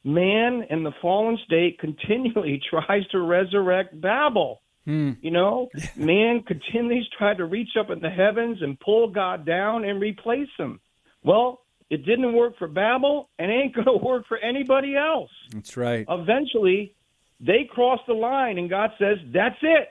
Man 0.03 0.65
in 0.69 0.83
the 0.83 0.93
fallen 1.01 1.37
state 1.45 1.79
continually 1.79 2.61
tries 2.69 3.05
to 3.07 3.19
resurrect 3.19 3.99
Babel. 3.99 4.61
Hmm. 4.85 5.11
You 5.21 5.31
know, 5.31 5.69
man 5.95 6.41
continues 6.43 7.09
try 7.17 7.33
to 7.35 7.45
reach 7.45 7.71
up 7.79 7.89
in 7.89 7.99
the 7.99 8.09
heavens 8.09 8.59
and 8.61 8.79
pull 8.79 9.09
God 9.09 9.45
down 9.45 9.83
and 9.83 10.01
replace 10.01 10.49
him. 10.57 10.79
Well, 11.23 11.61
it 11.89 12.05
didn't 12.05 12.33
work 12.33 12.57
for 12.57 12.67
Babel 12.67 13.29
and 13.37 13.51
ain't 13.51 13.75
going 13.75 13.85
to 13.99 14.05
work 14.05 14.25
for 14.27 14.37
anybody 14.37 14.95
else. 14.95 15.31
That's 15.51 15.75
right. 15.75 16.05
Eventually, 16.09 16.95
they 17.39 17.69
cross 17.69 17.99
the 18.07 18.13
line, 18.13 18.57
and 18.57 18.69
God 18.69 18.91
says, 18.97 19.17
That's 19.33 19.57
it. 19.61 19.89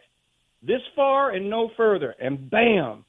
This 0.63 0.83
far 0.97 1.31
and 1.31 1.49
no 1.49 1.71
further. 1.77 2.15
And 2.21 2.51
bam, 2.51 3.05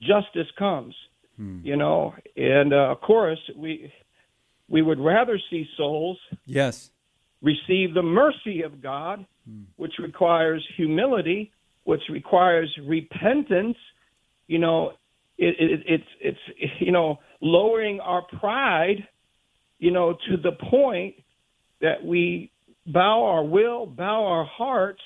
justice 0.00 0.50
comes. 0.58 0.94
Hmm. 1.36 1.60
You 1.64 1.76
know, 1.76 2.14
and 2.36 2.72
uh, 2.72 2.90
of 2.90 3.00
course, 3.00 3.40
we 3.56 3.92
we 4.68 4.82
would 4.82 5.00
rather 5.00 5.38
see 5.50 5.66
souls 5.76 6.18
yes 6.46 6.90
receive 7.42 7.92
the 7.92 8.02
mercy 8.02 8.62
of 8.62 8.80
God, 8.80 9.26
hmm. 9.46 9.62
which 9.76 9.94
requires 9.98 10.64
humility, 10.76 11.52
which 11.84 12.02
requires 12.08 12.72
repentance. 12.86 13.76
You 14.46 14.60
know, 14.60 14.92
it, 15.36 15.56
it, 15.58 15.80
it's 15.86 16.38
it's 16.56 16.72
you 16.80 16.92
know 16.92 17.18
lowering 17.40 18.00
our 18.00 18.22
pride, 18.22 19.06
you 19.78 19.90
know, 19.90 20.16
to 20.28 20.36
the 20.36 20.52
point 20.70 21.16
that 21.80 22.04
we 22.04 22.50
bow 22.86 23.24
our 23.24 23.44
will, 23.44 23.86
bow 23.86 24.24
our 24.24 24.44
hearts, 24.44 25.02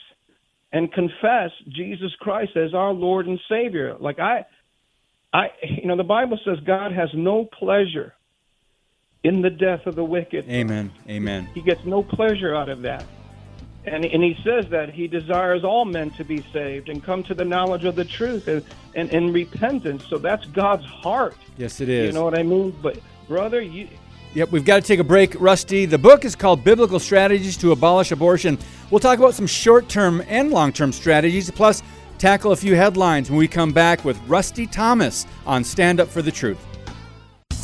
and 0.72 0.92
confess 0.92 1.50
Jesus 1.68 2.12
Christ 2.20 2.56
as 2.56 2.74
our 2.74 2.92
Lord 2.92 3.26
and 3.26 3.40
Savior. 3.48 3.96
Like 3.98 4.18
I, 4.18 4.44
I, 5.32 5.46
you 5.62 5.88
know, 5.88 5.96
the 5.96 6.04
Bible 6.04 6.38
says 6.44 6.56
God 6.66 6.92
has 6.92 7.08
no 7.14 7.46
pleasure 7.58 8.12
in 9.24 9.42
the 9.42 9.50
death 9.50 9.86
of 9.86 9.96
the 9.96 10.04
wicked. 10.04 10.48
Amen. 10.48 10.92
Amen. 11.08 11.48
He 11.54 11.60
gets 11.60 11.84
no 11.84 12.02
pleasure 12.02 12.54
out 12.54 12.68
of 12.68 12.82
that. 12.82 13.04
And, 13.84 14.04
and 14.04 14.22
he 14.22 14.36
says 14.42 14.68
that 14.70 14.92
he 14.92 15.06
desires 15.06 15.62
all 15.62 15.84
men 15.84 16.10
to 16.12 16.24
be 16.24 16.44
saved 16.52 16.88
and 16.88 17.02
come 17.02 17.22
to 17.24 17.34
the 17.34 17.44
knowledge 17.44 17.84
of 17.84 17.94
the 17.94 18.04
truth 18.04 18.48
and, 18.48 18.64
and, 18.96 19.10
and 19.10 19.32
repentance. 19.32 20.04
So 20.08 20.18
that's 20.18 20.44
God's 20.46 20.84
heart. 20.84 21.36
Yes, 21.56 21.80
it 21.80 21.88
is. 21.88 22.06
You 22.06 22.12
know 22.12 22.24
what 22.24 22.36
I 22.36 22.42
mean? 22.42 22.76
But, 22.82 22.98
brother, 23.28 23.60
you. 23.60 23.88
Yep, 24.34 24.50
we've 24.50 24.64
got 24.64 24.82
to 24.82 24.82
take 24.82 24.98
a 24.98 25.04
break, 25.04 25.40
Rusty. 25.40 25.86
The 25.86 25.98
book 25.98 26.24
is 26.24 26.34
called 26.34 26.64
Biblical 26.64 26.98
Strategies 26.98 27.56
to 27.58 27.72
Abolish 27.72 28.10
Abortion. 28.10 28.58
We'll 28.90 29.00
talk 29.00 29.18
about 29.18 29.34
some 29.34 29.46
short 29.46 29.88
term 29.88 30.22
and 30.26 30.50
long 30.50 30.72
term 30.72 30.92
strategies, 30.92 31.50
plus 31.50 31.82
tackle 32.18 32.52
a 32.52 32.56
few 32.56 32.74
headlines 32.74 33.30
when 33.30 33.38
we 33.38 33.48
come 33.48 33.72
back 33.72 34.04
with 34.04 34.18
Rusty 34.26 34.66
Thomas 34.66 35.26
on 35.46 35.62
Stand 35.62 36.00
Up 36.00 36.08
for 36.08 36.22
the 36.22 36.32
Truth. 36.32 36.58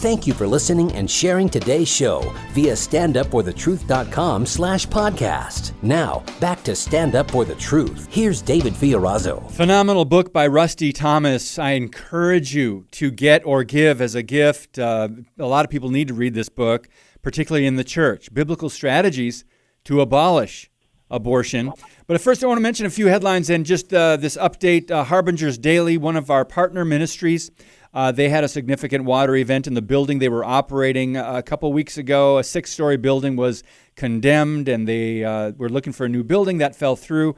Thank 0.03 0.26
you 0.26 0.34
for 0.34 0.48
listening 0.48 0.90
and 0.94 1.09
sharing 1.09 1.48
today's 1.48 1.86
show 1.86 2.34
via 2.55 2.72
standupforthetruth.com 2.72 4.46
slash 4.46 4.84
podcast. 4.88 5.74
Now, 5.80 6.24
back 6.40 6.64
to 6.64 6.74
Stand 6.74 7.14
Up 7.14 7.30
For 7.30 7.44
The 7.44 7.55
Truth. 7.55 8.09
Here's 8.11 8.42
David 8.42 8.72
Fiorazo. 8.72 9.48
Phenomenal 9.53 10.05
book 10.05 10.32
by 10.32 10.48
Rusty 10.48 10.92
Thomas. 10.92 11.57
I 11.57 11.74
encourage 11.74 12.53
you 12.53 12.84
to 12.90 13.12
get 13.12 13.46
or 13.46 13.62
give 13.62 14.00
as 14.00 14.16
a 14.16 14.24
gift. 14.24 14.76
Uh, 14.76 15.09
a 15.38 15.46
lot 15.46 15.64
of 15.64 15.70
people 15.70 15.90
need 15.90 16.09
to 16.09 16.14
read 16.14 16.34
this 16.34 16.48
book, 16.48 16.88
particularly 17.22 17.64
in 17.64 17.76
the 17.76 17.84
church. 17.84 18.34
Biblical 18.34 18.70
Strategies 18.70 19.44
to 19.84 20.00
Abolish 20.00 20.68
Abortion. 21.12 21.72
But 22.09 22.20
first, 22.20 22.42
I 22.42 22.48
want 22.48 22.57
to 22.59 22.62
mention 22.62 22.86
a 22.86 22.90
few 22.90 23.07
headlines 23.07 23.50
and 23.50 23.64
just 23.64 23.94
uh, 23.94 24.16
this 24.16 24.36
update. 24.36 24.90
Uh, 24.90 25.05
Harbinger's 25.05 25.59
Daily, 25.59 25.96
one 25.96 26.16
of 26.16 26.28
our 26.28 26.44
partner 26.44 26.84
ministries, 26.84 27.53
uh, 27.95 28.11
they 28.11 28.28
had 28.28 28.43
a 28.43 28.49
significant 28.49 29.05
water 29.05 29.36
event 29.36 29.66
in 29.66 29.74
the 29.74 29.82
building 29.82 30.18
they 30.18 30.28
were 30.28 30.45
operating 30.45 31.16
uh, 31.16 31.34
a 31.34 31.43
couple 31.43 31.72
weeks 31.72 31.99
ago. 31.99 32.38
A 32.38 32.45
six 32.45 32.70
story 32.70 32.97
building 32.97 33.36
was 33.36 33.62
condemned, 33.97 34.68
and 34.68 34.88
they 34.88 35.24
uh, 35.24 35.53
were 35.53 35.68
looking 35.68 35.93
for 35.93 36.07
a 36.07 36.09
new 36.09 36.24
building 36.24 36.59
that 36.59 36.74
fell 36.74 36.97
through. 36.97 37.36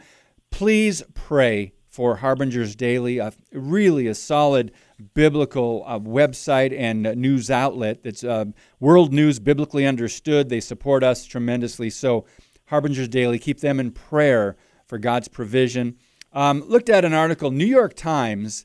Please 0.50 1.02
pray 1.14 1.72
for 1.88 2.16
Harbinger's 2.16 2.76
Daily, 2.76 3.18
a, 3.18 3.32
really 3.52 4.06
a 4.06 4.14
solid 4.14 4.72
biblical 5.14 5.84
uh, 5.86 5.98
website 5.98 6.76
and 6.76 7.06
uh, 7.06 7.14
news 7.14 7.50
outlet. 7.50 8.02
that's 8.04 8.22
uh, 8.22 8.46
world 8.78 9.12
news, 9.12 9.40
biblically 9.40 9.86
understood. 9.86 10.48
They 10.48 10.60
support 10.60 11.02
us 11.02 11.24
tremendously. 11.24 11.90
So, 11.90 12.26
Harbinger's 12.66 13.08
Daily, 13.08 13.38
keep 13.38 13.60
them 13.60 13.78
in 13.78 13.90
prayer 13.90 14.56
for 14.86 14.98
God's 14.98 15.28
provision. 15.28 15.96
Um, 16.32 16.62
looked 16.66 16.88
at 16.88 17.04
an 17.04 17.12
article, 17.12 17.50
New 17.50 17.66
York 17.66 17.94
Times 17.94 18.64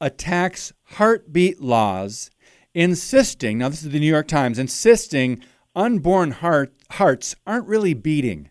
attacks 0.00 0.72
heartbeat 0.84 1.60
laws, 1.60 2.30
insisting, 2.74 3.58
now 3.58 3.68
this 3.68 3.82
is 3.82 3.90
the 3.90 4.00
New 4.00 4.06
York 4.06 4.28
Times, 4.28 4.58
insisting 4.58 5.42
unborn 5.74 6.32
heart, 6.32 6.72
hearts 6.92 7.34
aren't 7.46 7.68
really 7.68 7.94
beating. 7.94 8.50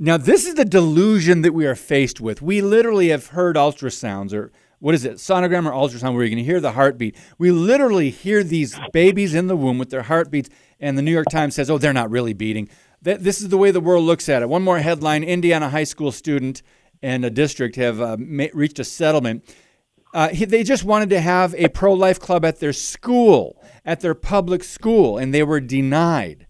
Now, 0.00 0.16
this 0.16 0.46
is 0.46 0.54
the 0.54 0.64
delusion 0.64 1.42
that 1.42 1.52
we 1.52 1.66
are 1.66 1.74
faced 1.74 2.20
with. 2.20 2.40
We 2.40 2.62
literally 2.62 3.08
have 3.08 3.28
heard 3.28 3.56
ultrasounds, 3.56 4.32
or 4.32 4.52
what 4.78 4.94
is 4.94 5.04
it, 5.04 5.14
sonogram 5.14 5.66
or 5.66 5.72
ultrasound, 5.72 6.14
where 6.14 6.22
you 6.22 6.30
can 6.30 6.44
hear 6.44 6.60
the 6.60 6.72
heartbeat. 6.72 7.16
We 7.36 7.50
literally 7.50 8.10
hear 8.10 8.44
these 8.44 8.78
babies 8.92 9.34
in 9.34 9.48
the 9.48 9.56
womb 9.56 9.76
with 9.76 9.90
their 9.90 10.04
heartbeats, 10.04 10.50
and 10.78 10.96
the 10.96 11.02
New 11.02 11.10
York 11.10 11.26
Times 11.30 11.56
says, 11.56 11.68
oh, 11.68 11.78
they're 11.78 11.92
not 11.92 12.10
really 12.10 12.32
beating. 12.32 12.68
This 13.02 13.40
is 13.40 13.48
the 13.48 13.58
way 13.58 13.72
the 13.72 13.80
world 13.80 14.04
looks 14.04 14.28
at 14.28 14.42
it. 14.42 14.48
One 14.48 14.62
more 14.62 14.78
headline 14.78 15.24
Indiana 15.24 15.68
high 15.68 15.84
school 15.84 16.12
student 16.12 16.62
and 17.02 17.24
a 17.24 17.30
district 17.30 17.76
have 17.76 18.00
uh, 18.00 18.16
reached 18.52 18.78
a 18.78 18.84
settlement 18.84 19.44
uh, 20.14 20.28
he, 20.30 20.44
they 20.44 20.62
just 20.62 20.84
wanted 20.84 21.10
to 21.10 21.20
have 21.20 21.54
a 21.54 21.68
pro 21.68 21.92
life 21.92 22.18
club 22.18 22.44
at 22.44 22.60
their 22.60 22.72
school, 22.72 23.62
at 23.84 24.00
their 24.00 24.14
public 24.14 24.64
school, 24.64 25.18
and 25.18 25.34
they 25.34 25.42
were 25.42 25.60
denied. 25.60 26.46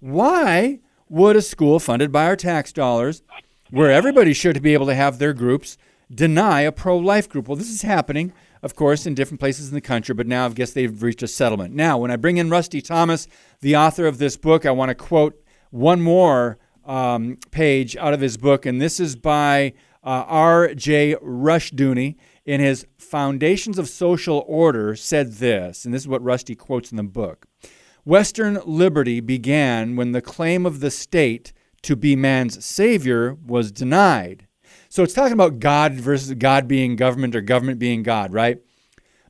Why 0.00 0.80
would 1.08 1.36
a 1.36 1.42
school 1.42 1.78
funded 1.78 2.10
by 2.10 2.26
our 2.26 2.36
tax 2.36 2.72
dollars, 2.72 3.22
where 3.70 3.90
everybody 3.90 4.32
should 4.32 4.62
be 4.62 4.72
able 4.72 4.86
to 4.86 4.94
have 4.94 5.18
their 5.18 5.34
groups, 5.34 5.76
deny 6.12 6.62
a 6.62 6.72
pro 6.72 6.96
life 6.96 7.28
group? 7.28 7.48
Well, 7.48 7.56
this 7.56 7.70
is 7.70 7.82
happening, 7.82 8.32
of 8.62 8.74
course, 8.74 9.06
in 9.06 9.14
different 9.14 9.40
places 9.40 9.68
in 9.68 9.74
the 9.74 9.80
country, 9.80 10.14
but 10.14 10.26
now 10.26 10.46
I 10.46 10.48
guess 10.50 10.72
they've 10.72 11.02
reached 11.02 11.22
a 11.22 11.28
settlement. 11.28 11.74
Now, 11.74 11.98
when 11.98 12.10
I 12.10 12.16
bring 12.16 12.38
in 12.38 12.48
Rusty 12.48 12.80
Thomas, 12.80 13.28
the 13.60 13.76
author 13.76 14.06
of 14.06 14.18
this 14.18 14.36
book, 14.36 14.64
I 14.64 14.70
want 14.70 14.88
to 14.88 14.94
quote 14.94 15.38
one 15.70 16.00
more 16.00 16.58
um, 16.84 17.38
page 17.50 17.96
out 17.96 18.14
of 18.14 18.20
his 18.20 18.36
book, 18.36 18.66
and 18.66 18.80
this 18.80 18.98
is 18.98 19.16
by 19.16 19.74
uh, 20.02 20.24
R.J. 20.26 21.16
Rushdoony 21.22 22.16
in 22.44 22.60
his 22.60 22.86
Foundations 22.98 23.78
of 23.78 23.88
Social 23.88 24.44
Order, 24.46 24.96
said 24.96 25.34
this, 25.34 25.84
and 25.84 25.94
this 25.94 26.02
is 26.02 26.08
what 26.08 26.22
Rusty 26.22 26.54
quotes 26.54 26.90
in 26.90 26.96
the 26.96 27.02
book 27.02 27.46
Western 28.04 28.58
liberty 28.64 29.20
began 29.20 29.94
when 29.94 30.12
the 30.12 30.22
claim 30.22 30.66
of 30.66 30.80
the 30.80 30.90
state 30.90 31.52
to 31.82 31.94
be 31.94 32.16
man's 32.16 32.64
savior 32.64 33.34
was 33.46 33.70
denied. 33.70 34.46
So 34.88 35.02
it's 35.02 35.14
talking 35.14 35.32
about 35.32 35.60
God 35.60 35.94
versus 35.94 36.34
God 36.34 36.66
being 36.66 36.96
government 36.96 37.34
or 37.36 37.40
government 37.40 37.78
being 37.78 38.02
God, 38.02 38.32
right? 38.32 38.58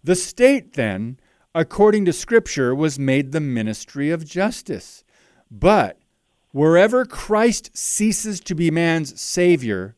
The 0.03 0.17
state, 0.17 0.73
then, 0.73 1.21
according 1.55 2.05
to 2.07 2.13
Scripture, 2.13 2.75
was 2.75 2.99
made 2.99 3.33
the 3.33 3.41
ministry 3.41 4.11
of 4.11 4.25
justice. 4.25 5.05
But 5.51 5.99
wherever 6.51 7.05
Christ 7.05 7.71
ceases 7.77 8.41
to 8.41 8.55
be 8.55 8.71
man's 8.71 9.21
Savior, 9.21 9.97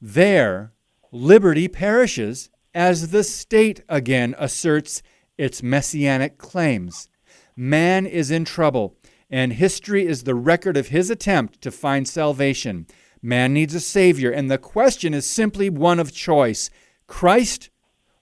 there 0.00 0.73
liberty 1.14 1.68
perishes 1.68 2.50
as 2.74 3.10
the 3.10 3.22
state 3.22 3.80
again 3.88 4.34
asserts 4.36 5.00
its 5.38 5.62
messianic 5.62 6.38
claims. 6.38 7.08
Man 7.56 8.04
is 8.04 8.32
in 8.32 8.44
trouble, 8.44 8.96
and 9.30 9.52
history 9.52 10.06
is 10.06 10.24
the 10.24 10.34
record 10.34 10.76
of 10.76 10.88
his 10.88 11.10
attempt 11.10 11.60
to 11.60 11.70
find 11.70 12.08
salvation. 12.08 12.88
Man 13.22 13.54
needs 13.54 13.76
a 13.76 13.80
Savior, 13.80 14.32
and 14.32 14.50
the 14.50 14.58
question 14.58 15.14
is 15.14 15.24
simply 15.24 15.70
one 15.70 16.00
of 16.00 16.12
choice 16.12 16.68
Christ 17.06 17.70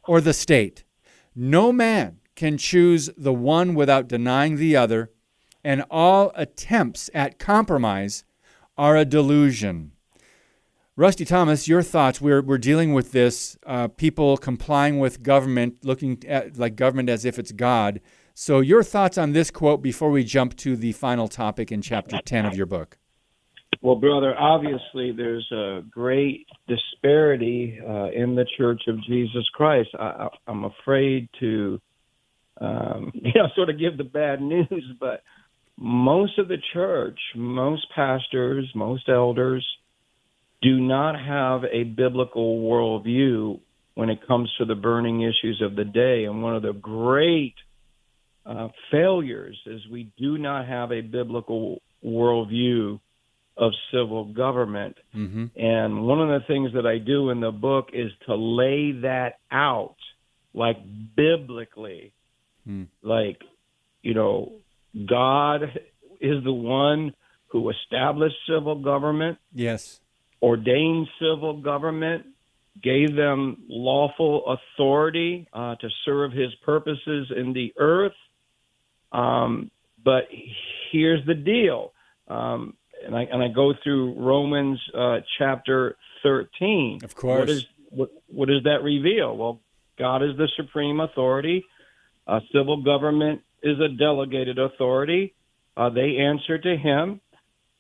or 0.05 0.21
the 0.21 0.35
state. 0.35 0.85
No 1.35 1.73
man 1.73 2.19
can 2.37 2.59
choose 2.59 3.09
the 3.17 3.33
one 3.33 3.75
without 3.75 4.07
denying 4.07 4.57
the 4.57 4.77
other, 4.77 5.11
and 5.65 5.83
all 5.91 6.31
attempts 6.35 7.09
at 7.15 7.39
compromise 7.39 8.25
are 8.77 8.99
a 8.99 9.07
delusion. 9.07 9.93
Rusty 11.03 11.25
Thomas, 11.25 11.67
your 11.67 11.83
thoughts? 11.83 12.21
We're, 12.21 12.41
we're 12.43 12.59
dealing 12.59 12.95
with 12.95 13.11
this 13.11 13.59
uh, 13.67 13.89
people 13.89 14.37
complying 14.37 15.01
with 15.01 15.25
government, 15.25 15.85
looking 15.85 16.23
at 16.29 16.57
like 16.57 16.77
government 16.77 17.09
as 17.09 17.25
if 17.25 17.41
it's 17.41 17.51
God. 17.51 18.01
So, 18.35 18.61
your 18.61 18.85
thoughts 18.85 19.19
on 19.19 19.33
this 19.33 19.51
quote 19.51 19.83
before 19.83 20.13
we 20.13 20.23
jump 20.23 20.55
to 20.59 20.77
the 20.77 20.93
final 20.93 21.27
topic 21.27 21.73
in 21.73 21.83
chapter 21.83 22.21
10 22.25 22.47
of 22.47 22.55
your 22.55 22.67
book? 22.67 22.99
Well, 23.81 23.97
brother, 23.97 24.39
obviously 24.39 25.11
there's 25.11 25.51
a 25.51 25.83
great 25.91 26.47
disparity 26.69 27.81
uh, 27.85 28.11
in 28.15 28.37
the 28.37 28.47
Church 28.57 28.83
of 28.87 29.03
Jesus 29.03 29.45
Christ. 29.55 29.91
I, 29.99 30.29
am 30.47 30.63
afraid 30.63 31.29
to, 31.41 31.81
um, 32.61 33.11
you 33.15 33.33
know, 33.35 33.49
sort 33.57 33.71
of 33.71 33.77
give 33.81 33.97
the 33.97 34.05
bad 34.05 34.41
news, 34.41 34.85
but 35.01 35.25
most 35.77 36.39
of 36.39 36.47
the 36.47 36.59
church, 36.73 37.19
most 37.35 37.89
pastors, 37.93 38.71
most 38.77 39.09
elders, 39.09 39.67
do 40.63 40.81
not 40.81 41.19
have 41.19 41.65
a 41.65 41.83
biblical 41.83 42.61
worldview 42.61 43.61
when 43.95 44.09
it 44.09 44.27
comes 44.27 44.51
to 44.59 44.65
the 44.65 44.75
burning 44.75 45.21
issues 45.23 45.61
of 45.61 45.77
the 45.77 45.85
day. 45.85 46.25
And 46.25 46.43
one 46.43 46.57
of 46.57 46.63
the 46.63 46.73
great 46.73 47.55
uh, 48.47 48.69
failures 48.91 49.61
is 49.67 49.81
we 49.91 50.11
do 50.17 50.39
not 50.39 50.67
have 50.67 50.93
a 50.93 51.01
biblical 51.01 51.83
worldview 52.05 53.01
of 53.57 53.73
civil 53.93 54.25
government. 54.25 54.97
Mm-hmm. 55.15 55.47
And 55.57 56.07
one 56.07 56.21
of 56.21 56.29
the 56.29 56.47
things 56.47 56.73
that 56.75 56.87
I 56.87 56.99
do 56.99 57.31
in 57.31 57.41
the 57.41 57.51
book 57.51 57.91
is 57.93 58.11
to 58.27 58.35
lay 58.35 58.93
that 59.03 59.41
out, 59.51 59.97
like 60.55 60.79
biblically, 61.15 62.13
mm. 62.67 62.87
like, 63.03 63.43
you 64.03 64.15
know, 64.15 64.53
God 65.07 65.65
is 66.21 66.43
the 66.45 66.53
one 66.53 67.15
who 67.49 67.71
established 67.71 68.37
civil 68.49 68.77
government. 68.77 69.39
Yes 69.53 70.01
ordained 70.43 71.09
civil 71.21 71.61
government, 71.61 72.27
gave 72.83 73.15
them 73.15 73.59
lawful 73.69 74.45
authority 74.47 75.47
uh, 75.53 75.77
to 75.77 75.89
serve 76.05 76.33
his 76.33 76.55
purposes 76.65 77.31
in 77.35 77.53
the 77.53 77.73
earth. 77.79 78.13
Um, 79.13 79.71
but 80.03 80.25
here's 80.91 81.25
the 81.27 81.35
deal. 81.35 81.93
Um, 82.29 82.77
and 83.05 83.17
I 83.17 83.23
and 83.23 83.43
I 83.43 83.49
go 83.49 83.75
through 83.83 84.15
Romans 84.15 84.81
uh, 84.95 85.19
chapter 85.39 85.97
13. 86.23 87.01
Of 87.03 87.15
course. 87.15 87.41
What, 87.41 87.51
is, 87.51 87.67
what, 87.91 88.11
what 88.29 88.49
does 88.49 88.63
that 88.65 88.83
reveal? 88.83 89.37
Well, 89.37 89.61
God 89.99 90.23
is 90.23 90.37
the 90.37 90.49
supreme 90.57 91.01
authority. 91.01 91.65
Uh, 92.27 92.41
civil 92.53 92.83
government 92.83 93.43
is 93.63 93.79
a 93.81 93.89
delegated 93.89 94.59
authority. 94.59 95.35
Uh, 95.77 95.91
they 95.91 96.17
answer 96.19 96.59
to 96.59 96.77
Him 96.77 97.21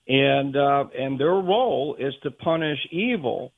and 0.08 0.56
uh, 0.56 0.84
and 0.98 1.18
their 1.18 1.30
role 1.30 1.96
is 1.98 2.14
to 2.22 2.30
punish 2.30 2.78
evil. 2.90 3.52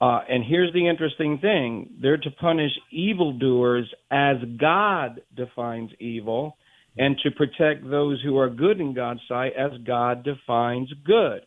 Uh, 0.00 0.20
and 0.28 0.44
here's 0.44 0.72
the 0.72 0.88
interesting 0.88 1.38
thing: 1.38 1.90
they're 2.00 2.16
to 2.16 2.30
punish 2.30 2.72
evildoers 2.90 3.92
as 4.10 4.36
God 4.58 5.20
defines 5.36 5.90
evil, 5.98 6.56
and 6.96 7.16
to 7.22 7.30
protect 7.30 7.88
those 7.88 8.20
who 8.22 8.38
are 8.38 8.50
good 8.50 8.80
in 8.80 8.94
God's 8.94 9.20
sight 9.28 9.52
as 9.58 9.72
God 9.86 10.24
defines 10.24 10.92
good. 11.04 11.40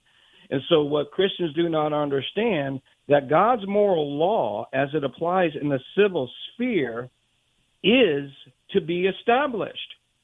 And 0.49 0.61
so, 0.69 0.83
what 0.83 1.11
Christians 1.11 1.55
do 1.55 1.69
not 1.69 1.93
understand 1.93 2.81
that 3.07 3.29
God's 3.29 3.67
moral 3.67 4.17
law, 4.17 4.67
as 4.73 4.89
it 4.93 5.03
applies 5.03 5.51
in 5.59 5.69
the 5.69 5.79
civil 5.97 6.29
sphere, 6.53 7.09
is 7.83 8.29
to 8.71 8.81
be 8.81 9.07
established. 9.07 9.79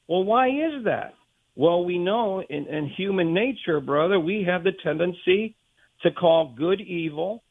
Well, 0.08 0.24
why 0.24 0.48
is 0.48 0.84
that? 0.84 1.14
Well, 1.56 1.84
we 1.84 1.98
know 1.98 2.42
in, 2.42 2.66
in 2.66 2.88
human 2.88 3.34
nature, 3.34 3.80
brother, 3.80 4.18
we 4.18 4.44
have 4.44 4.64
the 4.64 4.72
tendency 4.82 5.56
to 6.02 6.10
call 6.10 6.54
good 6.56 6.80
evil 6.80 7.42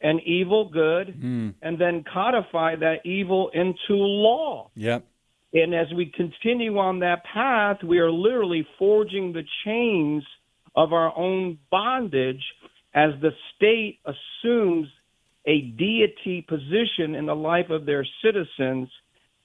and 0.00 0.20
evil 0.22 0.68
good 0.68 1.08
mm. 1.18 1.54
and 1.62 1.78
then 1.80 2.04
codify 2.12 2.76
that 2.76 3.04
evil 3.04 3.50
into 3.54 3.94
law. 3.94 4.70
Yep. 4.74 5.04
And 5.52 5.74
as 5.74 5.86
we 5.94 6.06
continue 6.06 6.78
on 6.78 7.00
that 7.00 7.24
path, 7.24 7.78
we 7.82 7.98
are 7.98 8.10
literally 8.10 8.66
forging 8.78 9.32
the 9.32 9.44
chains 9.64 10.22
of 10.74 10.92
our 10.92 11.16
own 11.16 11.58
bondage 11.70 12.42
as 12.94 13.12
the 13.22 13.30
state 13.54 14.00
assumes 14.04 14.88
a 15.46 15.60
deity 15.60 16.44
position 16.46 17.14
in 17.14 17.26
the 17.26 17.34
life 17.34 17.70
of 17.70 17.86
their 17.86 18.06
citizens. 18.22 18.88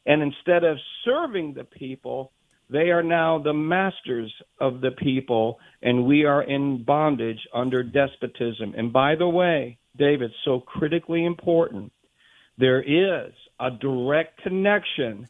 And 0.06 0.22
instead 0.22 0.64
of 0.64 0.78
serving 1.06 1.54
the 1.54 1.64
people, 1.64 2.32
they 2.72 2.90
are 2.90 3.04
now 3.04 3.38
the 3.38 3.54
masters 3.54 4.34
of 4.60 4.80
the 4.80 4.92
people, 4.92 5.60
and 5.82 6.06
we 6.06 6.24
are 6.24 6.42
in 6.42 6.84
bondage 6.84 7.46
under 7.54 7.84
despotism. 7.84 8.74
And 8.78 8.94
by 8.94 9.16
the 9.16 9.28
way, 9.28 9.78
David, 9.98 10.32
so 10.46 10.62
critically 10.62 11.26
important, 11.26 11.92
there 12.58 12.82
is 12.82 13.34
a 13.60 13.72
direct 13.72 14.42
connection 14.42 15.28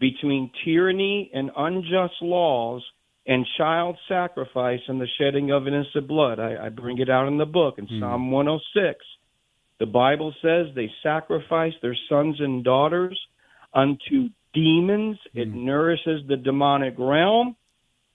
between 0.00 0.50
tyranny 0.64 1.30
and 1.32 1.52
unjust 1.56 2.14
laws 2.20 2.82
and 3.26 3.46
child 3.56 3.96
sacrifice 4.08 4.80
and 4.88 5.00
the 5.00 5.06
shedding 5.18 5.52
of 5.52 5.68
innocent 5.68 6.08
blood. 6.08 6.40
I, 6.40 6.66
I 6.66 6.68
bring 6.70 6.98
it 6.98 7.08
out 7.08 7.28
in 7.28 7.38
the 7.38 7.46
book 7.46 7.78
in 7.78 7.86
mm. 7.86 8.00
Psalm 8.00 8.32
106. 8.32 9.04
The 9.78 9.86
Bible 9.86 10.34
says 10.42 10.66
they 10.74 10.90
sacrifice 11.02 11.74
their 11.80 11.96
sons 12.08 12.36
and 12.40 12.64
daughters 12.64 13.18
unto 13.72 14.30
demons. 14.52 15.18
Mm. 15.34 15.42
It 15.42 15.54
nourishes 15.54 16.22
the 16.28 16.36
demonic 16.36 16.94
realm, 16.98 17.56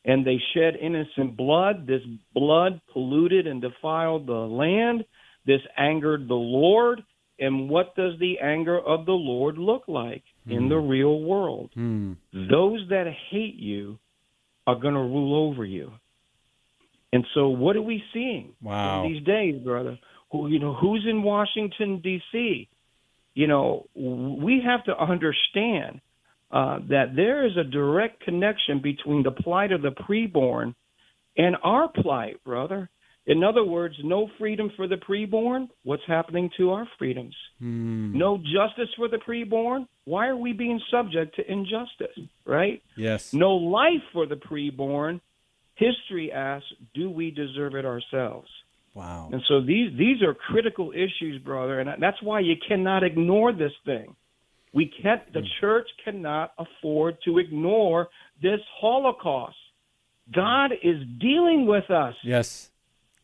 and 0.06 0.26
they 0.26 0.40
shed 0.54 0.76
innocent 0.82 1.38
blood. 1.38 1.88
This 1.88 2.02
blood 2.34 2.82
polluted 2.94 3.48
and 3.48 3.62
defiled 3.62 4.28
the 4.28 4.34
land. 4.34 5.06
This 5.46 5.62
angered 5.78 6.28
the 6.28 6.36
Lord. 6.36 7.04
And 7.40 7.70
what 7.70 7.96
does 7.96 8.14
the 8.20 8.40
anger 8.40 8.80
of 8.80 9.06
the 9.06 9.12
Lord 9.12 9.58
look 9.60 9.84
like 9.88 10.24
mm. 10.48 10.58
in 10.58 10.70
the 10.70 10.78
real 10.78 11.22
world? 11.22 11.72
Mm. 11.78 12.18
Those 12.34 12.88
that 12.90 13.06
hate 13.30 13.56
you 13.56 14.00
are 14.66 14.76
going 14.76 14.96
to 14.96 15.00
rule 15.00 15.50
over 15.50 15.64
you. 15.64 15.92
And 17.14 17.26
so, 17.34 17.48
what 17.48 17.76
are 17.76 17.82
we 17.82 18.04
seeing 18.14 18.54
wow. 18.62 19.08
these 19.08 19.24
days, 19.24 19.64
brother? 19.64 19.98
Who 20.32 20.50
you 20.50 20.60
know 20.60 20.74
who's 20.74 21.06
in 21.10 21.24
Washington 21.24 22.02
D.C. 22.02 22.68
You 23.34 23.48
know, 23.48 23.88
we 23.96 24.62
have 24.66 24.84
to 24.86 25.00
understand 25.00 26.02
uh, 26.52 26.80
that 26.90 27.16
there 27.16 27.46
is 27.46 27.58
a 27.58 27.64
direct 27.64 28.22
connection 28.22 28.82
between 28.82 29.24
the 29.24 29.32
plight 29.32 29.72
of 29.72 29.82
the 29.82 29.92
preborn 29.92 30.74
and 31.38 31.56
our 31.64 31.90
plight, 31.90 32.44
brother. 32.44 32.90
In 33.26 33.44
other 33.44 33.66
words, 33.66 33.96
no 34.04 34.30
freedom 34.40 34.72
for 34.78 34.88
the 34.88 34.96
preborn. 34.96 35.68
What's 35.84 36.04
happening 36.08 36.50
to 36.58 36.72
our 36.72 36.88
freedoms? 36.98 37.36
Mm. 37.62 38.14
No 38.14 38.38
justice 38.38 38.90
for 38.96 39.10
the 39.10 39.18
preborn. 39.18 39.88
Why 40.06 40.28
are 40.28 40.38
we 40.38 40.54
being 40.54 40.80
subject 40.90 41.36
to 41.36 41.52
injustice? 41.52 42.18
Right? 42.46 42.82
Yes. 42.96 43.34
No 43.34 43.56
life 43.56 44.02
for 44.14 44.26
the 44.26 44.36
preborn. 44.36 45.20
History 45.76 46.32
asks, 46.32 46.68
do 46.94 47.10
we 47.10 47.30
deserve 47.30 47.76
it 47.76 47.86
ourselves? 47.86 48.48
Wow. 48.94 49.30
And 49.32 49.44
so 49.48 49.62
these 49.62 49.96
these 49.96 50.24
are 50.24 50.34
critical 50.34 50.92
issues, 50.92 51.40
brother, 51.44 51.80
and 51.80 52.02
that's 52.02 52.20
why 52.24 52.40
you 52.40 52.56
cannot 52.68 53.04
ignore 53.04 53.54
this 53.54 53.74
thing. 53.86 54.16
We 54.74 54.92
can't. 55.02 55.22
The 55.34 55.40
mm. 55.40 55.48
church 55.62 55.88
cannot 56.04 56.54
afford 56.58 57.18
to 57.26 57.40
ignore 57.40 58.10
this 58.42 58.60
Holocaust. 58.80 59.56
God 60.34 60.72
is 60.84 60.98
dealing 61.20 61.66
with 61.68 61.90
us. 61.90 62.16
Yes. 62.24 62.70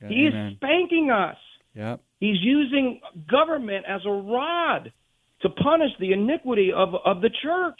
Yeah, 0.01 0.07
he 0.07 0.27
amen. 0.27 0.47
is 0.47 0.57
spanking 0.57 1.11
us. 1.11 1.37
Yep. 1.75 2.01
He's 2.19 2.37
using 2.41 3.01
government 3.29 3.85
as 3.87 4.01
a 4.05 4.11
rod 4.11 4.91
to 5.41 5.49
punish 5.49 5.91
the 5.99 6.13
iniquity 6.13 6.71
of 6.71 6.95
of 7.05 7.21
the 7.21 7.29
church. 7.41 7.79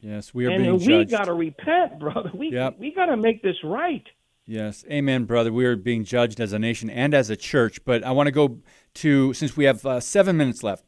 Yes, 0.00 0.34
we 0.34 0.46
are 0.46 0.50
and 0.50 0.62
being 0.62 0.72
we 0.74 0.78
judged. 0.78 1.10
We 1.10 1.16
got 1.16 1.24
to 1.24 1.34
repent, 1.34 1.98
brother. 1.98 2.30
We 2.34 2.50
yep. 2.50 2.78
we 2.78 2.92
got 2.92 3.06
to 3.06 3.16
make 3.16 3.42
this 3.42 3.56
right. 3.64 4.04
Yes, 4.46 4.84
amen, 4.90 5.24
brother. 5.24 5.52
We 5.52 5.64
are 5.64 5.76
being 5.76 6.04
judged 6.04 6.38
as 6.38 6.52
a 6.52 6.58
nation 6.58 6.90
and 6.90 7.14
as 7.14 7.30
a 7.30 7.36
church. 7.36 7.82
But 7.84 8.04
I 8.04 8.10
want 8.12 8.26
to 8.26 8.30
go 8.30 8.58
to 8.94 9.32
since 9.32 9.56
we 9.56 9.64
have 9.64 9.84
uh, 9.86 10.00
seven 10.00 10.36
minutes 10.36 10.62
left. 10.62 10.84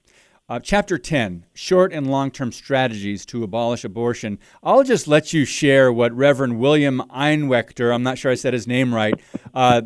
Uh, 0.49 0.61
chapter 0.61 0.97
10 0.97 1.45
Short 1.55 1.93
and 1.93 2.09
Long 2.09 2.31
Term 2.31 2.53
Strategies 2.53 3.27
to 3.27 3.43
Abolish 3.43 3.85
Abortion. 3.85 4.39
I'll 4.63 4.85
just 4.85 5.09
let 5.09 5.33
you 5.33 5.45
share 5.45 5.93
what 5.93 6.13
Reverend 6.13 6.61
William 6.61 7.03
Einwechter, 7.11 7.93
I'm 7.93 8.05
not 8.05 8.17
sure 8.17 8.31
I 8.31 8.37
said 8.37 8.55
his 8.55 8.69
name 8.69 8.95
right, 8.95 9.21
uh, 9.55 9.83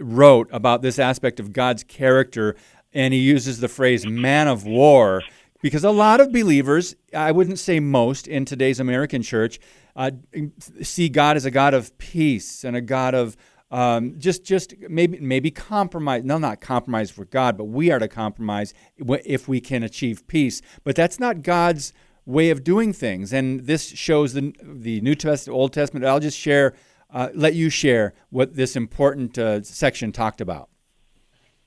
wrote 0.00 0.48
about 0.50 0.82
this 0.82 0.98
aspect 0.98 1.38
of 1.38 1.52
God's 1.52 1.84
character. 1.84 2.56
And 2.92 3.14
he 3.14 3.20
uses 3.20 3.60
the 3.60 3.68
phrase 3.68 4.04
man 4.04 4.48
of 4.48 4.66
war 4.66 5.22
because 5.62 5.84
a 5.84 5.92
lot 5.92 6.20
of 6.20 6.32
believers, 6.32 6.96
I 7.14 7.30
wouldn't 7.30 7.60
say 7.60 7.78
most 7.78 8.26
in 8.26 8.44
today's 8.44 8.80
American 8.80 9.22
church, 9.22 9.60
uh, 9.94 10.10
see 10.82 11.08
God 11.08 11.36
as 11.36 11.44
a 11.44 11.52
God 11.52 11.72
of 11.72 11.96
peace 11.98 12.64
and 12.64 12.74
a 12.74 12.80
God 12.80 13.14
of 13.14 13.36
um, 13.70 14.18
just 14.18 14.44
just 14.44 14.74
maybe 14.88 15.18
maybe 15.20 15.50
compromise 15.50 16.24
no 16.24 16.38
not 16.38 16.60
compromise 16.60 17.10
for 17.10 17.24
god 17.24 17.56
but 17.56 17.64
we 17.64 17.90
are 17.90 17.98
to 17.98 18.08
compromise 18.08 18.74
if 18.98 19.48
we 19.48 19.60
can 19.60 19.82
achieve 19.82 20.26
peace. 20.26 20.60
But 20.84 20.96
that's 20.96 21.20
not 21.20 21.42
god's 21.42 21.92
way 22.26 22.50
of 22.50 22.64
doing 22.64 22.92
things. 22.92 23.32
And 23.32 23.60
this 23.60 23.88
shows 23.88 24.32
the 24.32 24.54
the 24.62 25.00
new 25.00 25.14
testament 25.14 25.56
old 25.56 25.72
testament. 25.72 26.04
I'll 26.04 26.20
just 26.20 26.38
share 26.38 26.74
uh, 27.12 27.28
let 27.34 27.54
you 27.54 27.70
share 27.70 28.14
what 28.30 28.54
this 28.54 28.76
important 28.76 29.36
uh, 29.38 29.62
section 29.62 30.12
talked 30.12 30.40
about. 30.40 30.68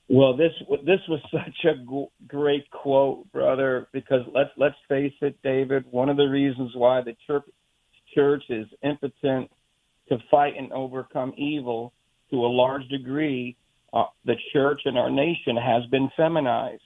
Well 0.10 0.36
this 0.36 0.52
this 0.86 1.00
was 1.08 1.22
such 1.32 1.66
a 1.66 1.76
g- 1.78 2.08
great 2.28 2.70
quote 2.72 3.32
brother 3.32 3.88
because 3.94 4.22
let's 4.34 4.52
let's 4.58 4.76
face 4.90 5.14
it 5.22 5.38
david 5.44 5.86
one 5.92 6.10
of 6.10 6.18
the 6.18 6.26
reasons 6.26 6.72
why 6.76 7.02
the 7.02 7.16
church 7.26 7.46
church 8.14 8.44
is 8.50 8.68
impotent 8.84 9.50
to 10.10 10.18
fight 10.30 10.54
and 10.58 10.72
overcome 10.74 11.34
evil 11.38 11.94
to 12.30 12.38
a 12.38 12.48
large 12.48 12.88
degree, 12.90 13.56
uh, 13.94 14.06
the 14.26 14.36
church 14.52 14.82
and 14.86 14.98
our 14.98 15.10
nation 15.10 15.56
has 15.56 15.86
been 15.92 16.10
feminized. 16.18 16.82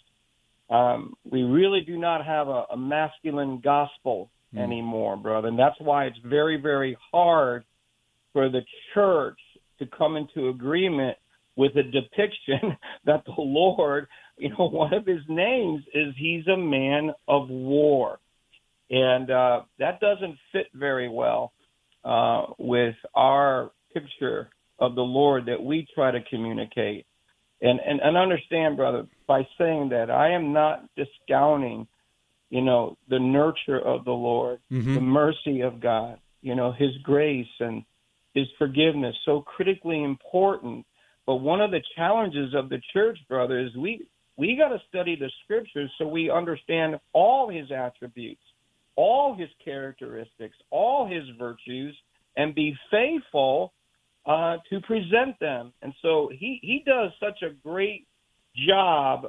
Um, 0.69 1.13
we 1.29 1.43
really 1.43 1.81
do 1.81 1.97
not 1.97 2.25
have 2.25 2.47
a, 2.47 2.65
a 2.71 2.77
masculine 2.77 3.61
gospel 3.63 4.29
mm. 4.53 4.61
anymore, 4.61 5.15
brother. 5.15 5.47
And 5.47 5.57
that's 5.57 5.79
why 5.79 6.05
it's 6.05 6.17
very, 6.25 6.59
very 6.59 6.97
hard 7.11 7.63
for 8.33 8.49
the 8.49 8.61
church 8.93 9.39
to 9.79 9.85
come 9.85 10.17
into 10.17 10.49
agreement 10.49 11.17
with 11.55 11.75
a 11.77 11.83
depiction 11.83 12.77
that 13.05 13.23
the 13.25 13.33
Lord, 13.37 14.07
you 14.37 14.49
know, 14.49 14.67
one 14.69 14.93
of 14.93 15.05
his 15.05 15.21
names 15.29 15.83
is 15.93 16.13
he's 16.17 16.47
a 16.47 16.57
man 16.57 17.11
of 17.27 17.49
war. 17.49 18.19
And 18.89 19.31
uh, 19.31 19.61
that 19.79 19.99
doesn't 19.99 20.37
fit 20.51 20.67
very 20.73 21.09
well 21.09 21.51
uh, 22.07 22.45
with 22.57 22.95
our 23.15 23.71
picture 23.93 24.49
of 24.79 24.95
the 24.95 25.01
Lord 25.01 25.47
that 25.47 25.61
we 25.61 25.85
try 25.93 26.09
to 26.11 26.19
communicate. 26.29 27.05
And, 27.61 27.79
and, 27.85 27.99
and 27.99 28.15
understand, 28.15 28.77
brother, 28.77 29.07
by 29.27 29.45
saying 29.57 29.89
that, 29.89 30.09
I 30.09 30.31
am 30.31 30.53
not 30.53 30.85
discounting, 30.95 31.87
you 32.49 32.61
know, 32.61 32.97
the 33.09 33.19
nurture 33.19 33.79
of 33.79 34.05
the 34.05 34.11
Lord, 34.11 34.59
mm-hmm. 34.71 34.95
the 34.95 35.01
mercy 35.01 35.61
of 35.61 35.81
God, 35.81 36.19
you 36.41 36.55
know, 36.55 36.71
His 36.71 36.91
grace 37.03 37.47
and 37.59 37.83
His 38.33 38.45
forgiveness, 38.57 39.15
so 39.25 39.41
critically 39.41 40.01
important. 40.03 40.85
But 41.25 41.37
one 41.37 41.59
of 41.59 41.71
the 41.71 41.81
challenges 41.97 42.53
of 42.55 42.69
the 42.69 42.79
church, 42.93 43.17
brother, 43.27 43.59
is 43.59 43.75
we 43.75 44.07
we 44.37 44.55
got 44.55 44.69
to 44.69 44.79
study 44.87 45.15
the 45.15 45.31
scriptures 45.43 45.91
so 45.97 46.07
we 46.07 46.29
understand 46.29 46.99
all 47.11 47.49
His 47.49 47.71
attributes, 47.71 48.43
all 48.97 49.33
His 49.33 49.49
characteristics, 49.63 50.57
all 50.69 51.07
His 51.07 51.23
virtues, 51.39 51.95
and 52.35 52.53
be 52.53 52.75
faithful 52.91 53.73
uh, 54.25 54.57
to 54.69 54.81
present 54.81 55.39
them. 55.39 55.71
And 55.81 55.93
so 56.01 56.29
he, 56.37 56.59
he 56.61 56.83
does 56.85 57.11
such 57.19 57.41
a 57.41 57.53
great 57.65 58.05
job. 58.67 59.27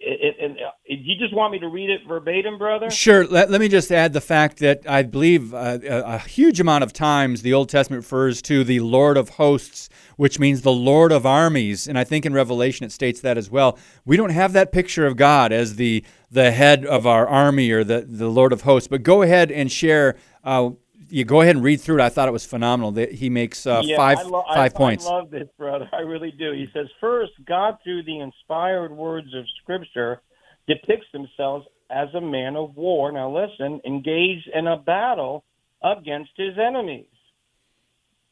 And 0.00 0.58
uh, 0.58 0.70
you 0.86 1.16
just 1.16 1.34
want 1.34 1.52
me 1.52 1.58
to 1.60 1.68
read 1.68 1.90
it 1.90 2.00
verbatim, 2.08 2.58
brother? 2.58 2.90
Sure. 2.90 3.26
Let, 3.26 3.50
let 3.50 3.60
me 3.60 3.68
just 3.68 3.92
add 3.92 4.12
the 4.12 4.20
fact 4.20 4.58
that 4.58 4.80
I 4.88 5.02
believe 5.02 5.54
uh, 5.54 5.78
a, 5.84 6.14
a, 6.14 6.18
huge 6.18 6.58
amount 6.60 6.82
of 6.82 6.92
times 6.92 7.42
the 7.42 7.52
Old 7.52 7.68
Testament 7.68 8.02
refers 8.02 8.42
to 8.42 8.64
the 8.64 8.80
Lord 8.80 9.16
of 9.16 9.28
hosts, 9.30 9.90
which 10.16 10.40
means 10.40 10.62
the 10.62 10.72
Lord 10.72 11.12
of 11.12 11.24
armies. 11.24 11.86
And 11.86 11.98
I 11.98 12.04
think 12.04 12.26
in 12.26 12.32
Revelation 12.32 12.84
it 12.86 12.90
states 12.90 13.20
that 13.20 13.38
as 13.38 13.50
well. 13.50 13.78
We 14.04 14.16
don't 14.16 14.30
have 14.30 14.54
that 14.54 14.72
picture 14.72 15.06
of 15.06 15.16
God 15.16 15.52
as 15.52 15.76
the, 15.76 16.02
the 16.30 16.50
head 16.50 16.84
of 16.84 17.06
our 17.06 17.28
army 17.28 17.70
or 17.70 17.84
the, 17.84 18.00
the 18.00 18.28
Lord 18.28 18.52
of 18.52 18.62
hosts. 18.62 18.88
But 18.88 19.02
go 19.02 19.22
ahead 19.22 19.52
and 19.52 19.70
share 19.70 20.16
uh, 20.42 20.70
you 21.12 21.26
go 21.26 21.42
ahead 21.42 21.56
and 21.56 21.64
read 21.64 21.80
through 21.80 21.98
it. 21.98 22.00
I 22.00 22.08
thought 22.08 22.26
it 22.26 22.32
was 22.32 22.46
phenomenal. 22.46 22.92
That 22.92 23.12
he 23.12 23.28
makes 23.28 23.66
uh, 23.66 23.82
yeah, 23.84 23.96
five 23.96 24.26
lo- 24.26 24.44
five 24.48 24.74
I, 24.74 24.76
points. 24.76 25.06
I 25.06 25.10
love 25.10 25.30
this, 25.30 25.48
brother. 25.58 25.88
I 25.92 26.00
really 26.00 26.30
do. 26.30 26.52
He 26.52 26.66
says, 26.72 26.86
first, 27.00 27.32
God 27.46 27.76
through 27.84 28.04
the 28.04 28.20
inspired 28.20 28.92
words 28.92 29.28
of 29.34 29.44
Scripture 29.62 30.22
depicts 30.66 31.06
himself 31.12 31.64
as 31.90 32.08
a 32.14 32.20
man 32.20 32.56
of 32.56 32.76
war. 32.76 33.12
Now 33.12 33.30
listen, 33.30 33.80
engaged 33.86 34.48
in 34.54 34.66
a 34.66 34.78
battle 34.78 35.44
against 35.82 36.30
his 36.36 36.54
enemies. 36.58 37.06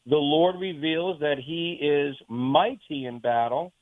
The 0.07 0.17
Lord 0.17 0.57
reveals 0.59 1.21
that 1.21 1.37
he 1.39 1.79
is 1.81 2.17
mighty 2.29 3.05
in 3.05 3.19
battle. 3.19 3.75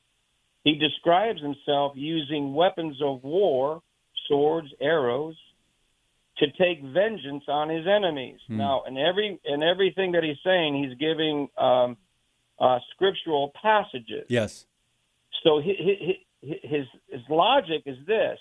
He 0.65 0.75
describes 0.75 1.41
himself 1.41 1.93
using 1.95 2.53
weapons 2.53 2.97
of 3.01 3.23
war, 3.23 3.81
swords, 4.27 4.67
arrows, 4.81 5.37
to 6.39 6.51
take 6.51 6.81
vengeance 6.83 7.43
on 7.47 7.69
his 7.69 7.85
enemies. 7.87 8.39
Hmm. 8.47 8.57
Now, 8.57 8.83
in 8.87 8.97
every 8.97 9.39
in 9.43 9.63
everything 9.63 10.13
that 10.13 10.23
he's 10.23 10.37
saying, 10.43 10.83
he's 10.83 10.97
giving 10.97 11.49
um, 11.57 11.97
uh, 12.59 12.79
scriptural 12.93 13.51
passages. 13.61 14.25
Yes. 14.29 14.65
So 15.43 15.61
his, 15.61 15.75
his 16.41 16.85
his 17.09 17.21
logic 17.29 17.83
is 17.85 17.97
this: 18.07 18.39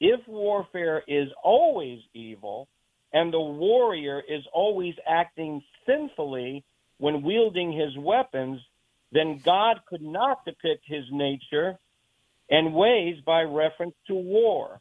if 0.00 0.20
warfare 0.26 1.02
is 1.06 1.28
always 1.42 2.00
evil, 2.14 2.68
and 3.12 3.32
the 3.32 3.40
warrior 3.40 4.22
is 4.28 4.42
always 4.52 4.94
acting 5.08 5.62
sinfully 5.86 6.64
when 6.98 7.22
wielding 7.22 7.72
his 7.72 7.96
weapons, 7.98 8.60
then 9.12 9.40
God 9.44 9.80
could 9.88 10.02
not 10.02 10.44
depict 10.44 10.84
his 10.86 11.04
nature 11.10 11.78
and 12.48 12.74
ways 12.74 13.16
by 13.24 13.42
reference 13.42 13.94
to 14.06 14.14
war. 14.14 14.80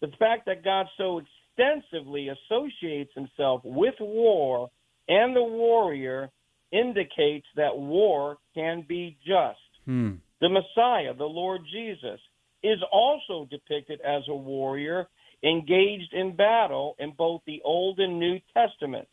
The 0.00 0.08
fact 0.18 0.46
that 0.46 0.64
God 0.64 0.86
so 0.96 1.20
extensively 1.56 2.28
associates 2.28 3.12
himself 3.14 3.62
with 3.64 3.94
war 4.00 4.70
and 5.08 5.34
the 5.34 5.42
warrior 5.42 6.30
indicates 6.72 7.46
that 7.56 7.76
war 7.76 8.38
can 8.54 8.84
be 8.88 9.16
just. 9.26 9.58
Hmm. 9.84 10.12
The 10.40 10.48
Messiah, 10.48 11.14
the 11.14 11.24
Lord 11.24 11.62
Jesus, 11.72 12.20
is 12.62 12.78
also 12.92 13.46
depicted 13.50 14.00
as 14.00 14.22
a 14.28 14.34
warrior 14.34 15.06
engaged 15.42 16.12
in 16.12 16.34
battle 16.34 16.96
in 16.98 17.12
both 17.16 17.42
the 17.46 17.60
Old 17.64 17.98
and 18.00 18.18
New 18.18 18.38
Testaments. 18.54 19.10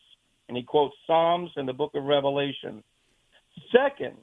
And 0.47 0.57
he 0.57 0.63
quotes 0.63 0.95
Psalms 1.05 1.51
and 1.55 1.67
the 1.67 1.73
book 1.73 1.91
of 1.93 2.03
Revelation. 2.03 2.83
Second, 3.71 4.15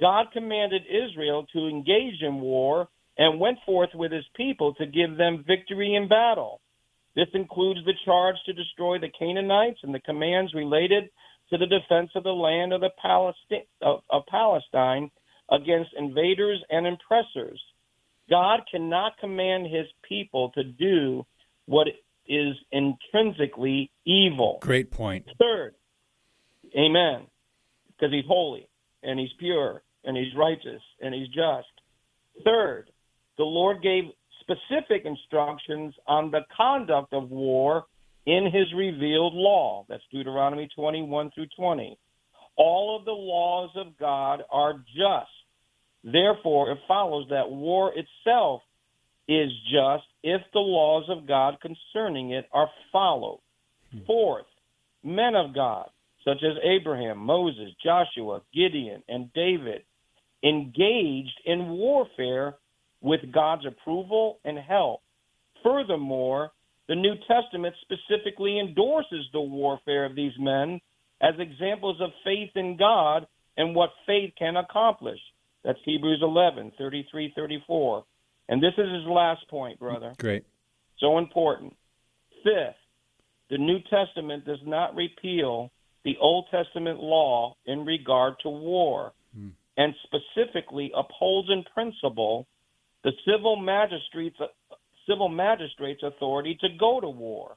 God 0.00 0.26
commanded 0.32 0.82
Israel 0.88 1.46
to 1.52 1.68
engage 1.68 2.22
in 2.22 2.40
war 2.40 2.88
and 3.18 3.40
went 3.40 3.58
forth 3.66 3.90
with 3.94 4.12
his 4.12 4.24
people 4.36 4.74
to 4.74 4.86
give 4.86 5.16
them 5.16 5.44
victory 5.46 5.94
in 5.94 6.08
battle. 6.08 6.60
This 7.14 7.28
includes 7.34 7.80
the 7.84 7.94
charge 8.04 8.36
to 8.46 8.52
destroy 8.52 8.98
the 8.98 9.10
Canaanites 9.18 9.80
and 9.82 9.94
the 9.94 10.00
commands 10.00 10.54
related 10.54 11.10
to 11.50 11.58
the 11.58 11.66
defense 11.66 12.10
of 12.14 12.24
the 12.24 12.30
land 12.30 12.72
of, 12.72 12.80
the 12.80 12.90
Palestine, 13.00 13.66
of, 13.82 14.00
of 14.10 14.22
Palestine 14.26 15.10
against 15.50 15.90
invaders 15.96 16.62
and 16.70 16.86
oppressors. 16.86 17.60
God 18.30 18.60
cannot 18.70 19.18
command 19.18 19.66
his 19.66 19.86
people 20.08 20.50
to 20.54 20.64
do 20.64 21.26
what 21.66 21.88
is 22.26 22.54
intrinsically 22.70 23.90
evil. 24.06 24.58
Great 24.62 24.90
point. 24.90 25.26
Third, 25.38 25.74
amen, 26.76 27.26
because 27.88 28.12
he's 28.12 28.24
holy 28.26 28.68
and 29.02 29.18
he's 29.18 29.32
pure 29.38 29.82
and 30.04 30.16
he's 30.16 30.34
righteous 30.36 30.80
and 31.00 31.14
he's 31.14 31.28
just. 31.28 31.68
Third, 32.44 32.90
the 33.36 33.44
Lord 33.44 33.82
gave 33.82 34.04
specific 34.42 35.04
instructions 35.04 35.94
on 36.06 36.30
the 36.30 36.40
conduct 36.56 37.12
of 37.12 37.30
war 37.30 37.84
in 38.26 38.44
his 38.44 38.72
revealed 38.76 39.34
law. 39.34 39.84
That's 39.88 40.02
Deuteronomy 40.12 40.68
21 40.74 41.30
through 41.34 41.48
20. 41.56 41.98
All 42.56 42.96
of 42.98 43.04
the 43.04 43.12
laws 43.12 43.70
of 43.76 43.98
God 43.98 44.42
are 44.50 44.74
just. 44.74 45.30
Therefore, 46.04 46.70
it 46.70 46.78
follows 46.86 47.26
that 47.30 47.50
war 47.50 47.92
itself 47.94 48.62
is 49.28 49.50
just 49.72 50.04
if 50.22 50.42
the 50.52 50.58
laws 50.58 51.04
of 51.08 51.26
God 51.26 51.58
concerning 51.60 52.32
it 52.32 52.46
are 52.52 52.68
followed. 52.90 53.40
Hmm. 53.92 53.98
Fourth, 54.06 54.46
men 55.02 55.34
of 55.34 55.54
God, 55.54 55.88
such 56.24 56.42
as 56.42 56.56
Abraham, 56.62 57.18
Moses, 57.18 57.70
Joshua, 57.84 58.42
Gideon, 58.54 59.02
and 59.08 59.32
David, 59.32 59.82
engaged 60.42 61.40
in 61.44 61.68
warfare 61.70 62.56
with 63.02 63.20
God's 63.32 63.66
approval 63.66 64.38
and 64.44 64.58
help. 64.58 65.00
Furthermore, 65.62 66.52
the 66.88 66.94
New 66.94 67.14
Testament 67.28 67.74
specifically 67.82 68.58
endorses 68.58 69.26
the 69.32 69.40
warfare 69.40 70.04
of 70.04 70.16
these 70.16 70.32
men 70.38 70.80
as 71.20 71.34
examples 71.38 72.00
of 72.00 72.10
faith 72.24 72.50
in 72.54 72.76
God 72.76 73.26
and 73.56 73.74
what 73.74 73.90
faith 74.06 74.32
can 74.38 74.56
accomplish. 74.56 75.20
That's 75.64 75.78
Hebrews 75.84 76.20
11, 76.22 76.72
33, 76.78 77.32
34. 77.36 78.04
And 78.48 78.62
this 78.62 78.72
is 78.76 78.92
his 78.92 79.06
last 79.06 79.48
point, 79.48 79.78
brother. 79.78 80.14
Great. 80.18 80.44
So 80.98 81.18
important. 81.18 81.76
Fifth, 82.42 82.76
the 83.50 83.58
New 83.58 83.78
Testament 83.88 84.44
does 84.44 84.58
not 84.64 84.96
repeal 84.96 85.70
the 86.04 86.16
Old 86.20 86.46
Testament 86.50 86.98
law 86.98 87.56
in 87.66 87.84
regard 87.84 88.34
to 88.42 88.48
war, 88.48 89.12
hmm. 89.36 89.48
and 89.76 89.94
specifically 90.02 90.90
upholds 90.96 91.48
in 91.50 91.62
principle 91.72 92.46
the 93.04 93.12
civil 93.26 93.56
magistrate's 93.56 94.36
civil 95.08 95.28
magistrate's 95.28 96.02
authority 96.02 96.56
to 96.60 96.68
go 96.78 97.00
to 97.00 97.08
war. 97.08 97.56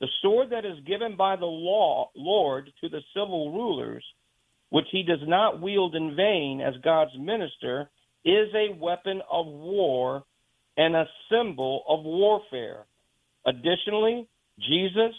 The 0.00 0.08
sword 0.22 0.48
that 0.50 0.64
is 0.64 0.78
given 0.86 1.16
by 1.16 1.36
the 1.36 1.44
law 1.44 2.10
Lord 2.16 2.72
to 2.80 2.88
the 2.88 3.02
civil 3.14 3.52
rulers, 3.52 4.04
which 4.70 4.86
he 4.90 5.02
does 5.02 5.20
not 5.22 5.60
wield 5.60 5.94
in 5.94 6.16
vain 6.16 6.62
as 6.62 6.74
God's 6.82 7.16
minister, 7.18 7.90
is 8.24 8.48
a 8.54 8.74
weapon 8.78 9.20
of 9.30 9.46
war 9.46 10.24
and 10.76 10.96
a 10.96 11.08
symbol 11.30 11.84
of 11.86 12.04
warfare. 12.04 12.86
Additionally, 13.46 14.26
Jesus, 14.58 15.14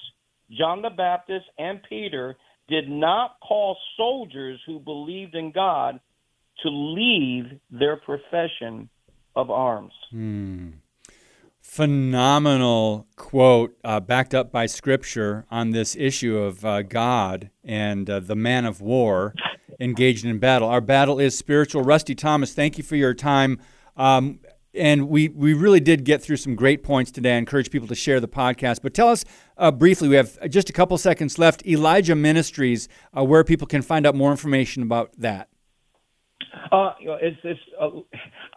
John 0.51 0.81
the 0.81 0.89
Baptist, 0.89 1.45
and 1.57 1.79
Peter 1.87 2.35
did 2.67 2.89
not 2.89 3.37
call 3.47 3.77
soldiers 3.97 4.59
who 4.65 4.79
believed 4.79 5.35
in 5.35 5.51
God 5.51 5.99
to 6.63 6.69
leave 6.69 7.59
their 7.69 7.97
profession 7.97 8.89
of 9.35 9.49
arms. 9.49 9.93
Phenomenal 11.61 13.07
quote, 13.15 13.77
uh, 13.83 13.99
backed 13.99 14.33
up 14.33 14.51
by 14.51 14.65
scripture 14.65 15.45
on 15.49 15.71
this 15.71 15.95
issue 15.95 16.37
of 16.37 16.65
uh, 16.65 16.81
God 16.81 17.49
and 17.63 18.09
uh, 18.09 18.19
the 18.19 18.35
man 18.35 18.65
of 18.65 18.81
war 18.81 19.33
engaged 19.79 20.25
in 20.25 20.37
battle. 20.37 20.67
Our 20.67 20.81
battle 20.81 21.19
is 21.19 21.37
spiritual. 21.37 21.81
Rusty 21.81 22.13
Thomas, 22.13 22.53
thank 22.53 22.77
you 22.77 22.83
for 22.83 22.97
your 22.97 23.13
time. 23.13 23.59
Um, 23.95 24.39
and 24.73 25.09
we, 25.09 25.29
we 25.29 25.53
really 25.53 25.79
did 25.79 26.03
get 26.03 26.21
through 26.21 26.37
some 26.37 26.55
great 26.55 26.83
points 26.83 27.11
today. 27.11 27.35
I 27.35 27.37
encourage 27.37 27.71
people 27.71 27.87
to 27.89 27.95
share 27.95 28.19
the 28.19 28.27
podcast. 28.27 28.81
But 28.81 28.93
tell 28.93 29.09
us 29.09 29.25
uh, 29.57 29.71
briefly, 29.71 30.07
we 30.07 30.15
have 30.15 30.49
just 30.49 30.69
a 30.69 30.73
couple 30.73 30.97
seconds 30.97 31.37
left. 31.37 31.65
Elijah 31.65 32.15
Ministries, 32.15 32.87
uh, 33.15 33.23
where 33.23 33.43
people 33.43 33.67
can 33.67 33.81
find 33.81 34.05
out 34.05 34.15
more 34.15 34.31
information 34.31 34.83
about 34.83 35.11
that. 35.17 35.49
Uh, 36.71 36.93
you 36.99 37.07
know, 37.07 37.17
it's 37.21 37.37
it's 37.43 37.59
uh, 37.79 37.89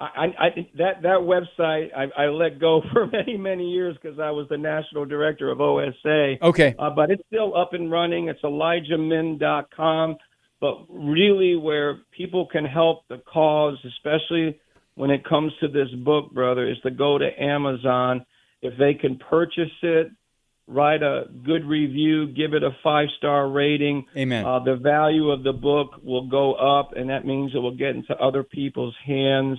I, 0.01 0.27
I 0.39 0.49
that 0.79 1.03
that 1.03 1.21
website 1.21 1.89
I, 1.97 2.25
I 2.25 2.27
let 2.27 2.59
go 2.59 2.83
for 2.93 3.07
many 3.07 3.37
many 3.37 3.71
years 3.71 3.97
because 4.01 4.19
I 4.19 4.31
was 4.31 4.47
the 4.49 4.59
national 4.59 5.05
director 5.05 5.51
of 5.51 5.61
OSA. 5.61 6.37
Okay. 6.43 6.75
Uh, 6.79 6.91
but 6.91 7.11
it's 7.11 7.23
still 7.27 7.57
up 7.57 7.73
and 7.73 7.91
running. 7.91 8.29
It's 8.29 8.43
ElijahMin.com. 8.43 10.17
But 10.61 10.87
really, 10.89 11.57
where 11.57 11.99
people 12.17 12.47
can 12.47 12.65
help 12.65 13.07
the 13.09 13.19
cause, 13.31 13.77
especially 13.85 14.59
when 14.95 15.11
it 15.11 15.25
comes 15.25 15.53
to 15.61 15.69
this 15.69 15.89
book, 16.05 16.33
brother, 16.33 16.69
is 16.69 16.79
to 16.85 16.91
go 16.91 17.19
to 17.19 17.29
Amazon. 17.43 18.25
If 18.63 18.79
they 18.79 18.95
can 18.95 19.19
purchase 19.19 19.73
it, 19.83 20.09
write 20.67 21.03
a 21.03 21.25
good 21.45 21.65
review, 21.67 22.29
give 22.29 22.55
it 22.55 22.63
a 22.63 22.71
five 22.83 23.09
star 23.19 23.49
rating. 23.49 24.07
Amen. 24.17 24.45
Uh, 24.45 24.61
the 24.61 24.77
value 24.77 25.31
of 25.31 25.43
the 25.43 25.53
book 25.53 25.93
will 26.03 26.29
go 26.29 26.55
up, 26.55 26.93
and 26.97 27.11
that 27.11 27.27
means 27.27 27.53
it 27.55 27.59
will 27.59 27.77
get 27.77 27.91
into 27.91 28.15
other 28.17 28.43
people's 28.43 28.95
hands. 29.05 29.59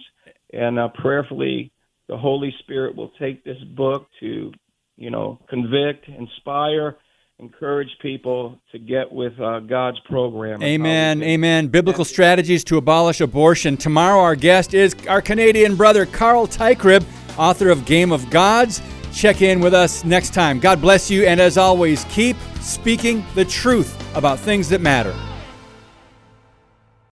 And 0.53 0.79
uh, 0.79 0.89
prayerfully, 0.95 1.71
the 2.07 2.17
Holy 2.17 2.53
Spirit 2.59 2.95
will 2.95 3.11
take 3.19 3.43
this 3.43 3.61
book 3.75 4.07
to, 4.19 4.51
you 4.95 5.09
know, 5.09 5.39
convict, 5.49 6.07
inspire, 6.07 6.97
encourage 7.39 7.89
people 8.01 8.59
to 8.71 8.79
get 8.79 9.11
with 9.11 9.33
uh, 9.39 9.59
God's 9.59 9.99
program. 10.01 10.63
Amen. 10.63 11.21
Amen. 11.21 11.67
Biblical 11.67 12.05
strategies 12.05 12.63
to 12.65 12.77
abolish 12.77 13.21
abortion. 13.21 13.75
Tomorrow, 13.75 14.19
our 14.19 14.35
guest 14.35 14.73
is 14.73 14.95
our 15.07 15.21
Canadian 15.21 15.75
brother, 15.75 16.05
Carl 16.05 16.47
Teichrib, 16.47 17.03
author 17.37 17.69
of 17.69 17.85
Game 17.85 18.11
of 18.11 18.29
Gods. 18.29 18.81
Check 19.15 19.41
in 19.41 19.61
with 19.61 19.73
us 19.73 20.03
next 20.03 20.33
time. 20.33 20.59
God 20.59 20.81
bless 20.81 21.09
you. 21.09 21.25
And 21.25 21.39
as 21.39 21.57
always, 21.57 22.03
keep 22.09 22.35
speaking 22.59 23.25
the 23.33 23.45
truth 23.45 23.97
about 24.13 24.39
things 24.39 24.67
that 24.69 24.81
matter. 24.81 25.15